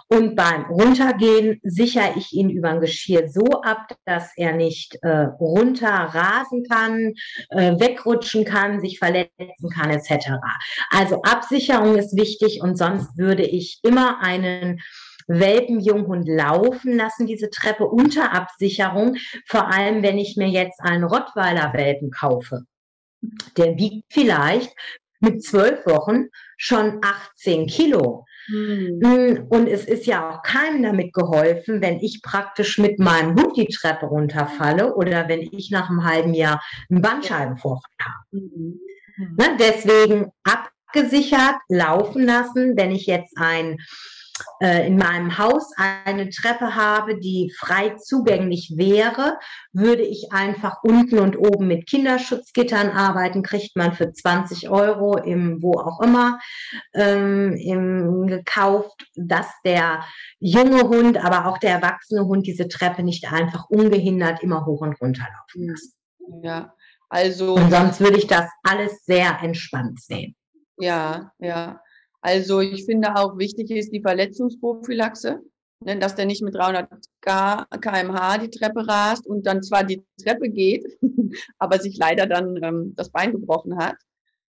Und 0.09 0.37
beim 0.37 0.67
Runtergehen 0.67 1.59
sichere 1.63 2.13
ich 2.17 2.35
ihn 2.35 2.51
über 2.51 2.69
ein 2.69 2.83
Geschirr 2.83 3.29
so 3.29 3.63
ab, 3.63 3.97
dass 4.05 4.31
er 4.37 4.53
nicht 4.53 4.99
äh, 5.01 5.09
runter 5.41 5.89
rasen 5.89 6.65
kann, 6.69 7.15
äh, 7.49 7.81
wegrutschen 7.81 8.45
kann, 8.45 8.81
sich 8.81 8.99
verletzen 8.99 9.71
kann, 9.75 9.91
etc. 9.91 10.33
Also 10.91 11.23
Absicherung 11.23 11.97
ist 11.97 12.15
wichtig 12.15 12.61
und 12.63 12.77
sonst 12.77 13.17
würde 13.17 13.45
ich 13.45 13.81
immer 13.83 14.23
einen 14.23 14.83
Welpenjunghund 15.29 16.29
laufen 16.29 16.95
lassen, 16.95 17.27
diese 17.27 17.49
Treppe 17.49 17.87
unter 17.87 18.35
Absicherung, 18.35 19.17
vor 19.47 19.73
allem 19.73 20.03
wenn 20.03 20.19
ich 20.19 20.37
mir 20.37 20.49
jetzt 20.49 20.81
einen 20.81 21.05
Rottweiler-Welpen 21.05 22.11
kaufe. 22.11 22.65
Der 23.57 23.79
wiegt 23.79 24.05
vielleicht 24.13 24.75
mit 25.25 25.43
zwölf 25.43 25.85
Wochen 25.87 26.27
schon 26.57 27.01
18 27.03 27.67
Kilo. 27.67 28.25
Mhm. 28.49 29.47
Und 29.49 29.69
es 29.69 29.85
ist 29.85 30.07
ja 30.07 30.29
auch 30.29 30.43
keinem 30.43 30.83
damit 30.83 31.13
geholfen, 31.13 31.81
wenn 31.81 32.01
ich 32.01 32.21
praktisch 32.23 32.79
mit 32.79 32.99
meinem 32.99 33.35
Hund 33.35 33.57
die 33.57 33.67
Treppe 33.67 34.07
runterfalle 34.07 34.95
oder 34.95 35.29
wenn 35.29 35.41
ich 35.41 35.71
nach 35.71 35.89
einem 35.89 36.05
halben 36.05 36.35
Jahr 36.35 36.63
einen 36.91 37.01
Bandscheibenvorfall 37.03 37.91
habe. 38.01 38.43
Mhm. 38.43 38.81
Ne, 39.37 39.57
deswegen 39.59 40.31
abgesichert 40.43 41.57
laufen 41.69 42.25
lassen, 42.25 42.77
wenn 42.77 42.91
ich 42.91 43.07
jetzt 43.07 43.37
ein 43.37 43.79
äh, 44.61 44.87
in 44.87 44.97
meinem 44.97 45.39
Haus 45.39 45.71
eine 45.77 46.29
Treppe 46.31 46.75
habe, 46.75 47.19
die 47.19 47.53
frei 47.57 47.91
zugänglich 47.97 48.75
wäre, 48.77 49.39
würde 49.73 50.03
ich 50.03 50.33
einfach 50.33 50.83
unten 50.83 51.19
und 51.19 51.37
oben 51.37 51.69
mit 51.69 51.87
Kinderschutzgittern 51.87 52.91
arbeiten, 52.91 53.43
kriegt 53.43 53.77
man 53.77 53.93
für 53.93 54.13
20 54.13 54.71
Euro 54.71 55.17
im 55.17 55.63
wo 55.63 55.79
auch 55.79 56.01
immer 56.01 56.39
ähm, 56.95 57.55
im, 57.55 58.27
gekauft, 58.27 59.07
dass 59.15 59.47
der 59.65 60.05
junge 60.41 60.83
Hund, 60.83 61.17
aber 61.17 61.47
auch 61.47 61.59
der 61.59 61.71
erwachsene 61.71 62.25
Hund 62.25 62.47
diese 62.47 62.69
Treppe 62.69 63.03
nicht 63.03 63.33
einfach 63.33 63.69
ungehindert 63.69 64.43
immer 64.43 64.67
hoch 64.67 64.81
und 64.81 65.01
runter 65.01 65.27
laufen 65.37 65.69
lässt. 65.69 65.95
Ja, 66.43 66.75
also. 67.09 67.55
Und 67.55 67.71
sonst 67.71 68.01
würde 68.01 68.19
ich 68.19 68.27
das 68.27 68.49
alles 68.63 69.05
sehr 69.05 69.39
entspannt 69.43 70.01
sehen. 70.01 70.35
Ja, 70.79 71.31
ja. 71.39 71.81
Also 72.25 72.61
ich 72.61 72.87
finde 72.87 73.17
auch 73.17 73.37
wichtig 73.37 73.71
ist 73.71 73.93
die 73.93 74.01
Verletzungsprophylaxe, 74.01 75.41
ne, 75.81 75.99
dass 75.99 76.15
der 76.15 76.25
nicht 76.25 76.43
mit 76.43 76.55
300 76.55 76.89
kmh 77.21 78.39
die 78.39 78.49
Treppe 78.49 78.89
rast 78.89 79.27
und 79.27 79.47
dann 79.47 79.63
zwar 79.63 79.85
die 79.85 80.03
Treppe 80.23 80.49
geht, 80.49 80.87
aber 81.59 81.79
sich 81.79 81.99
leider 81.99 82.27
dann 82.27 82.59
ähm, 82.63 82.95
das 82.97 83.11
Bein 83.11 83.33
gebrochen 83.33 83.77
hat. 83.77 83.97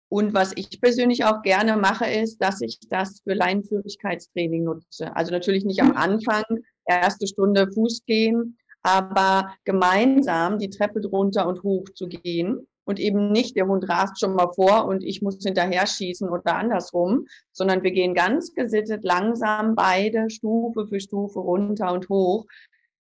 Und 0.09 0.36
was 0.36 0.53
ich 0.55 0.80
persönlich 0.80 1.26
auch 1.26 1.41
gerne 1.41 1.76
mache, 1.76 2.05
ist, 2.05 2.38
dass 2.38 2.61
ich 2.61 2.78
das 2.88 3.22
für 3.24 3.34
Leinenführigkeitstraining 3.34 4.66
nutze. 4.66 5.16
Also 5.16 5.32
natürlich 5.32 5.66
nicht 5.66 5.82
am 5.82 5.93
Anfang, 5.97 6.43
erste 6.86 7.26
Stunde 7.26 7.68
Fuß 7.74 8.05
gehen, 8.05 8.59
aber 8.84 9.55
gemeinsam 9.63 10.59
die 10.59 10.70
Treppe 10.70 11.01
drunter 11.01 11.47
und 11.47 11.63
hoch 11.63 11.86
zu 11.95 12.07
gehen 12.07 12.68
und 12.86 12.99
eben 12.99 13.31
nicht, 13.31 13.55
der 13.55 13.67
Hund 13.67 13.89
rast 13.89 14.19
schon 14.19 14.36
mal 14.36 14.51
vor 14.53 14.86
und 14.86 15.03
ich 15.03 15.21
muss 15.21 15.43
hinterher 15.43 15.86
schießen 15.86 16.29
oder 16.29 16.55
andersrum, 16.55 17.25
sondern 17.51 17.83
wir 17.83 17.91
gehen 17.91 18.13
ganz 18.13 18.53
gesittet 18.53 19.03
langsam 19.03 19.75
beide 19.75 20.29
Stufe 20.29 20.88
für 20.88 20.99
Stufe 20.99 21.39
runter 21.39 21.91
und 21.91 22.07
hoch. 22.09 22.45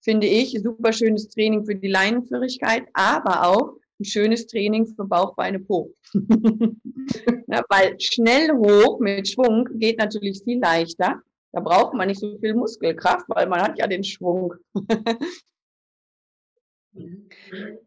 Finde 0.01 0.27
ich 0.27 0.59
super 0.61 0.91
schönes 0.93 1.29
Training 1.29 1.65
für 1.65 1.75
die 1.75 1.87
Leinenführigkeit, 1.87 2.83
aber 2.93 3.47
auch 3.47 3.73
ein 3.99 4.05
schönes 4.05 4.45
Training 4.47 4.85
für 4.87 5.05
Bauch, 5.05 5.35
Beine, 5.35 5.59
Po. 5.59 5.93
ja, 6.13 7.63
weil 7.69 7.95
schnell 7.99 8.51
hoch 8.51 8.99
mit 8.99 9.27
Schwung 9.27 9.67
geht 9.79 9.99
natürlich 9.99 10.43
viel 10.43 10.59
leichter. 10.59 11.21
Da 11.53 11.61
braucht 11.61 11.93
man 11.93 12.09
nicht 12.09 12.19
so 12.19 12.37
viel 12.39 12.53
Muskelkraft, 12.53 13.25
weil 13.29 13.47
man 13.47 13.61
hat 13.61 13.79
ja 13.79 13.87
den 13.87 14.03
Schwung. 14.03 14.53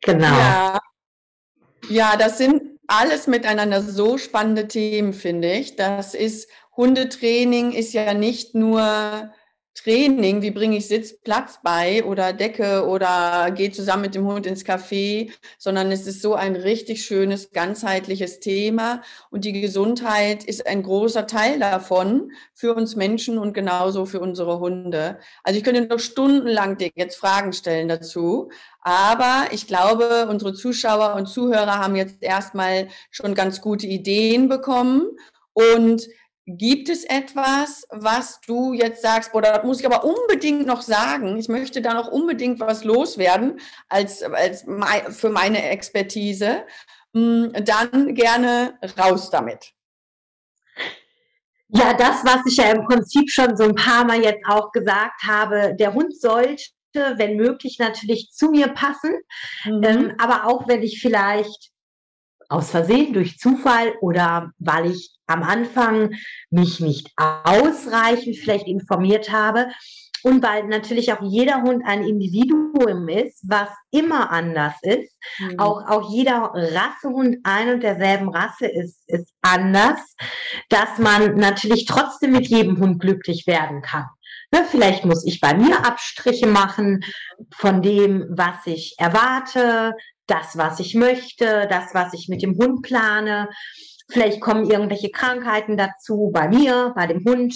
genau. 0.01 0.39
Ja, 0.39 0.79
ja, 1.89 2.17
das 2.17 2.39
sind 2.39 2.63
alles 2.87 3.27
miteinander 3.27 3.83
so 3.83 4.19
spannende 4.19 4.69
Themen, 4.69 5.13
finde 5.13 5.53
ich. 5.53 5.77
Das 5.77 6.15
ist, 6.15 6.49
Hundetraining 6.77 7.73
ist 7.73 7.93
ja 7.93 8.15
nicht 8.15 8.55
nur 8.55 9.33
Training, 9.83 10.43
wie 10.43 10.51
bringe 10.51 10.77
ich 10.77 10.89
Sitzplatz 10.89 11.61
bei 11.63 12.05
oder 12.05 12.33
Decke 12.33 12.87
oder 12.87 13.51
gehe 13.51 13.71
zusammen 13.71 14.03
mit 14.03 14.15
dem 14.15 14.27
Hund 14.27 14.47
ins 14.47 14.65
Café, 14.65 15.31
sondern 15.59 15.93
es 15.93 16.07
ist 16.07 16.21
so 16.21 16.35
ein 16.35 16.57
richtig 16.57 17.05
schönes, 17.05 17.53
ganzheitliches 17.53 18.41
Thema. 18.41 19.03
Und 19.31 19.45
die 19.45 19.61
Gesundheit 19.61 20.45
ist 20.45 20.67
ein 20.67 20.83
großer 20.83 21.27
Teil 21.27 21.61
davon 21.61 22.33
für 22.55 22.75
uns 22.75 22.97
Menschen 22.97 23.39
und 23.39 23.53
genauso 23.53 24.05
für 24.05 24.21
unsere 24.21 24.59
Hunde. 24.59 25.19
Also 25.45 25.59
ich 25.59 25.65
könnte 25.65 25.83
noch 25.83 26.01
stundenlang 26.01 26.77
dir 26.77 26.91
jetzt 26.95 27.17
Fragen 27.17 27.53
stellen 27.53 27.89
dazu, 27.89 28.51
aber 28.81 29.47
ich 29.53 29.67
glaube, 29.67 30.27
unsere 30.29 30.55
Zuschauer 30.55 31.15
und 31.15 31.27
Zuhörer 31.27 31.79
haben 31.79 31.97
jetzt 31.97 32.23
erstmal 32.23 32.89
schon 33.11 33.35
ganz 33.35 33.61
gute 33.61 33.87
Ideen 33.87 34.49
bekommen. 34.49 35.17
Und 35.53 36.09
Gibt 36.51 36.89
es 36.89 37.05
etwas, 37.05 37.87
was 37.91 38.41
du 38.41 38.73
jetzt 38.73 39.03
sagst, 39.03 39.35
oder 39.35 39.53
das 39.53 39.65
muss 39.65 39.81
ich 39.81 39.87
aber 39.87 40.03
unbedingt 40.03 40.67
noch 40.67 40.81
sagen, 40.81 41.37
ich 41.37 41.49
möchte 41.49 41.83
da 41.83 41.93
noch 41.93 42.09
unbedingt 42.09 42.59
was 42.59 42.85
loswerden 42.85 43.61
als, 43.91 44.23
als 44.23 44.65
für 45.11 45.29
meine 45.29 45.69
Expertise, 45.69 46.65
hm, 47.13 47.53
dann 47.65 48.15
gerne 48.15 48.79
raus 48.99 49.29
damit. 49.29 49.75
Ja, 51.69 51.93
das, 51.93 52.25
was 52.25 52.41
ich 52.47 52.57
ja 52.57 52.71
im 52.71 52.87
Prinzip 52.87 53.31
schon 53.31 53.55
so 53.55 53.65
ein 53.65 53.75
paar 53.75 54.07
Mal 54.07 54.23
jetzt 54.23 54.47
auch 54.49 54.73
gesagt 54.73 55.25
habe, 55.27 55.77
der 55.79 55.93
Hund 55.93 56.19
sollte, 56.19 56.65
wenn 56.95 57.37
möglich, 57.37 57.77
natürlich 57.79 58.31
zu 58.33 58.49
mir 58.51 58.69
passen, 58.69 59.13
mhm. 59.67 59.85
ähm, 59.85 60.15
aber 60.17 60.47
auch 60.47 60.67
wenn 60.67 60.83
ich 60.83 61.03
vielleicht 61.03 61.73
aus 62.49 62.71
Versehen, 62.71 63.13
durch 63.13 63.39
Zufall 63.39 63.95
oder 64.01 64.53
weil 64.59 64.91
ich 64.91 65.15
am 65.27 65.43
Anfang 65.43 66.15
mich 66.51 66.81
nicht 66.81 67.11
ausreichend 67.17 68.37
vielleicht 68.37 68.67
informiert 68.67 69.31
habe 69.31 69.69
und 70.23 70.43
weil 70.43 70.67
natürlich 70.67 71.13
auch 71.13 71.23
jeder 71.23 71.63
Hund 71.63 71.83
ein 71.87 72.03
Individuum 72.03 73.09
ist, 73.09 73.41
was 73.49 73.69
immer 73.91 74.31
anders 74.31 74.75
ist. 74.83 75.15
Mhm. 75.39 75.59
Auch, 75.59 75.87
auch 75.89 76.11
jeder 76.11 76.53
Rassehund 76.55 77.39
ein 77.45 77.75
und 77.75 77.83
derselben 77.83 78.29
Rasse 78.31 78.67
ist, 78.67 79.03
ist 79.07 79.33
anders, 79.43 80.17
dass 80.69 80.99
man 80.99 81.37
natürlich 81.37 81.85
trotzdem 81.87 82.33
mit 82.33 82.49
jedem 82.49 82.79
Hund 82.79 83.01
glücklich 83.01 83.47
werden 83.47 83.83
kann. 83.83 84.07
Ne, 84.51 84.65
vielleicht 84.69 85.05
muss 85.05 85.27
ich 85.27 85.41
bei 85.41 85.55
mir 85.55 85.85
Abstriche 85.85 86.47
machen 86.47 87.05
von 87.55 87.83
dem, 87.83 88.27
was 88.31 88.67
ich 88.67 88.95
erwarte, 88.97 89.95
das, 90.29 90.57
was 90.57 90.79
ich 90.81 90.95
möchte, 90.95 91.67
das, 91.69 91.95
was 91.95 92.13
ich 92.15 92.29
mit 92.29 92.43
dem 92.43 92.57
Hund 92.57 92.83
plane. 92.83 93.49
Vielleicht 94.11 94.41
kommen 94.41 94.71
irgendwelche 94.71 95.11
Krankheiten 95.11 95.77
dazu 95.77 96.31
bei 96.33 96.49
mir, 96.49 96.93
bei 96.95 97.07
dem 97.07 97.25
Hund. 97.25 97.55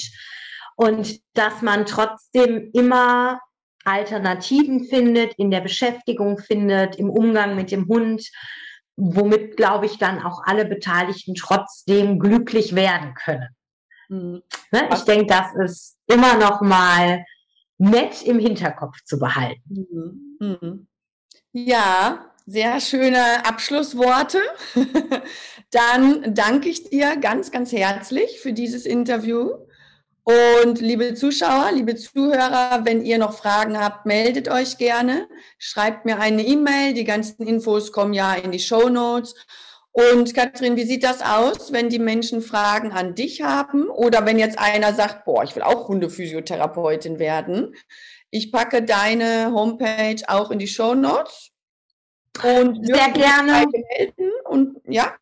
Und 0.77 1.21
dass 1.35 1.63
man 1.63 1.87
trotzdem 1.87 2.71
immer 2.73 3.41
Alternativen 3.85 4.85
findet, 4.85 5.35
in 5.35 5.51
der 5.51 5.61
Beschäftigung 5.61 6.39
findet, 6.39 6.97
im 6.97 7.11
Umgang 7.11 7.57
mit 7.57 7.71
dem 7.71 7.89
Hund, 7.89 8.29
womit, 8.97 9.57
glaube 9.57 9.87
ich, 9.87 9.99
dann 9.99 10.23
auch 10.23 10.43
alle 10.45 10.65
Beteiligten 10.65 11.35
trotzdem 11.35 12.19
glücklich 12.19 12.75
werden 12.75 13.15
können. 13.15 13.49
Mhm. 14.09 14.43
Ne? 14.71 14.89
Ich 14.93 15.03
denke, 15.03 15.27
das 15.27 15.55
ist 15.55 15.99
immer 16.07 16.37
noch 16.37 16.61
mal 16.61 17.25
nett 17.79 18.23
im 18.23 18.39
Hinterkopf 18.39 18.97
zu 19.05 19.19
behalten. 19.19 19.63
Mhm. 19.67 20.37
Mhm. 20.39 20.87
Ja, 21.53 22.32
sehr 22.47 22.81
schöne 22.81 23.47
Abschlussworte. 23.47 24.39
Dann 25.71 26.35
danke 26.35 26.69
ich 26.69 26.89
dir 26.91 27.17
ganz, 27.17 27.51
ganz 27.51 27.73
herzlich 27.73 28.41
für 28.41 28.53
dieses 28.53 28.87
Interview. 28.87 29.51
Und 30.25 30.81
liebe 30.81 31.15
Zuschauer, 31.15 31.73
liebe 31.73 31.97
Zuhörer, 31.97 32.85
wenn 32.85 33.05
ihr 33.05 33.19
noch 33.19 33.37
Fragen 33.37 33.79
habt, 33.79 34.07
meldet 34.07 34.49
euch 34.49 34.79
gerne. 34.79 35.29
Schreibt 35.59 36.05
mir 36.05 36.21
eine 36.21 36.47
E-Mail. 36.47 36.95
Die 36.95 37.05
ganzen 37.05 37.47
Infos 37.47 37.91
kommen 37.91 38.13
ja 38.13 38.35
in 38.35 38.53
die 38.53 38.61
Show 38.61 38.89
Notes. 38.89 39.35
Und 39.91 40.35
Katrin, 40.35 40.77
wie 40.77 40.85
sieht 40.85 41.05
das 41.05 41.21
aus, 41.21 41.73
wenn 41.73 41.91
die 41.91 41.99
Menschen 41.99 42.41
Fragen 42.41 42.93
an 42.93 43.15
dich 43.15 43.43
haben 43.43 43.89
oder 43.89 44.25
wenn 44.25 44.39
jetzt 44.39 44.59
einer 44.59 44.95
sagt, 44.95 45.25
boah, 45.25 45.45
ich 45.45 45.55
will 45.55 45.63
auch 45.63 45.89
Hundephysiotherapeutin 45.89 47.19
werden? 47.19 47.75
Ich 48.31 48.51
packe 48.51 48.83
deine 48.83 49.53
Homepage 49.53 50.23
auch 50.29 50.51
in 50.51 50.59
die 50.59 50.67
Show 50.67 50.95
Notes. 50.95 51.52
Und 52.43 52.87
sehr 52.87 53.11
gerne. 53.11 53.67
Und 54.45 54.81
ja, 54.85 55.15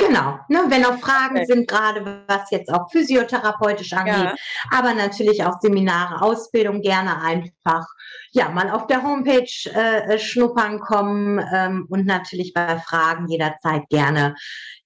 Genau, 0.00 0.38
ne, 0.48 0.64
wenn 0.68 0.82
noch 0.82 1.00
Fragen 1.00 1.38
okay. 1.38 1.44
sind, 1.44 1.66
gerade 1.66 2.22
was 2.28 2.52
jetzt 2.52 2.72
auch 2.72 2.88
physiotherapeutisch 2.88 3.92
angeht, 3.94 4.14
ja. 4.14 4.34
aber 4.70 4.94
natürlich 4.94 5.42
auch 5.42 5.60
Seminare, 5.60 6.22
Ausbildung 6.22 6.82
gerne 6.82 7.20
einfach 7.20 7.84
ja 8.30 8.48
mal 8.48 8.70
auf 8.70 8.86
der 8.86 9.02
Homepage 9.02 9.50
äh, 9.74 10.16
schnuppern 10.20 10.78
kommen 10.78 11.44
ähm, 11.52 11.86
und 11.90 12.06
natürlich 12.06 12.54
bei 12.54 12.78
Fragen 12.78 13.26
jederzeit 13.26 13.88
gerne 13.88 14.36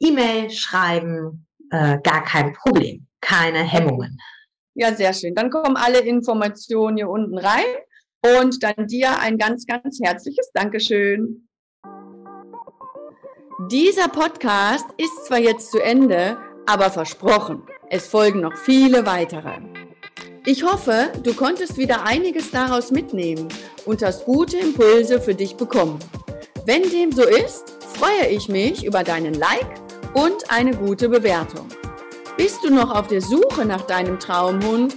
E-Mail 0.01 0.49
schreiben, 0.49 1.47
äh, 1.71 1.99
gar 2.03 2.25
kein 2.25 2.55
Problem, 2.55 3.07
keine 3.21 3.59
Hemmungen. 3.59 4.19
Ja, 4.73 4.95
sehr 4.95 5.13
schön. 5.13 5.35
Dann 5.35 5.51
kommen 5.51 5.77
alle 5.77 5.99
Informationen 6.01 6.97
hier 6.97 7.11
unten 7.11 7.37
rein 7.37 7.67
und 8.23 8.63
dann 8.63 8.87
dir 8.87 9.19
ein 9.19 9.37
ganz, 9.37 9.67
ganz 9.67 9.99
herzliches 10.03 10.51
Dankeschön. 10.55 11.49
Dieser 13.71 14.09
Podcast 14.09 14.87
ist 14.97 15.27
zwar 15.27 15.39
jetzt 15.39 15.71
zu 15.71 15.79
Ende, 15.79 16.37
aber 16.67 16.91
versprochen, 16.91 17.63
es 17.91 18.07
folgen 18.07 18.41
noch 18.41 18.57
viele 18.57 19.07
weitere. 19.07 19.59
Ich 20.45 20.65
hoffe, 20.65 21.13
du 21.23 21.35
konntest 21.35 21.77
wieder 21.77 22.05
einiges 22.05 22.51
daraus 22.51 22.91
mitnehmen 22.91 23.49
und 23.85 24.03
hast 24.03 24.25
gute 24.25 24.57
Impulse 24.57 25.21
für 25.21 25.35
dich 25.35 25.57
bekommen. 25.57 25.99
Wenn 26.67 26.83
dem 26.91 27.13
so 27.13 27.23
ist, 27.23 27.71
freue 27.95 28.29
ich 28.29 28.49
mich 28.49 28.85
über 28.85 29.05
deinen 29.05 29.35
Like 29.35 29.81
und 30.15 30.51
eine 30.51 30.77
gute 30.77 31.09
Bewertung. 31.09 31.69
Bist 32.37 32.65
du 32.65 32.75
noch 32.75 32.91
auf 32.91 33.07
der 33.07 33.21
Suche 33.21 33.65
nach 33.65 33.83
deinem 33.83 34.19
Traumhund? 34.19 34.97